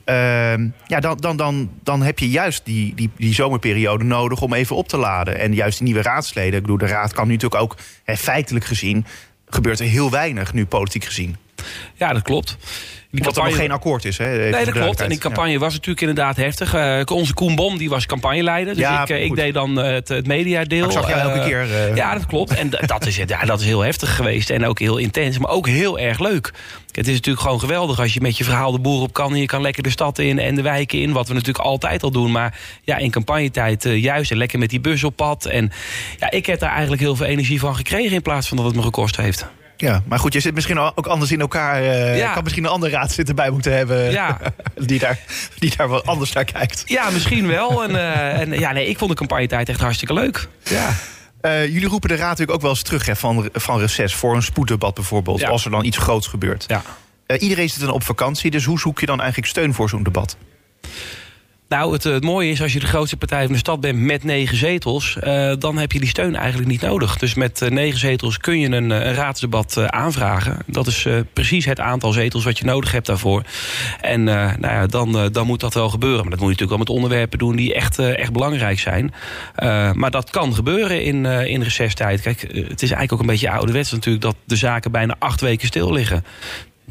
Ehm, 0.05 0.69
ja, 0.87 1.01
dan, 1.01 1.17
dan, 1.17 1.37
dan, 1.37 1.71
dan 1.83 2.03
heb 2.03 2.19
je 2.19 2.31
juist 2.31 2.65
die, 2.65 2.95
die, 2.95 3.11
die 3.17 3.35
zomerperiode 3.35 4.05
nodig 4.05 4.41
om 4.41 4.55
even 4.55 4.77
op 4.77 4.89
te 4.89 4.97
laden. 4.97 5.39
En 5.39 5.55
juist 5.55 5.77
die 5.79 5.87
nieuwe 5.87 6.03
raadsleden. 6.03 6.55
Ik 6.55 6.61
bedoel, 6.61 6.79
de 6.79 6.87
raad 6.87 7.13
kan 7.13 7.27
nu 7.27 7.33
natuurlijk 7.33 7.63
ook 7.63 7.77
hè, 8.05 8.17
feitelijk 8.17 8.65
gezien. 8.65 9.07
gebeurt 9.49 9.81
er 9.81 9.87
heel 9.87 10.11
weinig 10.11 10.53
nu 10.53 10.67
politiek 10.67 11.05
gezien. 11.05 11.37
Ja, 11.95 12.13
dat 12.13 12.23
klopt. 12.23 12.57
Wat 13.13 13.37
er 13.37 13.45
nog 13.45 13.57
geen 13.57 13.71
akkoord 13.71 14.05
is, 14.05 14.19
hè? 14.19 14.33
Even 14.33 14.51
Nee, 14.51 14.65
dat 14.65 14.75
klopt. 14.75 15.01
En 15.01 15.09
die 15.09 15.19
campagne 15.19 15.59
was 15.59 15.73
natuurlijk 15.73 16.01
inderdaad 16.01 16.37
heftig. 16.37 16.75
Eh, 16.75 17.01
onze 17.05 17.35
Koen 17.35 17.55
Bom, 17.55 17.79
die 17.79 17.89
was 17.89 18.07
campagneleider. 18.07 18.75
Dus 18.75 18.83
Ja, 18.83 19.03
ik, 19.03 19.09
eh, 19.09 19.25
ik 19.25 19.35
deed 19.35 19.55
dan 19.55 19.81
eh, 19.81 19.93
het, 19.93 20.09
het 20.09 20.27
mediadeel. 20.27 20.85
Ik 20.85 20.91
zag 20.91 21.09
jou 21.09 21.21
elke 21.21 21.45
keer, 21.45 21.95
Ja, 21.95 22.15
dat 22.15 22.27
klopt. 22.27 22.55
En 22.55 22.71
dat 22.71 23.07
is, 23.07 23.17
ja, 23.17 23.45
dat 23.45 23.61
is 23.61 23.67
heel 23.67 23.81
heftig 23.81 24.17
geweest. 24.17 24.51
En 24.51 24.67
ook 24.67 24.79
heel 24.79 24.97
intens, 24.97 25.39
maar 25.39 25.51
ook 25.51 25.67
heel 25.67 25.99
erg 25.99 26.19
leuk. 26.19 26.53
Het 26.93 27.09
is 27.09 27.15
natuurlijk 27.15 27.43
gewoon 27.45 27.61
geweldig 27.61 28.01
als 28.01 28.15
je 28.15 28.21
met 28.21 28.37
je 28.39 28.45
verhaal 28.45 28.73
de 28.73 28.79
boer 28.79 29.03
op 29.03 29.13
kan. 29.13 29.33
En 29.33 29.41
je 29.41 29.47
kan 29.47 29.63
lekker 29.63 29.83
de 29.83 29.91
stad 29.91 30.19
in 30.19 30.39
en 30.39 30.55
de 30.55 30.63
wijken 30.63 31.01
in. 31.01 31.13
Wat 31.13 31.29
we 31.29 31.35
natuurlijk 31.35 31.65
altijd 31.65 32.03
al 32.03 32.11
doen. 32.11 32.33
Maar 32.33 32.59
ja, 32.83 32.97
in 32.97 33.11
campagnetijd 33.11 33.83
juist. 33.83 34.31
En 34.31 34.37
lekker 34.37 34.59
met 34.59 34.71
die 34.71 34.81
bus 34.81 35.05
op 35.05 35.17
pad. 35.17 35.45
En 35.45 35.73
ja, 36.19 36.31
ik 36.31 36.47
heb 36.47 36.59
daar 36.59 36.71
eigenlijk 36.71 37.03
heel 37.03 37.17
veel 37.17 37.27
energie 37.27 37.61
van 37.61 37.77
gekregen. 37.77 38.15
In 38.15 38.23
plaats 38.23 38.49
van 38.49 38.57
dat 38.57 38.67
het 38.67 38.77
me 38.77 38.83
gekost 38.83 39.17
heeft. 39.17 39.47
Ja, 39.83 40.03
maar 40.07 40.19
goed, 40.19 40.33
je 40.33 40.41
zit 40.41 40.55
misschien 40.55 40.79
ook 40.79 41.07
anders 41.07 41.33
in 41.33 41.41
elkaar. 41.41 41.83
eh 41.83 42.19
Ja. 42.19 42.33
kan 42.33 42.43
misschien 42.43 42.65
een 42.65 42.71
andere 42.71 42.93
raadzitter 42.93 43.35
bij 43.35 43.51
moeten 43.51 43.77
hebben. 43.77 44.11
Ja. 44.11 44.39
die, 44.87 44.99
daar, 44.99 45.19
die 45.59 45.77
daar 45.77 45.89
wat 45.89 46.07
anders 46.07 46.33
naar 46.33 46.45
kijkt. 46.45 46.83
Ja, 46.87 47.11
misschien 47.11 47.47
wel. 47.47 47.71
En, 47.85 47.97
eh, 47.97 48.41
en 48.41 48.53
ja, 48.59 48.73
nee, 48.73 48.89
ik 48.89 48.99
vond 48.99 49.11
de 49.11 49.17
campagnetijd 49.17 49.69
echt 49.69 49.81
hartstikke 49.81 50.15
leuk. 50.15 50.49
Ja. 50.65 50.93
Eh, 51.41 51.67
jullie 51.67 51.89
roepen 51.89 52.09
de 52.09 52.15
raad 52.17 52.29
natuurlijk 52.29 52.57
ook 52.57 52.61
wel 52.63 52.71
eens 52.71 52.83
terug 52.83 53.07
hè, 53.07 53.17
van, 53.17 53.49
van 53.53 53.79
reces 53.81 54.15
voor 54.15 54.35
een 54.35 54.43
spoeddebat 54.43 54.95
bijvoorbeeld. 54.95 55.41
Ja. 55.41 55.49
Als 55.49 55.65
er 55.65 55.71
dan 55.71 55.85
iets 55.85 55.99
groots 55.99 56.27
gebeurt. 56.27 56.65
ja. 56.69 56.83
Iedereen 57.39 57.71
zit 57.71 57.81
dan 57.81 57.91
op 57.91 58.05
vakantie, 58.05 58.51
dus 58.51 58.65
hoe 58.65 58.79
zoek 58.79 59.01
je 59.01 59.07
dan 59.07 59.19
eigenlijk 59.21 59.49
steun 59.51 59.75
voor 59.75 59.89
zo'n 59.89 60.03
debat? 60.03 60.37
Nou, 61.73 61.93
het, 61.93 62.07
eh, 62.07 62.13
het 62.13 62.25
mooie 62.25 62.51
is 62.51 62.63
als 62.63 62.73
je 62.73 62.81
de 62.81 62.87
grootste 62.87 63.17
partij 63.17 63.43
van 63.43 63.53
de 63.53 63.59
stad 63.59 63.81
bent 63.81 63.99
met 63.99 64.25
negen 64.25 64.57
zetels, 64.57 65.19
eh, 65.19 65.53
dan 65.59 65.79
heb 65.79 65.93
je 65.93 65.99
die 66.01 66.09
steun 66.09 66.37
eigenlijk 66.37 66.69
niet 66.69 66.81
nodig. 66.81 67.17
Dus 67.17 67.35
met 67.35 67.63
eh, 67.63 67.71
negen 67.71 67.99
zetels 67.99 68.39
kun 68.39 68.61
je 68.61 68.69
een, 68.69 69.15
raadsdebat 69.15 69.79
aanvragen. 69.87 70.59
Dat 70.67 70.87
is 70.87 71.07
precies 71.33 71.65
het 71.65 71.81
aantal 71.81 72.13
zetels 72.13 72.45
wat 72.45 72.59
je 72.59 72.65
nodig 72.65 72.93
hebt 72.93 73.07
daarvoor. 73.07 73.43
En 74.01 74.25
nou 74.25 74.61
ja, 74.61 74.87
dan, 74.87 75.29
dan 75.33 75.47
moet 75.47 75.61
dat 75.61 75.75
wel 75.75 75.89
gebeuren. 75.89 76.21
Maar 76.21 76.31
dat 76.31 76.41
moet 76.41 76.49
je 76.49 76.63
natuurlijk 76.63 76.79
wel 76.87 76.97
met 76.97 77.03
onderwerpen 77.03 77.39
doen 77.39 77.57
die 77.57 77.75
echt, 77.75 77.99
echt 77.99 78.33
belangrijk 78.33 78.79
zijn. 78.79 79.15
Maar 79.95 80.11
dat 80.11 80.31
kan 80.31 80.55
gebeuren 80.55 81.05
in, 81.05 81.25
in 81.27 81.63
recesstijd. 81.63 82.21
Kijk, 82.21 82.41
het 82.41 82.83
is 82.83 82.91
eigenlijk 82.91 83.13
ook 83.13 83.21
een 83.21 83.27
beetje 83.27 83.51
ouderwets 83.51 83.93
natuurlijk 83.93 84.25
dat 84.25 84.37
de 84.45 84.57
zaken 84.57 84.93
bijna 84.93 85.17
acht 85.19 85.41
weken 85.41 85.67
stil 85.67 85.93
liggen 85.93 86.25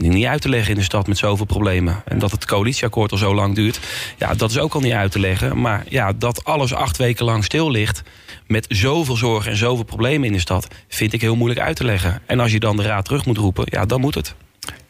niet 0.10 0.26
uit 0.26 0.42
te 0.42 0.50
leggen 0.50 0.72
in 0.72 0.78
de 0.78 0.84
stad 0.84 1.08
met 1.08 1.18
zoveel 1.18 1.46
problemen. 1.46 2.02
En 2.06 2.20
dat 2.20 2.32
het 2.32 2.46
coalitieakkoord 2.46 3.12
al 3.12 3.18
zo 3.18 3.36
lang 3.36 3.56
duurt, 3.56 3.80
ja, 4.18 4.34
dat 4.34 4.50
is 4.50 4.58
ook 4.58 4.74
al 4.74 4.82
niet 4.82 4.94
uit 4.94 5.12
te 5.12 5.20
leggen. 5.20 5.62
Maar 5.62 5.86
ja, 5.90 6.14
dat 6.14 6.44
alles 6.44 6.74
acht 6.74 6.98
weken 6.98 7.26
lang 7.26 7.44
stil 7.44 7.72
ligt... 7.72 8.04
met 8.48 8.66
zoveel 8.70 9.16
zorgen 9.16 9.52
en 9.52 9.58
zoveel 9.58 9.84
problemen 9.84 10.28
in 10.28 10.34
de 10.34 10.40
stad... 10.40 10.68
vind 10.88 11.14
ik 11.14 11.22
heel 11.22 11.36
moeilijk 11.36 11.62
uit 11.62 11.76
te 11.76 11.86
leggen. 11.86 12.22
En 12.26 12.40
als 12.40 12.52
je 12.52 12.60
dan 12.60 12.78
de 12.78 12.84
raad 12.84 13.06
terug 13.06 13.26
moet 13.26 13.38
roepen, 13.38 13.66
ja, 13.70 13.86
dan 13.86 14.02
moet 14.02 14.16
het. 14.16 14.36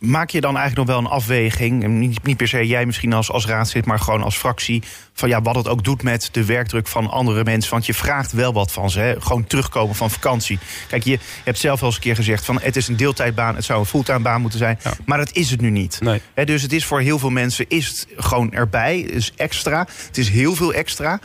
Maak 0.01 0.29
je 0.29 0.41
dan 0.41 0.57
eigenlijk 0.57 0.87
nog 0.87 0.97
wel 0.97 1.05
een 1.05 1.17
afweging, 1.17 1.83
en 1.83 1.99
niet, 1.99 2.23
niet 2.23 2.37
per 2.37 2.47
se 2.47 2.67
jij 2.67 2.85
misschien 2.85 3.13
als, 3.13 3.31
als 3.31 3.45
raadslid, 3.45 3.85
maar 3.85 3.99
gewoon 3.99 4.23
als 4.23 4.37
fractie, 4.37 4.83
van 5.13 5.29
ja, 5.29 5.41
wat 5.41 5.55
het 5.55 5.67
ook 5.67 5.83
doet 5.83 6.03
met 6.03 6.29
de 6.31 6.45
werkdruk 6.45 6.87
van 6.87 7.09
andere 7.09 7.43
mensen? 7.43 7.71
Want 7.71 7.85
je 7.85 7.93
vraagt 7.93 8.31
wel 8.31 8.53
wat 8.53 8.71
van 8.71 8.89
ze, 8.89 8.99
hè? 8.99 9.21
gewoon 9.21 9.43
terugkomen 9.47 9.95
van 9.95 10.11
vakantie. 10.11 10.59
Kijk, 10.87 11.03
je 11.03 11.19
hebt 11.43 11.59
zelf 11.59 11.79
wel 11.79 11.89
eens 11.89 11.97
een 11.97 12.03
keer 12.03 12.15
gezegd 12.15 12.45
van 12.45 12.59
het 12.61 12.75
is 12.75 12.87
een 12.87 12.95
deeltijdbaan, 12.95 13.55
het 13.55 13.65
zou 13.65 13.79
een 13.79 13.85
fulltime 13.85 14.19
baan 14.19 14.41
moeten 14.41 14.59
zijn, 14.59 14.79
Ja. 14.83 14.93
maar 15.05 15.17
dat 15.17 15.31
is 15.31 15.49
het 15.49 15.61
nu 15.61 15.69
niet. 15.69 15.99
Nee. 16.01 16.21
Dus 16.45 16.61
het 16.61 16.73
is 16.73 16.85
voor 16.85 16.99
heel 16.99 17.19
veel 17.19 17.29
mensen 17.29 17.65
is 17.67 17.87
het 17.87 18.07
gewoon 18.15 18.53
erbij, 18.53 18.99
het 19.05 19.15
is 19.15 19.31
extra, 19.35 19.87
het 20.07 20.17
is 20.17 20.29
heel 20.29 20.55
veel 20.55 20.73
extra. 20.73 21.19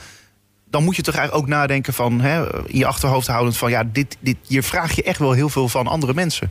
Dan 0.70 0.84
moet 0.84 0.96
je 0.96 1.02
toch 1.02 1.14
eigenlijk 1.14 1.44
ook 1.44 1.50
nadenken 1.50 1.92
van, 1.94 2.20
hè, 2.20 2.66
in 2.68 2.78
je 2.78 2.86
achterhoofd 2.86 3.26
houdend 3.26 3.56
van 3.56 3.70
ja, 3.70 3.84
dit, 3.84 4.16
dit, 4.20 4.36
hier 4.46 4.62
vraag 4.62 4.92
je 4.92 5.02
echt 5.02 5.18
wel 5.18 5.32
heel 5.32 5.48
veel 5.48 5.68
van 5.68 5.86
andere 5.86 6.14
mensen. 6.14 6.50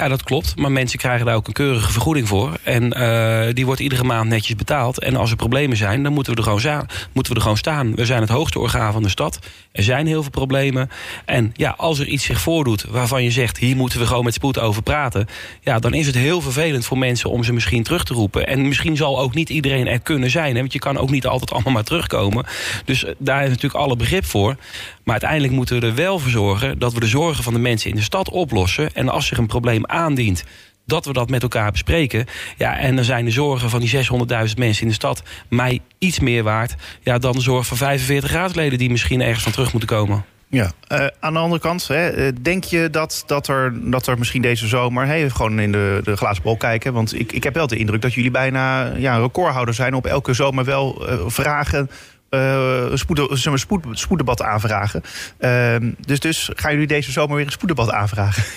Ja, 0.00 0.08
dat 0.08 0.22
klopt. 0.22 0.56
Maar 0.56 0.72
mensen 0.72 0.98
krijgen 0.98 1.26
daar 1.26 1.34
ook 1.34 1.46
een 1.46 1.52
keurige 1.52 1.92
vergoeding 1.92 2.28
voor. 2.28 2.58
En 2.62 2.92
eh, 2.92 3.54
die 3.54 3.66
wordt 3.66 3.80
iedere 3.80 4.04
maand 4.04 4.28
netjes 4.28 4.56
betaald. 4.56 5.00
En 5.00 5.16
als 5.16 5.30
er 5.30 5.36
problemen 5.36 5.76
zijn, 5.76 6.02
dan 6.02 6.12
moeten 6.12 6.32
we, 6.32 6.38
er 6.38 6.44
gewoon 6.44 6.86
moeten 7.12 7.32
we 7.32 7.38
er 7.38 7.44
gewoon 7.44 7.56
staan. 7.56 7.94
We 7.94 8.04
zijn 8.04 8.20
het 8.20 8.30
hoogste 8.30 8.58
orgaan 8.58 8.92
van 8.92 9.02
de 9.02 9.08
stad. 9.08 9.38
Er 9.72 9.82
zijn 9.82 10.06
heel 10.06 10.22
veel 10.22 10.30
problemen. 10.30 10.90
En 11.24 11.52
ja, 11.56 11.74
als 11.76 11.98
er 11.98 12.06
iets 12.06 12.24
zich 12.24 12.40
voordoet 12.40 12.84
waarvan 12.84 13.22
je 13.22 13.30
zegt... 13.30 13.58
hier 13.58 13.76
moeten 13.76 13.98
we 13.98 14.06
gewoon 14.06 14.24
met 14.24 14.34
spoed 14.34 14.58
over 14.58 14.82
praten... 14.82 15.26
ja, 15.60 15.78
dan 15.78 15.94
is 15.94 16.06
het 16.06 16.14
heel 16.14 16.40
vervelend 16.40 16.86
voor 16.86 16.98
mensen 16.98 17.30
om 17.30 17.44
ze 17.44 17.52
misschien 17.52 17.82
terug 17.82 18.04
te 18.04 18.14
roepen. 18.14 18.46
En 18.46 18.68
misschien 18.68 18.96
zal 18.96 19.20
ook 19.20 19.34
niet 19.34 19.48
iedereen 19.48 19.86
er 19.86 20.00
kunnen 20.00 20.30
zijn. 20.30 20.54
Hè, 20.54 20.60
want 20.60 20.72
je 20.72 20.78
kan 20.78 20.98
ook 20.98 21.10
niet 21.10 21.26
altijd 21.26 21.52
allemaal 21.52 21.72
maar 21.72 21.84
terugkomen. 21.84 22.46
Dus 22.84 23.04
eh, 23.04 23.14
daar 23.18 23.42
is 23.42 23.48
natuurlijk 23.48 23.84
alle 23.84 23.96
begrip 23.96 24.24
voor. 24.24 24.56
Maar 25.04 25.12
uiteindelijk 25.14 25.52
moeten 25.52 25.80
we 25.80 25.86
er 25.86 25.94
wel 25.94 26.18
voor 26.18 26.30
zorgen... 26.30 26.78
dat 26.78 26.92
we 26.92 27.00
de 27.00 27.06
zorgen 27.06 27.44
van 27.44 27.52
de 27.52 27.58
mensen 27.58 27.90
in 27.90 27.96
de 27.96 28.02
stad 28.02 28.30
oplossen. 28.30 28.94
En 28.94 29.08
als 29.08 29.26
zich 29.26 29.38
een 29.38 29.46
probleem 29.46 29.86
aandient 29.86 30.44
dat 30.86 31.04
we 31.04 31.12
dat 31.12 31.30
met 31.30 31.42
elkaar 31.42 31.70
bespreken. 31.70 32.26
Ja, 32.56 32.78
en 32.78 32.96
dan 32.96 33.04
zijn 33.04 33.24
de 33.24 33.30
zorgen 33.30 33.70
van 33.70 33.80
die 33.80 33.90
600.000 33.90 34.54
mensen 34.56 34.82
in 34.82 34.88
de 34.88 34.94
stad 34.94 35.22
mij 35.48 35.80
iets 35.98 36.20
meer 36.20 36.42
waard 36.42 36.74
ja, 37.02 37.18
dan 37.18 37.32
de 37.32 37.40
zorg 37.40 37.66
van 37.66 37.76
45 37.76 38.30
raadsleden 38.32 38.78
die 38.78 38.90
misschien 38.90 39.20
ergens 39.20 39.42
van 39.42 39.52
terug 39.52 39.72
moeten 39.72 39.88
komen. 39.88 40.24
Ja, 40.48 40.72
eh, 40.86 41.06
aan 41.20 41.32
de 41.32 41.38
andere 41.38 41.60
kant, 41.60 41.88
hè, 41.88 42.08
eh, 42.08 42.32
denk 42.42 42.64
je 42.64 42.90
dat, 42.90 43.22
dat, 43.26 43.48
er, 43.48 43.90
dat 43.90 44.06
er 44.06 44.18
misschien 44.18 44.42
deze 44.42 44.66
zomer... 44.66 45.06
Hey, 45.06 45.30
gewoon 45.30 45.60
in 45.60 45.72
de, 45.72 46.00
de 46.04 46.16
glazen 46.16 46.42
bol 46.42 46.56
kijken... 46.56 46.92
want 46.92 47.20
ik, 47.20 47.32
ik 47.32 47.44
heb 47.44 47.54
wel 47.54 47.66
de 47.66 47.76
indruk 47.76 48.02
dat 48.02 48.14
jullie 48.14 48.30
bijna 48.30 48.92
ja, 48.96 49.16
recordhouder 49.16 49.74
zijn... 49.74 49.94
op 49.94 50.06
elke 50.06 50.32
zomer 50.32 50.64
wel 50.64 51.08
eh, 51.08 51.18
vragen, 51.26 51.90
eh, 52.30 52.86
een 52.90 52.98
spoed, 52.98 53.44
maar, 53.44 53.58
spoed, 53.58 53.98
spoeddebat 53.98 54.42
aanvragen. 54.42 55.02
Ehm, 55.38 55.90
dus, 56.06 56.20
dus 56.20 56.50
gaan 56.54 56.72
jullie 56.72 56.86
deze 56.86 57.12
zomer 57.12 57.36
weer 57.36 57.46
een 57.46 57.52
spoeddebat 57.52 57.90
aanvragen? 57.90 58.44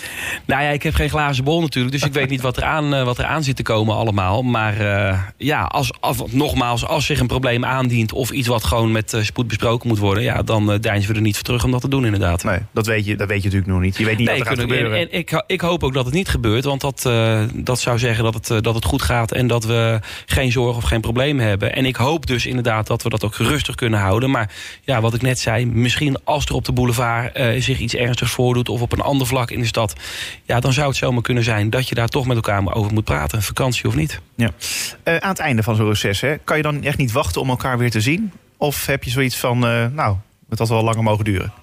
Nou 0.45 0.63
ja, 0.63 0.69
ik 0.69 0.83
heb 0.83 0.93
geen 0.93 1.09
glazen 1.09 1.43
bol 1.43 1.61
natuurlijk, 1.61 1.93
dus 1.93 2.03
ik 2.03 2.13
weet 2.13 2.29
niet 2.29 2.41
wat 2.41 2.57
er 2.57 2.63
aan, 2.63 2.93
eh, 2.93 3.03
wat 3.03 3.17
er 3.17 3.25
aan 3.25 3.43
zit 3.43 3.55
te 3.55 3.63
komen 3.63 3.95
allemaal. 3.95 4.41
Maar 4.41 4.79
eh, 4.79 5.19
ja, 5.37 5.63
als, 5.63 5.91
als, 5.99 6.17
nogmaals, 6.29 6.85
als 6.85 7.05
zich 7.05 7.19
een 7.19 7.27
probleem 7.27 7.65
aandient 7.65 8.11
of 8.11 8.31
iets 8.31 8.47
wat 8.47 8.63
gewoon 8.63 8.91
met 8.91 9.13
eh, 9.13 9.21
spoed 9.21 9.47
besproken 9.47 9.87
moet 9.87 9.97
worden... 9.97 10.23
ja, 10.23 10.41
dan 10.41 10.71
uh, 10.71 10.79
deinzen 10.79 11.09
we 11.09 11.15
er 11.15 11.21
niet 11.21 11.35
voor 11.35 11.43
terug 11.43 11.63
om 11.63 11.71
dat 11.71 11.81
te 11.81 11.87
doen 11.87 12.05
inderdaad. 12.05 12.43
Nee, 12.43 12.59
dat 12.71 12.85
weet 12.85 13.05
je, 13.05 13.15
dat 13.15 13.27
weet 13.27 13.37
je 13.37 13.43
natuurlijk 13.43 13.71
nog 13.71 13.81
niet. 13.81 13.97
Je 13.97 14.05
weet 14.05 14.17
niet 14.17 14.27
nee, 14.27 14.37
wat 14.37 14.47
er 14.47 14.53
gaat 14.53 14.61
gebeuren. 14.61 14.99
En, 14.99 15.11
en 15.11 15.17
ik, 15.17 15.43
ik 15.47 15.61
hoop 15.61 15.83
ook 15.83 15.93
dat 15.93 16.05
het 16.05 16.13
niet 16.13 16.27
gebeurt, 16.27 16.63
want 16.63 16.81
dat, 16.81 17.05
eh, 17.05 17.41
dat 17.53 17.79
zou 17.79 17.99
zeggen 17.99 18.23
dat 18.23 18.33
het, 18.33 18.49
eh, 18.49 18.57
dat 18.61 18.75
het 18.75 18.85
goed 18.85 19.01
gaat... 19.01 19.31
en 19.31 19.47
dat 19.47 19.65
we 19.65 19.99
geen 20.25 20.51
zorg 20.51 20.77
of 20.77 20.83
geen 20.83 21.01
problemen 21.01 21.45
hebben. 21.45 21.75
En 21.75 21.85
ik 21.85 21.95
hoop 21.95 22.25
dus 22.25 22.45
inderdaad 22.45 22.87
dat 22.87 23.03
we 23.03 23.09
dat 23.09 23.23
ook 23.23 23.35
kunnen 23.71 23.99
houden. 23.99 24.31
Maar 24.31 24.51
ja, 24.81 25.01
wat 25.01 25.13
ik 25.13 25.21
net 25.21 25.39
zei, 25.39 25.65
misschien 25.65 26.17
als 26.23 26.45
er 26.45 26.53
op 26.53 26.65
de 26.65 26.71
boulevard 26.71 27.35
eh, 27.35 27.61
zich 27.61 27.79
iets 27.79 27.95
ernstigs 27.95 28.31
voordoet... 28.31 28.69
of 28.69 28.81
op 28.81 28.91
een 28.91 29.01
ander 29.01 29.27
vlak 29.27 29.51
in 29.51 29.59
de 29.59 29.65
stad, 29.65 29.93
ja, 30.43 30.59
dan 30.59 30.73
zou 30.73 30.87
het 30.87 30.97
zomaar 30.97 31.21
kunnen 31.21 31.43
zijn... 31.43 31.69
dat 31.69 31.89
je 31.89 31.95
daar 31.95 32.07
toch 32.07 32.25
met 32.25 32.35
elkaar 32.35 32.73
over 32.73 32.93
moet 32.93 33.03
praten, 33.03 33.41
vakantie 33.41 33.87
of 33.87 33.95
niet. 33.95 34.21
Ja. 34.35 34.51
Eh, 35.03 35.17
aan 35.17 35.29
het 35.29 35.39
einde 35.39 35.63
van 35.63 35.75
zo'n 35.75 35.87
reces, 35.87 36.21
hè, 36.21 36.37
kan 36.37 36.57
je 36.57 36.63
dan 36.63 36.83
echt 36.83 36.97
niet 36.97 37.11
wachten 37.11 37.41
om 37.41 37.49
elkaar 37.49 37.77
weer 37.77 37.91
te 37.91 38.01
zien? 38.01 38.31
Of 38.57 38.85
heb 38.85 39.03
je 39.03 39.09
zoiets 39.09 39.37
van, 39.37 39.67
eh, 39.67 39.85
nou, 39.91 40.15
het 40.49 40.59
had 40.59 40.69
wel 40.69 40.83
langer 40.83 41.03
mogen 41.03 41.25
duren? 41.25 41.62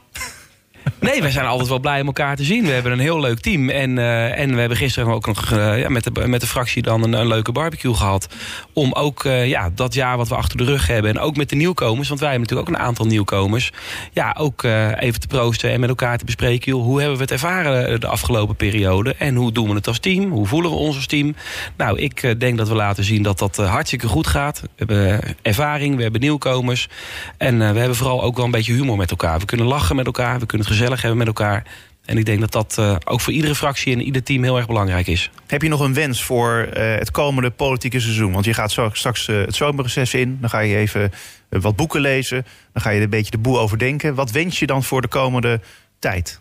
Nee, 1.01 1.21
wij 1.21 1.31
zijn 1.31 1.47
altijd 1.47 1.69
wel 1.69 1.79
blij 1.79 2.01
om 2.01 2.07
elkaar 2.07 2.37
te 2.37 2.45
zien. 2.45 2.65
We 2.65 2.71
hebben 2.71 2.93
een 2.93 2.99
heel 2.99 3.21
leuk 3.21 3.41
team. 3.41 3.69
En, 3.69 3.97
uh, 3.97 4.39
en 4.39 4.55
we 4.55 4.61
hebben 4.61 4.79
gisteren 4.79 5.13
ook 5.13 5.27
nog 5.27 5.51
uh, 5.51 5.79
ja, 5.79 5.89
met, 5.89 6.05
de, 6.05 6.27
met 6.27 6.41
de 6.41 6.47
fractie 6.47 6.83
dan 6.83 7.13
een, 7.13 7.27
leuke 7.27 7.53
barbecue 7.53 7.95
gehad. 7.95 8.29
Om 8.73 8.93
ook 8.93 9.25
uh, 9.25 9.49
ja, 9.49 9.71
dat 9.75 9.95
jaar 9.95 10.17
wat 10.17 10.29
we 10.29 10.35
achter 10.35 10.57
de 10.57 10.65
rug 10.65 10.87
hebben. 10.87 11.11
En 11.11 11.19
ook 11.19 11.37
met 11.37 11.49
de 11.49 11.57
nieuwkomers. 11.57 12.09
Want 12.09 12.21
wij 12.21 12.31
hebben 12.31 12.49
natuurlijk 12.49 12.69
ook 12.69 12.83
een 12.83 12.89
aantal 12.89 13.07
nieuwkomers. 13.07 13.73
Ja, 14.13 14.37
ook 14.39 14.63
even 14.99 15.21
te 15.21 15.27
proosten 15.27 15.71
en 15.71 15.81
met 15.81 15.89
elkaar 15.89 16.19
te 16.19 16.25
bespreken. 16.25 16.73
Hoe 16.73 16.99
hebben 16.99 17.17
we 17.17 17.23
het 17.23 17.33
ervaren 17.33 18.01
de 18.01 18.07
afgelopen 18.07 18.57
periode? 18.57 19.15
En 19.15 19.35
hoe 19.35 19.53
doen 19.53 19.69
we 19.69 19.75
het 19.75 19.87
als 19.87 19.99
team? 19.99 20.31
Hoe 20.31 20.47
voelen 20.47 20.71
we 20.71 20.77
ons 20.77 20.97
als 20.97 21.07
team? 21.07 21.35
Nou, 21.77 21.99
ik 21.99 22.41
denk 22.41 22.59
dat 22.59 22.69
we 22.69 22.75
laten 22.75 23.05
zien 23.05 23.23
dat 23.23 23.39
dat 23.39 23.57
hartstikke 23.57 24.07
goed 24.07 24.27
gaat. 24.27 24.61
We 24.61 24.69
hebben 24.77 25.21
ervaring, 25.43 25.97
we 25.97 26.03
hebben 26.03 26.21
nieuwkomers. 26.21 26.89
En 27.37 27.59
we 27.59 27.65
hebben 27.79 27.97
vooral 27.97 28.23
ook 28.23 28.37
wel 28.37 28.45
een 28.45 28.51
beetje 28.51 28.73
humor 28.73 28.97
met 28.97 29.11
elkaar. 29.11 29.39
We 29.39 29.45
kunnen 29.45 29.67
lachen 29.67 29.97
met 29.97 30.07
elkaar, 30.07 30.39
we 30.39 30.47
kunnen 30.47 30.67
gezellig 30.71 31.01
hebben 31.01 31.19
met 31.19 31.27
elkaar. 31.27 31.65
En 32.05 32.19
ik 32.19 32.25
denk 32.25 32.41
dat 32.41 32.53
dat 32.53 32.77
uh, 32.79 32.97
ook 33.05 33.21
voor 33.21 33.33
iedere 33.33 33.55
fractie 33.55 33.93
en 33.93 34.03
ieder 34.03 34.23
team 34.23 34.43
heel 34.43 34.57
erg 34.57 34.67
belangrijk 34.67 35.07
is. 35.07 35.31
Heb 35.47 35.63
je 35.63 35.69
nog 35.69 35.81
een 35.81 35.95
wens 35.95 36.25
voor 36.25 36.69
uh, 36.77 36.95
het 36.95 37.11
komende 37.11 37.51
politieke 37.51 38.01
seizoen? 38.01 38.33
Want 38.33 38.45
je 38.45 38.55
gaat 38.55 38.71
straks 38.93 39.29
uh, 39.29 39.45
het 39.45 39.55
zomerreces 39.55 40.15
in. 40.15 40.39
Dan 40.41 40.51
ga 40.51 40.59
je 40.59 40.77
even 40.77 41.13
wat 41.49 41.77
boeken 41.77 42.01
lezen. 42.01 42.47
Dan 42.73 42.83
ga 42.83 42.91
je 42.91 43.01
een 43.01 43.11
beetje 43.11 43.31
de 43.31 43.39
boel 43.39 43.61
overdenken. 43.61 44.15
Wat 44.15 44.31
wens 44.31 44.59
je 44.59 44.67
dan 44.67 44.83
voor 44.83 45.03
de 45.03 45.09
komende 45.09 45.61
tijd? 45.99 46.41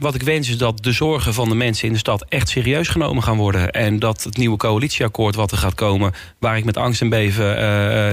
Wat 0.00 0.14
ik 0.14 0.22
wens 0.22 0.48
is 0.48 0.58
dat 0.58 0.82
de 0.82 0.92
zorgen 0.92 1.34
van 1.34 1.48
de 1.48 1.54
mensen 1.54 1.86
in 1.86 1.92
de 1.92 1.98
stad 1.98 2.24
echt 2.28 2.48
serieus 2.48 2.88
genomen 2.88 3.22
gaan 3.22 3.36
worden. 3.36 3.70
En 3.70 3.98
dat 3.98 4.22
het 4.22 4.36
nieuwe 4.36 4.56
coalitieakkoord 4.56 5.34
wat 5.34 5.50
er 5.50 5.58
gaat 5.58 5.74
komen, 5.74 6.12
waar 6.38 6.56
ik 6.56 6.64
met 6.64 6.76
angst 6.76 7.00
en 7.00 7.08
beven 7.08 7.50
uh, 7.50 7.60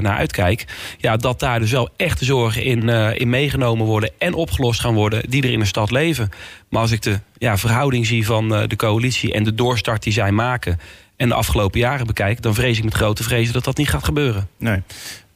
naar 0.01 0.17
uitkijk. 0.17 0.65
Ja, 0.97 1.17
dat 1.17 1.39
daar 1.39 1.59
dus 1.59 1.71
wel 1.71 1.89
echte 1.97 2.25
zorgen 2.25 2.63
in, 2.63 2.87
uh, 2.87 3.19
in 3.19 3.29
meegenomen 3.29 3.85
worden 3.85 4.11
en 4.17 4.33
opgelost 4.33 4.79
gaan 4.79 4.93
worden 4.93 5.29
die 5.29 5.43
er 5.43 5.51
in 5.51 5.59
de 5.59 5.65
stad 5.65 5.91
leven. 5.91 6.29
Maar 6.69 6.81
als 6.81 6.91
ik 6.91 7.01
de 7.01 7.19
ja, 7.37 7.57
verhouding 7.57 8.05
zie 8.05 8.25
van 8.25 8.49
de 8.49 8.75
coalitie 8.75 9.33
en 9.33 9.43
de 9.43 9.55
doorstart 9.55 10.03
die 10.03 10.13
zij 10.13 10.31
maken. 10.31 10.79
en 11.15 11.29
de 11.29 11.35
afgelopen 11.35 11.79
jaren 11.79 12.07
bekijk... 12.07 12.41
dan 12.41 12.53
vrees 12.53 12.77
ik 12.77 12.83
met 12.83 12.93
grote 12.93 13.23
vrezen 13.23 13.53
dat 13.53 13.63
dat 13.63 13.77
niet 13.77 13.89
gaat 13.89 14.03
gebeuren. 14.03 14.49
Nee. 14.57 14.81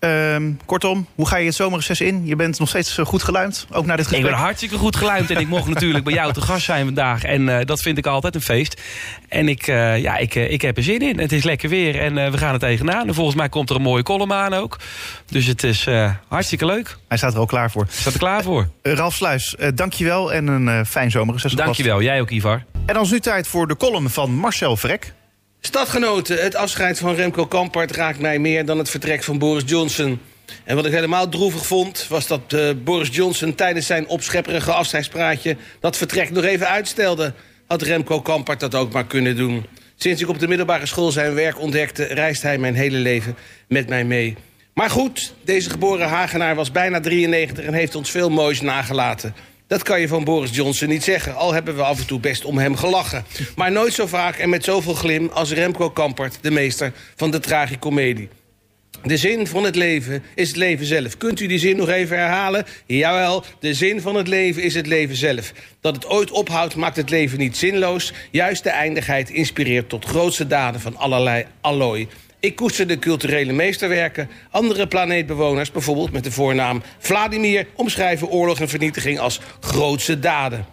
Ehm, 0.02 0.52
kortom, 0.66 1.08
hoe 1.16 1.28
ga 1.28 1.38
je 1.38 1.46
het 1.46 1.56
zomerreces 1.56 2.02
in? 2.02 2.26
Je 2.26 2.36
bent 2.36 2.60
nog 2.60 2.70
steeds 2.70 2.98
eh, 2.98 3.06
goed 3.06 3.24
geluimd, 3.24 3.68
ook 3.72 3.86
na 3.86 3.96
dit 3.96 4.06
Ik 4.06 4.12
gesprek. 4.12 4.32
ben 4.32 4.40
hartstikke 4.42 4.78
goed 4.78 4.96
geluimd 4.96 5.30
en 5.30 5.40
ik 5.40 5.48
mocht 5.48 5.68
natuurlijk 5.74 6.04
bij 6.04 6.14
jou 6.14 6.34
te 6.34 6.42
gast 6.42 6.66
zijn 6.66 6.86
vandaag. 6.86 7.24
En 7.24 7.50
eh, 7.60 7.66
dat 7.66 7.82
vind 7.82 7.98
ik 7.98 8.06
altijd 8.06 8.36
een 8.36 8.42
feest. 8.42 8.82
En 9.30 9.48
ik, 9.50 9.68
eh, 9.68 9.98
ja, 10.02 10.18
ik, 10.18 10.36
ik 10.36 10.62
heb 10.62 10.78
er 10.78 10.84
zin 10.84 11.00
in. 11.00 11.20
Het 11.20 11.32
is 11.32 11.44
lekker 11.44 11.70
weer 11.70 12.00
en 12.00 12.32
we 12.32 12.38
gaan 12.38 12.54
er 12.54 12.60
tegenaan. 12.60 13.08
En 13.08 13.14
volgens 13.14 13.36
mij 13.36 13.50
komt 13.50 13.70
er 13.70 13.76
een 13.76 13.82
mooie 13.82 14.04
column 14.04 14.34
aan 14.34 14.54
ook. 14.54 14.78
Dus 15.26 15.46
het 15.46 15.64
is 15.64 15.88
hartstikke 16.28 16.66
leuk. 16.66 16.98
Hij 17.08 17.18
staat 17.18 17.34
er 17.34 17.40
al 17.40 17.46
klaar 17.46 17.72
voor. 17.72 17.84
Ik 17.84 17.92
sta 17.92 18.12
er 18.12 18.18
klaar 18.18 18.44
voor. 18.44 18.68
Ralf 18.82 19.14
Sluis, 19.14 19.56
dankjewel 19.76 20.34
en 20.34 20.48
een 20.48 20.86
fijn 20.86 21.12
zomerreces. 21.12 21.54
Dankjewel. 21.54 22.02
Jij 22.02 22.22
ook, 22.22 22.30
Ivar. 22.30 22.64
En 22.86 22.94
dan 22.94 23.04
is 23.04 23.12
nu 23.12 23.20
tijd 23.20 23.48
voor 23.48 23.68
de 23.68 23.78
column 23.78 24.10
van 24.10 24.32
Marcel 24.36 24.78
Vrek. 24.78 25.14
Stadgenoten, 25.64 26.42
het 26.42 26.56
afscheid 26.56 27.00
van 27.00 27.16
Remco 27.16 27.46
Kampert 27.46 27.92
raakt 27.92 28.20
mij 28.20 28.40
meer 28.40 28.66
dan 28.66 28.78
het 28.78 28.90
vertrek 28.90 29.24
van 29.24 29.38
Boris 29.38 29.64
Johnson. 29.66 30.20
En 30.64 30.76
wat 30.76 30.86
ik 30.86 30.92
helemaal 30.92 31.30
droevig 31.30 31.66
vond, 31.66 32.06
was 32.10 32.28
dat 32.28 32.54
eh, 32.54 32.70
Boris 32.84 33.10
Johnson 33.12 33.56
tijdens 33.56 33.86
zijn 33.86 34.08
opschepperige 34.08 34.72
afscheidspraatje 34.72 35.58
dat 35.80 35.98
vertrek 35.98 36.32
nog 36.32 36.44
even 36.44 36.68
uitstelde. 36.68 37.34
Had 37.68 37.82
Remco 37.82 38.22
Kampert 38.22 38.60
dat 38.60 38.76
ook 38.76 38.92
maar 38.92 39.06
kunnen 39.06 39.36
doen. 39.36 39.66
Sinds 39.96 40.22
ik 40.22 40.30
op 40.30 40.40
de 40.40 40.48
middelbare 40.48 40.86
school 40.86 41.12
zijn 41.12 41.34
werk 41.34 41.60
ontdekte, 41.60 42.04
reist 42.04 42.42
hij 42.42 42.58
mijn 42.58 42.76
hele 42.76 42.98
leven 42.98 43.36
met 43.68 43.90
mij 43.90 44.04
mee. 44.04 44.36
Maar 44.74 44.90
goed, 44.90 45.34
deze 45.44 45.70
geboren 45.70 46.08
Hagenaar 46.08 46.56
was 46.56 46.72
bijna 46.72 47.00
93 47.00 47.66
en 47.66 47.74
heeft 47.74 47.96
ons 47.96 48.12
veel 48.12 48.30
moois 48.30 48.62
nagelaten. 48.62 49.36
Dat 49.72 49.84
kan 49.84 50.02
je 50.02 50.08
van 50.08 50.24
Boris 50.24 50.56
Johnson 50.56 50.90
niet 50.90 51.04
zeggen, 51.04 51.36
al 51.36 51.54
hebben 51.54 51.76
we 51.76 51.82
af 51.82 52.00
en 52.00 52.06
toe 52.06 52.20
best 52.20 52.46
om 52.46 52.58
hem 52.58 52.76
gelachen. 52.76 53.26
Maar 53.56 53.72
nooit 53.72 53.94
zo 53.94 54.08
vaak 54.08 54.38
en 54.38 54.50
met 54.50 54.64
zoveel 54.64 54.94
glim 54.94 55.30
als 55.34 55.52
Remco 55.52 55.90
Kampert, 55.90 56.38
de 56.42 56.52
meester 56.52 56.94
van 57.16 57.32
de 57.32 57.40
tragicomedie. 57.40 58.30
De 59.04 59.18
zin 59.18 59.48
van 59.48 59.64
het 59.64 59.76
leven 59.76 60.24
is 60.36 60.48
het 60.48 60.58
leven 60.58 60.86
zelf. 60.86 61.18
Kunt 61.18 61.40
u 61.40 61.48
die 61.48 61.60
zin 61.60 61.78
nog 61.78 61.90
even 61.90 62.18
herhalen? 62.18 62.66
Jawel, 62.86 63.44
de 63.60 63.74
zin 63.74 64.02
van 64.02 64.16
het 64.16 64.28
leven 64.28 64.64
is 64.64 64.74
het 64.74 64.88
leven 64.88 65.16
zelf. 65.16 65.54
Dat 65.82 65.96
het 65.96 66.08
ooit 66.08 66.32
ophoudt 66.32 66.76
maakt 66.76 66.96
het 66.96 67.10
leven 67.10 67.38
niet 67.38 67.58
zinloos. 67.58 68.14
Juist 68.32 68.64
de 68.64 68.70
eindigheid 68.70 69.30
inspireert 69.30 69.90
tot 69.90 70.06
grootste 70.06 70.48
daden 70.48 70.82
van 70.82 70.98
allerlei 70.98 71.46
allooi. 71.62 72.08
Ik 72.42 72.56
koester 72.56 72.88
de 72.88 73.00
culturele 73.00 73.54
meesterwerken. 73.54 74.30
Andere 74.52 74.88
planeetbewoners, 74.88 75.72
bijvoorbeeld 75.72 76.12
met 76.12 76.24
de 76.24 76.32
voornaam 76.32 76.84
Vladimir... 77.00 77.68
omschrijven 77.76 78.30
oorlog 78.30 78.60
en 78.60 78.70
vernietiging 78.70 79.20
als 79.20 79.40
grootste 79.60 80.20
daden. 80.20 80.66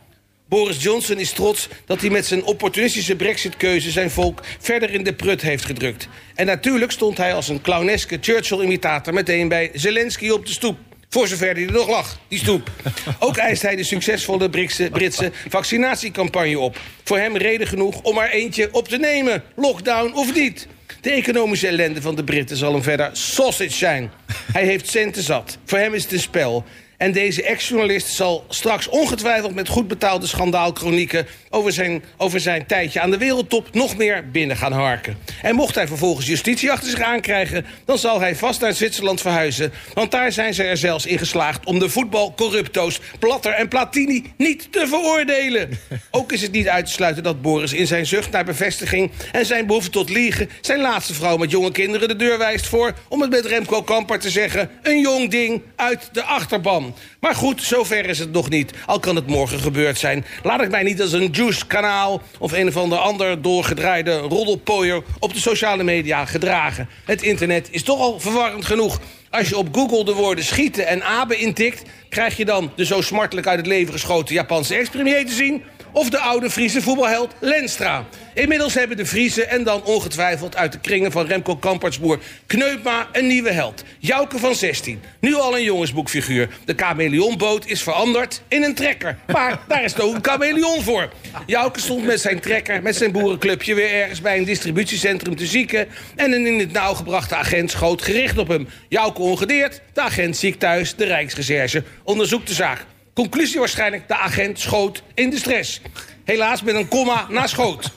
Boris 0.49 0.83
Johnson 0.83 1.19
is 1.19 1.33
trots 1.33 1.69
dat 1.87 2.01
hij 2.01 2.11
met 2.11 2.27
zijn 2.27 2.45
opportunistische 2.45 3.17
brexit-keuze... 3.17 3.91
zijn 3.91 4.11
volk 4.11 4.43
verder 4.59 4.91
in 4.91 5.03
de 5.03 5.15
prut 5.15 5.43
heeft 5.43 5.65
gedrukt. 5.65 6.09
En 6.35 6.47
natuurlijk 6.47 6.93
stond 6.93 7.17
hij 7.17 7.35
als 7.35 7.49
een 7.49 7.61
clowneske 7.61 8.19
Churchill-imitator... 8.21 9.15
meteen 9.15 9.49
bij 9.49 9.71
Zelensky 9.73 10.29
op 10.29 10.47
de 10.47 10.53
stoep. 10.53 10.79
Voor 11.09 11.29
zover 11.29 11.55
hij 11.55 11.67
er 11.67 11.73
nog 11.73 11.89
lag, 11.89 12.19
die 12.29 12.39
stoep. 12.39 12.71
Ook 13.19 13.37
eist 13.37 13.63
hij 13.63 13.77
de 13.77 13.85
succesvolle 13.85 14.51
Britse, 14.51 14.89
Britse 14.91 15.33
vaccinatiecampagne 15.49 16.59
op. 16.59 16.81
Voor 17.05 17.19
hem 17.19 17.37
reden 17.37 17.67
genoeg 17.67 18.03
om 18.03 18.19
er 18.19 18.31
eentje 18.31 18.69
op 18.73 18.89
te 18.89 18.99
nemen. 18.99 19.43
Lockdown 19.57 20.15
of 20.15 20.35
niet. 20.35 20.69
De 21.09 21.15
economische 21.15 21.67
ellende 21.67 22.03
van 22.03 22.15
de 22.15 22.25
Britten 22.25 22.57
zal 22.57 22.73
hem 22.73 22.83
verder 22.83 23.11
sausage 23.13 23.71
zijn. 23.71 24.11
Hij 24.53 24.65
heeft 24.65 24.89
centen 24.89 25.23
zat. 25.23 25.59
Voor 25.65 25.79
hem 25.79 25.95
is 25.95 26.03
het 26.03 26.13
een 26.13 26.21
spel. 26.21 26.65
En 26.99 27.13
deze 27.13 27.43
ex-journalist 27.43 28.07
zal 28.07 28.45
straks 28.49 28.89
ongetwijfeld 28.89 29.55
met 29.55 29.69
goed 29.69 29.89
betaalde 29.89 30.27
schandaalkronieken 30.27 31.27
over 31.51 31.73
zijn, 31.73 32.05
over 32.17 32.41
zijn 32.41 32.67
tijdje 32.67 33.01
aan 33.01 33.11
de 33.11 33.19
wereldtop 33.19 33.75
nog 33.75 33.97
meer 33.97 34.31
binnen 34.31 34.57
gaan 34.57 34.73
harken. 34.73 35.19
En 35.43 35.55
mocht 35.55 35.75
hij 35.75 35.87
vervolgens 35.87 36.27
justitie 36.27 36.71
achter 36.73 36.91
zich 36.91 37.01
aankrijgen, 37.01 37.67
dan 37.85 37.99
zal 37.99 38.21
hij 38.21 38.37
vast 38.37 38.61
naar 38.61 38.75
Zwitserland 38.75 39.21
verhuizen. 39.21 39.73
Want 39.95 40.11
daar 40.11 40.33
zijn 40.33 40.55
ze 40.55 40.63
er 40.63 40.77
zelfs 40.77 41.07
in 41.07 41.19
geslaagd 41.19 41.67
om 41.67 41.79
de 41.79 41.89
voetbalcorrupto's 41.89 43.01
Platter 43.19 43.53
en 43.53 43.69
Platini 43.69 44.33
niet 44.37 44.73
te 44.73 44.87
veroordelen. 44.87 45.79
Ook 46.11 46.33
is 46.33 46.43
het 46.43 46.53
niet 46.53 46.69
uit 46.69 46.87
te 46.87 46.93
sluiten 46.93 47.23
dat 47.23 47.43
Boris 47.43 47.73
in 47.73 47.87
zijn 47.87 48.07
zucht 48.07 48.31
naar 48.31 48.45
bevestiging 48.45 49.11
en 49.33 49.47
zijn 49.47 49.67
behoefte 49.67 49.91
tot 49.91 50.11
liegen 50.11 50.51
zijn 50.61 50.81
laatste 50.81 51.15
vrouw 51.15 51.37
met 51.37 51.51
jonge 51.51 51.73
kinderen 51.73 52.09
de 52.09 52.17
deur 52.17 52.39
wijst 52.39 52.67
voor, 52.67 52.95
om 53.09 53.21
het 53.21 53.31
met 53.31 53.45
Remco 53.45 53.83
Kamper 53.83 54.19
te 54.19 54.31
zeggen, 54.31 54.71
een 54.83 55.01
jong 55.01 55.31
ding 55.31 55.63
uit 55.77 56.09
de 56.13 56.23
achterban. 56.23 56.88
Maar 57.21 57.35
goed, 57.35 57.63
zover 57.63 58.07
is 58.07 58.19
het 58.19 58.33
nog 58.33 58.49
niet. 58.49 58.73
Al 58.87 59.01
kan 59.01 59.17
het 59.17 59.27
morgen 59.27 59.59
gebeurd 59.59 59.99
zijn. 59.99 60.25
Laat 60.43 60.61
ik 60.61 60.71
mij 60.71 60.83
niet 60.83 61.01
als 61.01 61.13
een 61.13 61.29
juice-kanaal... 61.33 62.23
of 62.39 62.53
een 62.53 62.69
of 62.69 62.77
ander 62.77 62.99
ander 62.99 63.43
doorgedraaide 63.43 64.17
roddelpooier... 64.17 65.03
op 65.19 65.35
de 65.35 65.41
sociale 65.41 65.83
media 65.83 66.25
gedragen. 66.25 66.89
Het 67.05 67.23
internet 67.23 67.69
is 67.71 67.83
toch 67.83 68.01
al 68.01 68.21
verwarrend 68.21 68.65
genoeg. 68.65 69.01
Als 69.31 69.49
je 69.49 69.57
op 69.57 69.69
Google 69.73 70.05
de 70.05 70.13
woorden 70.13 70.45
schieten 70.45 70.87
en 70.87 71.03
abe 71.03 71.37
intikt... 71.37 71.83
krijg 72.09 72.37
je 72.37 72.45
dan 72.45 72.73
de 72.77 72.85
zo 72.85 73.01
smartelijk 73.01 73.47
uit 73.47 73.59
het 73.59 73.67
leven 73.67 73.93
geschoten 73.93 74.35
Japanse 74.35 74.75
ex-premier 74.75 75.27
te 75.27 75.33
zien... 75.33 75.63
of 75.99 76.11
de 76.11 76.19
oude 76.19 76.51
Friese 76.51 76.83
voetbalheld 76.83 77.35
Lenstra. 77.41 78.05
Inmiddels 78.35 78.75
hebben 78.75 78.97
de 78.97 79.07
Friese 79.07 79.45
en 79.45 79.65
dan 79.65 79.85
ongetwijfeld 79.85 80.57
uit 80.57 80.73
de 80.73 80.79
kringen 80.79 81.13
van 81.13 81.27
Remco 81.27 81.57
Kampertsboer 81.57 82.19
Kneupma 82.47 83.09
een 83.13 83.27
nieuwe 83.27 83.53
held. 83.53 83.85
Jouke 83.99 84.39
van 84.39 84.55
16. 84.55 85.03
Nu 85.21 85.35
al 85.35 85.57
een 85.57 85.63
jongensboekfiguur. 85.63 86.49
De 86.65 86.75
chameleonboot 86.77 87.67
is 87.67 87.83
veranderd 87.83 88.43
in 88.49 88.63
een 88.63 88.75
trekker. 88.75 89.19
Maar 89.27 89.59
daar 89.69 89.85
is 89.85 89.93
toch 89.93 90.15
een 90.15 90.25
chameleon 90.25 90.83
voor. 90.83 91.13
Jouke 91.47 91.81
stond 91.81 92.05
met 92.05 92.21
zijn 92.21 92.41
trekker, 92.41 92.83
met 92.83 92.97
zijn 92.97 93.13
boerenclubje 93.13 93.75
weer 93.75 93.93
ergens 93.93 94.21
bij 94.21 94.39
een 94.39 94.45
distributiecentrum 94.45 95.37
te 95.37 95.47
zieken. 95.47 95.89
En 96.17 96.33
een 96.33 96.47
in 96.47 96.59
het 96.59 96.73
nauw 96.73 96.95
gebrachte 96.95 97.35
agent 97.35 97.71
schoot 97.71 98.03
gericht 98.03 98.39
op 98.39 98.49
hem. 98.49 98.69
Jouke 98.89 99.23
ongedeerd, 99.23 99.81
de 99.93 100.01
agent 100.01 100.37
ziek 100.37 100.59
thuis, 100.59 100.95
de 100.95 101.05
Rijksrecherche 101.05 101.83
onderzoekt 102.03 102.49
de 102.49 102.55
zaak. 102.55 102.85
Conclusie 103.19 103.59
waarschijnlijk, 103.59 104.09
de 104.09 104.17
agent 104.17 104.61
schoot 104.61 105.03
in 105.15 105.31
de 105.31 105.37
stress. 105.37 105.81
Helaas 106.25 106.63
met 106.63 106.75
een 106.75 106.89
komma 106.89 107.27
na 107.29 107.47
schoot. 107.47 107.91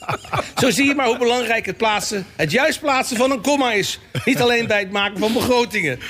Zo 0.60 0.70
zie 0.70 0.86
je 0.86 0.94
maar 0.94 1.06
hoe 1.06 1.18
belangrijk 1.18 1.66
het 1.66 1.76
plaatsen, 1.76 2.26
het 2.36 2.50
juist 2.50 2.80
plaatsen 2.80 3.16
van 3.16 3.30
een 3.30 3.40
komma 3.40 3.72
is. 3.72 4.00
Niet 4.24 4.40
alleen 4.40 4.66
bij 4.66 4.78
het 4.78 4.90
maken 4.90 5.18
van 5.18 5.32
begrotingen. 5.32 6.00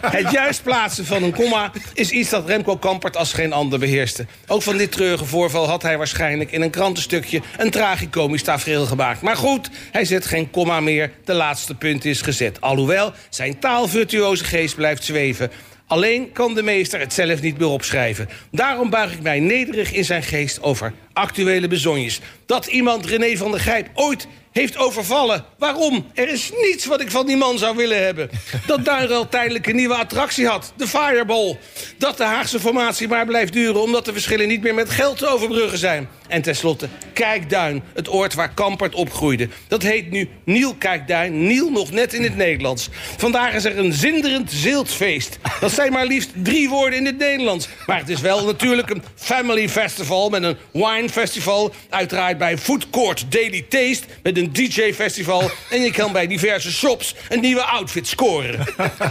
Het 0.00 0.30
juist 0.30 0.62
plaatsen 0.62 1.06
van 1.06 1.22
een 1.22 1.32
komma 1.32 1.72
is 1.94 2.10
iets 2.10 2.30
dat 2.30 2.46
Remco 2.46 2.76
Kampert 2.76 3.16
als 3.16 3.32
geen 3.32 3.52
ander 3.52 3.78
beheerste. 3.78 4.26
Ook 4.46 4.62
van 4.62 4.76
dit 4.76 4.92
treurige 4.92 5.24
voorval 5.24 5.68
had 5.68 5.82
hij 5.82 5.98
waarschijnlijk 5.98 6.52
in 6.52 6.62
een 6.62 6.70
krantenstukje 6.70 7.42
een 7.56 7.70
tragicomisch 7.70 8.42
tafereel 8.42 8.86
gemaakt. 8.86 9.22
Maar 9.22 9.36
goed, 9.36 9.70
hij 9.92 10.04
zet 10.04 10.26
geen 10.26 10.50
komma 10.50 10.80
meer. 10.80 11.12
De 11.24 11.34
laatste 11.34 11.74
punt 11.74 12.04
is 12.04 12.20
gezet. 12.20 12.60
Alhoewel 12.60 13.12
zijn 13.28 13.58
taalvirtuoze 13.58 14.44
geest 14.44 14.74
blijft 14.74 15.04
zweven. 15.04 15.50
Alleen 15.92 16.32
kan 16.32 16.54
de 16.54 16.62
meester 16.62 17.00
het 17.00 17.12
zelf 17.12 17.40
niet 17.40 17.58
meer 17.58 17.68
opschrijven. 17.68 18.28
Daarom 18.50 18.90
buig 18.90 19.12
ik 19.12 19.22
mij 19.22 19.40
nederig 19.40 19.92
in 19.92 20.04
zijn 20.04 20.22
geest 20.22 20.62
over 20.62 20.92
actuele 21.12 21.68
bezonjes. 21.68 22.20
Dat 22.46 22.66
iemand 22.66 23.06
René 23.06 23.36
van 23.36 23.50
der 23.50 23.60
Grijp 23.60 23.88
ooit 23.94 24.26
heeft 24.52 24.76
overvallen. 24.76 25.44
Waarom? 25.58 26.06
Er 26.14 26.28
is 26.28 26.50
niets 26.62 26.86
wat 26.86 27.00
ik 27.00 27.10
van 27.10 27.26
die 27.26 27.36
man 27.36 27.58
zou 27.58 27.76
willen 27.76 28.04
hebben. 28.04 28.30
Dat 28.66 28.84
Duinrel 28.84 29.28
tijdelijk 29.28 29.66
een 29.66 29.76
nieuwe 29.76 29.94
attractie 29.94 30.46
had. 30.46 30.72
De 30.76 30.86
Fireball. 30.86 31.58
Dat 31.98 32.16
de 32.16 32.24
Haagse 32.24 32.60
formatie 32.60 33.08
maar 33.08 33.26
blijft 33.26 33.52
duren... 33.52 33.82
omdat 33.82 34.04
de 34.04 34.12
verschillen 34.12 34.48
niet 34.48 34.62
meer 34.62 34.74
met 34.74 34.90
geld 34.90 35.18
te 35.18 35.26
overbruggen 35.26 35.78
zijn. 35.78 36.08
En 36.28 36.42
tenslotte, 36.42 36.88
Kijkduin. 37.12 37.82
Het 37.94 38.08
oord 38.08 38.34
waar 38.34 38.54
Kampert 38.54 38.94
opgroeide. 38.94 39.48
Dat 39.68 39.82
heet 39.82 40.10
nu 40.10 40.28
Niel 40.44 40.74
Kijkduin. 40.74 41.46
Niel 41.46 41.70
nog 41.70 41.90
net 41.90 42.12
in 42.12 42.22
het 42.22 42.36
Nederlands. 42.36 42.88
Vandaag 43.16 43.54
is 43.54 43.64
er 43.64 43.78
een 43.78 43.92
zinderend 43.92 44.50
ziltfeest. 44.50 45.38
Dat 45.60 45.72
zijn 45.72 45.92
maar 45.92 46.06
liefst 46.06 46.30
drie 46.34 46.68
woorden 46.68 46.98
in 46.98 47.06
het 47.06 47.18
Nederlands. 47.18 47.68
Maar 47.86 47.98
het 47.98 48.08
is 48.08 48.20
wel 48.20 48.44
natuurlijk 48.44 48.90
een 48.90 49.02
family 49.14 49.68
festival... 49.68 50.30
met 50.30 50.42
een 50.42 50.56
wine 50.72 51.01
festival. 51.10 51.72
Uiteraard 51.88 52.38
bij 52.38 52.58
Food 52.58 52.90
Court 52.90 53.32
Daily 53.32 53.64
Taste... 53.68 54.06
met 54.22 54.36
een 54.36 54.52
DJ-festival. 54.52 55.50
En 55.70 55.80
je 55.80 55.90
kan 55.90 56.12
bij 56.12 56.26
diverse 56.26 56.72
shops 56.72 57.14
een 57.28 57.40
nieuwe 57.40 57.62
outfit 57.62 58.06
scoren. 58.06 58.66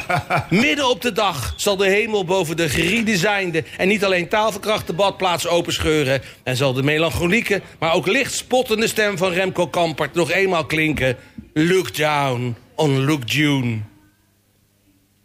Midden 0.50 0.90
op 0.90 1.02
de 1.02 1.12
dag 1.12 1.54
zal 1.56 1.76
de 1.76 1.88
hemel 1.88 2.26
boven 2.26 2.58
de 2.58 2.70
geredesignde... 2.70 3.64
en 3.78 3.88
niet 3.88 4.06
alleen 4.06 4.28
taalverkrachte 4.28 4.94
badplaats 4.94 5.48
openscheuren... 5.48 6.22
en 6.44 6.56
zal 6.56 6.74
de 6.74 6.84
melancholieke, 6.84 7.62
maar 7.80 7.94
ook 7.94 8.08
licht 8.08 8.34
spottende 8.34 8.88
stem 8.88 9.18
van 9.18 9.32
Remco 9.32 9.68
Kampert... 9.68 10.14
nog 10.14 10.32
eenmaal 10.32 10.66
klinken. 10.66 11.18
Look 11.54 11.96
down 11.96 12.56
on 12.76 13.06
Look 13.06 13.30
June. 13.30 13.80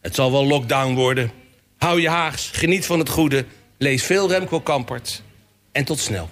Het 0.00 0.14
zal 0.14 0.32
wel 0.32 0.46
lockdown 0.46 0.94
worden. 0.94 1.30
Hou 1.76 2.00
je 2.00 2.08
haags, 2.08 2.50
geniet 2.52 2.86
van 2.86 2.98
het 2.98 3.08
goede. 3.08 3.44
Lees 3.78 4.02
veel 4.02 4.28
Remco 4.28 4.60
Kampert. 4.60 5.22
En 5.72 5.84
tot 5.84 5.98
snel. 5.98 6.28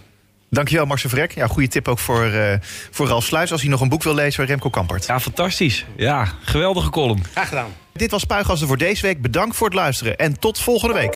Dankjewel 0.55 0.87
Marcel 0.87 1.11
Vrek. 1.11 1.35
Ja, 1.35 1.47
goede 1.47 1.69
tip 1.69 1.89
ook 1.89 1.99
voor, 1.99 2.25
eh 2.25 2.59
voor 2.91 3.07
Ralf 3.07 3.25
Sluis... 3.25 3.53
als 3.53 3.61
hij 3.61 3.71
nog 3.71 3.81
een 3.81 3.89
boek 3.89 4.03
wil 4.03 4.15
lezen 4.15 4.35
van 4.35 4.45
Remco 4.45 4.71
Kampert. 4.71 5.07
Ja, 5.07 5.21
fantastisch. 5.21 5.85
Ja, 5.97 6.29
geweldige 6.43 6.91
column. 6.91 7.25
Graag 7.33 7.49
gedaan. 7.49 7.75
Dit 7.93 8.11
was 8.11 8.21
Spuigasten 8.21 8.69
voor 8.69 8.79
deze 8.79 9.03
week. 9.03 9.23
Bedankt 9.23 9.57
voor 9.57 9.67
het 9.67 9.77
luisteren 9.77 10.17
en 10.17 10.39
tot 10.39 10.59
volgende 10.61 10.95
week. 10.95 11.13